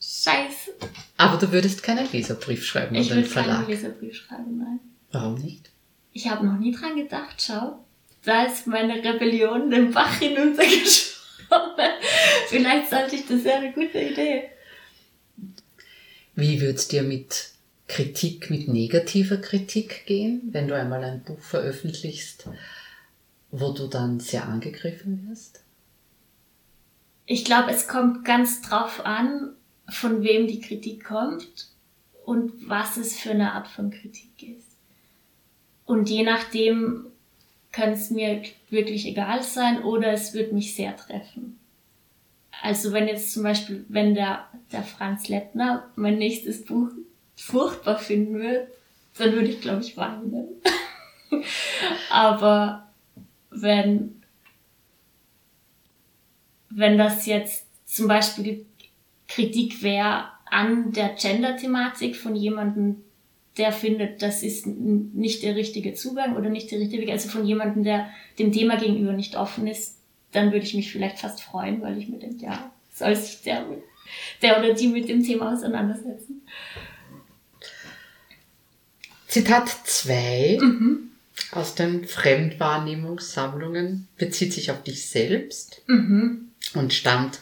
Scheiß. 0.09 0.71
Aber 1.17 1.37
du 1.37 1.51
würdest 1.51 1.83
keinen 1.83 2.09
Leserbrief 2.09 2.63
schreiben 2.63 2.95
ich 2.95 3.11
an 3.11 3.17
den 3.17 3.25
Verlag? 3.25 3.63
Ich 3.63 3.67
würde 3.67 3.81
keinen 3.81 3.91
Leserbrief 3.91 4.15
schreiben, 4.15 4.57
nein. 4.57 4.79
Warum 5.11 5.35
nicht? 5.35 5.69
Ich 6.13 6.29
habe 6.29 6.45
noch 6.45 6.57
nie 6.57 6.71
dran 6.71 6.95
gedacht, 6.95 7.41
schau. 7.41 7.83
Da 8.23 8.45
ist 8.45 8.67
meine 8.67 9.03
Rebellion 9.03 9.69
den 9.69 9.91
Bach 9.91 10.17
hinuntergeschoben. 10.17 11.17
Vielleicht 12.47 12.89
sollte 12.89 13.15
ich, 13.17 13.25
das 13.25 13.43
wäre 13.43 13.57
eine 13.57 13.73
gute 13.73 13.99
Idee. 13.99 14.43
Wie 16.35 16.61
würde 16.61 16.75
es 16.75 16.87
dir 16.87 17.03
mit 17.03 17.49
Kritik, 17.87 18.49
mit 18.49 18.69
negativer 18.69 19.37
Kritik 19.37 20.05
gehen, 20.05 20.41
wenn 20.51 20.69
du 20.69 20.75
einmal 20.75 21.03
ein 21.03 21.23
Buch 21.23 21.41
veröffentlichst, 21.41 22.47
wo 23.51 23.73
du 23.73 23.87
dann 23.87 24.21
sehr 24.21 24.47
angegriffen 24.47 25.27
wirst? 25.29 25.63
Ich 27.25 27.43
glaube, 27.43 27.71
es 27.71 27.89
kommt 27.89 28.23
ganz 28.23 28.61
drauf 28.61 29.05
an, 29.05 29.56
von 29.89 30.23
wem 30.23 30.47
die 30.47 30.59
Kritik 30.59 31.05
kommt 31.05 31.69
und 32.25 32.67
was 32.67 32.97
es 32.97 33.17
für 33.17 33.31
eine 33.31 33.53
Art 33.53 33.67
von 33.67 33.89
Kritik 33.89 34.57
ist. 34.57 34.77
Und 35.85 36.09
je 36.09 36.23
nachdem 36.23 37.05
kann 37.71 37.91
es 37.91 38.09
mir 38.09 38.41
wirklich 38.69 39.05
egal 39.05 39.43
sein 39.43 39.83
oder 39.83 40.11
es 40.11 40.33
wird 40.33 40.51
mich 40.51 40.75
sehr 40.75 40.95
treffen. 40.95 41.59
Also 42.61 42.91
wenn 42.91 43.07
jetzt 43.07 43.33
zum 43.33 43.43
Beispiel, 43.43 43.85
wenn 43.87 44.15
der 44.15 44.47
der 44.71 44.83
Franz 44.83 45.27
Lettner 45.29 45.89
mein 45.95 46.17
nächstes 46.17 46.65
Buch 46.65 46.89
furchtbar 47.35 47.99
finden 47.99 48.35
würde, 48.35 48.67
dann 49.17 49.33
würde 49.33 49.47
ich, 49.47 49.61
glaube 49.61 49.81
ich, 49.81 49.95
weinen. 49.97 50.47
Aber 52.09 52.87
wenn, 53.49 54.21
wenn 56.69 56.97
das 56.97 57.25
jetzt 57.25 57.65
zum 57.85 58.07
Beispiel 58.07 58.65
Kritik 59.27 59.83
wäre 59.83 60.25
an 60.45 60.93
der 60.93 61.09
Gender-Thematik 61.09 62.15
von 62.15 62.35
jemandem, 62.35 63.03
der 63.57 63.71
findet, 63.71 64.21
das 64.21 64.43
ist 64.43 64.67
nicht 64.67 65.43
der 65.43 65.55
richtige 65.55 65.93
Zugang 65.93 66.35
oder 66.35 66.49
nicht 66.49 66.71
der 66.71 66.79
richtige 66.79 67.01
Weg, 67.01 67.09
also 67.09 67.29
von 67.29 67.45
jemandem, 67.45 67.83
der 67.83 68.09
dem 68.37 68.51
Thema 68.51 68.77
gegenüber 68.77 69.13
nicht 69.13 69.35
offen 69.35 69.67
ist, 69.67 69.97
dann 70.31 70.51
würde 70.51 70.65
ich 70.65 70.75
mich 70.75 70.91
vielleicht 70.91 71.19
fast 71.19 71.41
freuen, 71.41 71.81
weil 71.81 71.97
ich 71.97 72.07
mir 72.07 72.19
denke, 72.19 72.45
ja, 72.45 72.71
soll 72.93 73.15
sich 73.15 73.41
der, 73.41 73.65
der 74.41 74.59
oder 74.59 74.73
die 74.73 74.87
mit 74.87 75.09
dem 75.09 75.23
Thema 75.23 75.53
auseinandersetzen. 75.53 76.41
Zitat 79.27 79.69
2 79.69 80.59
mhm. 80.61 81.09
aus 81.51 81.75
den 81.75 82.07
Fremdwahrnehmungssammlungen 82.07 84.07
bezieht 84.17 84.53
sich 84.53 84.71
auf 84.71 84.81
dich 84.83 85.09
selbst 85.09 85.81
mhm. 85.87 86.51
und 86.75 86.93
stammt 86.93 87.39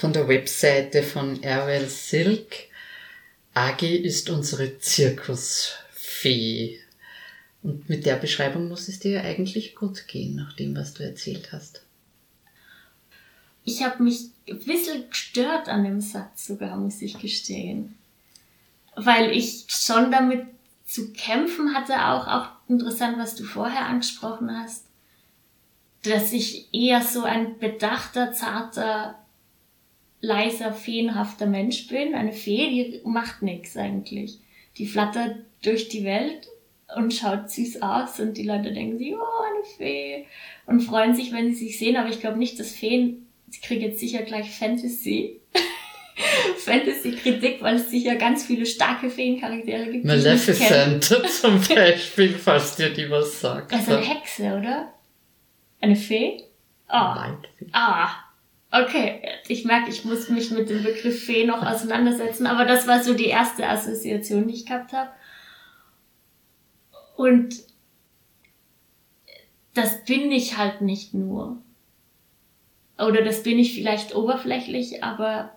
von 0.00 0.14
der 0.14 0.28
Webseite 0.28 1.02
von 1.02 1.42
Erwel 1.42 1.86
Silk. 1.86 2.54
Agi 3.52 3.96
ist 3.96 4.30
unsere 4.30 4.78
Zirkusfee. 4.78 6.80
Und 7.62 7.90
mit 7.90 8.06
der 8.06 8.16
Beschreibung 8.16 8.68
muss 8.68 8.88
es 8.88 8.98
dir 8.98 9.22
eigentlich 9.22 9.74
gut 9.74 10.08
gehen, 10.08 10.36
nach 10.36 10.54
dem, 10.54 10.74
was 10.74 10.94
du 10.94 11.02
erzählt 11.02 11.52
hast. 11.52 11.82
Ich 13.62 13.82
habe 13.82 14.02
mich 14.02 14.30
ein 14.48 14.60
bisschen 14.60 15.10
gestört 15.10 15.68
an 15.68 15.84
dem 15.84 16.00
Satz 16.00 16.46
sogar, 16.46 16.78
muss 16.78 17.02
ich 17.02 17.18
gestehen. 17.18 17.98
Weil 18.96 19.30
ich 19.32 19.66
schon 19.68 20.10
damit 20.10 20.46
zu 20.86 21.12
kämpfen 21.12 21.74
hatte, 21.74 22.06
auch, 22.06 22.26
auch 22.26 22.48
interessant, 22.70 23.18
was 23.18 23.34
du 23.34 23.44
vorher 23.44 23.84
angesprochen 23.84 24.50
hast, 24.50 24.86
dass 26.04 26.32
ich 26.32 26.72
eher 26.72 27.02
so 27.02 27.24
ein 27.24 27.58
bedachter, 27.58 28.32
zarter, 28.32 29.19
leiser, 30.20 30.72
feenhafter 30.72 31.46
Mensch 31.46 31.88
bin. 31.88 32.14
Eine 32.14 32.32
Fee, 32.32 32.68
die 32.68 33.00
macht 33.04 33.42
nichts 33.42 33.76
eigentlich. 33.76 34.38
Die 34.76 34.86
flattert 34.86 35.36
durch 35.62 35.88
die 35.88 36.04
Welt 36.04 36.48
und 36.96 37.14
schaut 37.14 37.50
süß 37.50 37.82
aus 37.82 38.18
und 38.20 38.36
die 38.36 38.44
Leute 38.44 38.72
denken 38.72 38.98
sich, 38.98 39.14
oh, 39.14 39.18
eine 39.18 39.64
Fee 39.76 40.26
und 40.66 40.80
freuen 40.80 41.14
sich, 41.14 41.32
wenn 41.32 41.54
sie 41.54 41.66
sich 41.66 41.78
sehen. 41.78 41.96
Aber 41.96 42.08
ich 42.08 42.20
glaube 42.20 42.38
nicht, 42.38 42.58
dass 42.58 42.72
Feen, 42.72 43.26
ich 43.50 43.62
kriege 43.62 43.86
jetzt 43.86 44.00
sicher 44.00 44.22
gleich 44.22 44.50
Fantasy, 44.50 45.40
Fantasy-Kritik, 46.58 47.62
weil 47.62 47.76
es 47.76 47.90
sicher 47.90 48.16
ganz 48.16 48.44
viele 48.44 48.66
starke 48.66 49.10
Feencharaktere 49.10 49.90
gibt. 49.90 50.04
Maleficent 50.04 51.04
zum 51.04 51.60
Beispiel, 51.74 52.34
falls 52.34 52.76
dir 52.76 52.90
die 52.90 53.10
was 53.10 53.40
sagt. 53.40 53.72
Also 53.72 53.96
eine 53.96 54.06
Hexe, 54.06 54.56
oder? 54.58 54.92
Eine 55.80 55.96
Fee? 55.96 56.42
Oh. 56.88 57.14
Ah, 57.72 58.10
Okay, 58.72 59.20
ich 59.48 59.64
merke, 59.64 59.90
ich 59.90 60.04
muss 60.04 60.28
mich 60.28 60.52
mit 60.52 60.70
dem 60.70 60.84
Begriff 60.84 61.24
Fee 61.24 61.44
noch 61.44 61.64
auseinandersetzen, 61.64 62.46
aber 62.46 62.64
das 62.64 62.86
war 62.86 63.02
so 63.02 63.14
die 63.14 63.26
erste 63.26 63.66
Assoziation, 63.66 64.46
die 64.46 64.54
ich 64.54 64.66
gehabt 64.66 64.92
habe. 64.92 65.10
Und 67.16 67.56
das 69.74 70.04
bin 70.04 70.30
ich 70.30 70.56
halt 70.56 70.82
nicht 70.82 71.14
nur. 71.14 71.58
Oder 72.96 73.22
das 73.22 73.42
bin 73.42 73.58
ich 73.58 73.74
vielleicht 73.74 74.14
oberflächlich, 74.14 75.02
aber. 75.02 75.52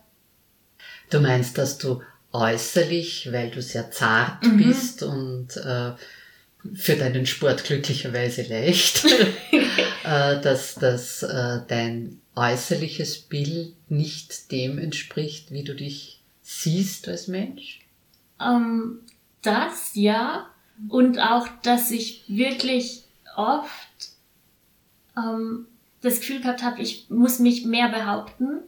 Du 1.11 1.19
meinst, 1.19 1.57
dass 1.57 1.77
du 1.77 2.01
äußerlich, 2.31 3.31
weil 3.31 3.51
du 3.51 3.61
sehr 3.61 3.91
zart 3.91 4.43
mhm. 4.43 4.57
bist 4.57 5.03
und 5.03 5.55
äh, 5.57 5.91
für 6.73 6.95
deinen 6.95 7.27
Sport 7.27 7.63
glücklicherweise 7.65 8.41
leicht, 8.43 9.05
äh, 10.03 10.41
dass, 10.41 10.75
dass 10.75 11.21
äh, 11.21 11.59
dein 11.67 12.22
äußerliches 12.35 13.19
Bild 13.19 13.75
nicht 13.89 14.51
dem 14.51 14.77
entspricht, 14.77 15.51
wie 15.51 15.63
du 15.63 15.75
dich 15.75 16.21
siehst 16.41 17.07
als 17.07 17.27
Mensch? 17.27 17.81
Ähm, 18.39 18.99
das 19.41 19.91
ja. 19.93 20.47
Und 20.89 21.19
auch, 21.19 21.47
dass 21.61 21.91
ich 21.91 22.23
wirklich 22.27 23.03
oft 23.35 24.09
ähm, 25.17 25.67
das 26.01 26.19
Gefühl 26.19 26.41
gehabt 26.41 26.63
habe, 26.63 26.81
ich 26.81 27.09
muss 27.09 27.39
mich 27.39 27.65
mehr 27.65 27.89
behaupten, 27.89 28.61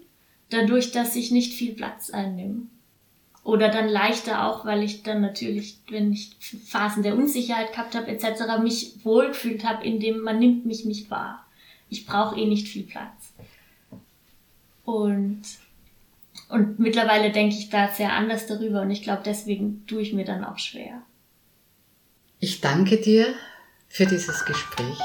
dadurch, 0.50 0.92
dass 0.92 1.16
ich 1.16 1.32
nicht 1.32 1.54
viel 1.54 1.74
Platz 1.74 2.10
einnehme. 2.10 2.68
Oder 3.44 3.70
dann 3.70 3.88
leichter 3.88 4.48
auch, 4.48 4.66
weil 4.66 4.82
ich 4.82 5.04
dann 5.04 5.22
natürlich, 5.22 5.78
wenn 5.90 6.12
ich 6.12 6.36
Phasen 6.66 7.04
der 7.04 7.16
Unsicherheit 7.16 7.74
gehabt 7.74 7.94
habe 7.94 8.08
etc., 8.08 8.60
mich 8.62 9.04
wohlgefühlt 9.04 9.64
habe, 9.64 9.86
indem 9.86 10.20
man 10.22 10.40
nimmt 10.40 10.66
mich 10.66 10.86
nicht 10.86 11.12
wahr. 11.12 11.46
Ich 11.90 12.08
brauche 12.08 12.40
eh 12.40 12.48
nicht 12.48 12.68
viel 12.68 12.84
Platz. 12.84 13.25
Und, 14.86 15.42
und 16.50 16.80
mittlerweile 16.80 17.32
denke 17.32 17.56
ich 17.56 17.70
da 17.70 17.90
sehr 17.90 18.14
anders 18.14 18.46
darüber 18.48 18.82
und 18.82 18.92
ich 18.92 19.02
glaube, 19.02 19.24
deswegen 19.26 19.86
tue 19.88 20.02
ich 20.02 20.14
mir 20.14 20.26
dann 20.26 20.44
auch 20.44 20.60
schwer. 20.60 21.02
Ich 22.40 22.62
danke 22.62 22.98
dir 22.98 23.34
für 23.88 24.06
dieses 24.06 24.46
Gespräch. 24.46 25.00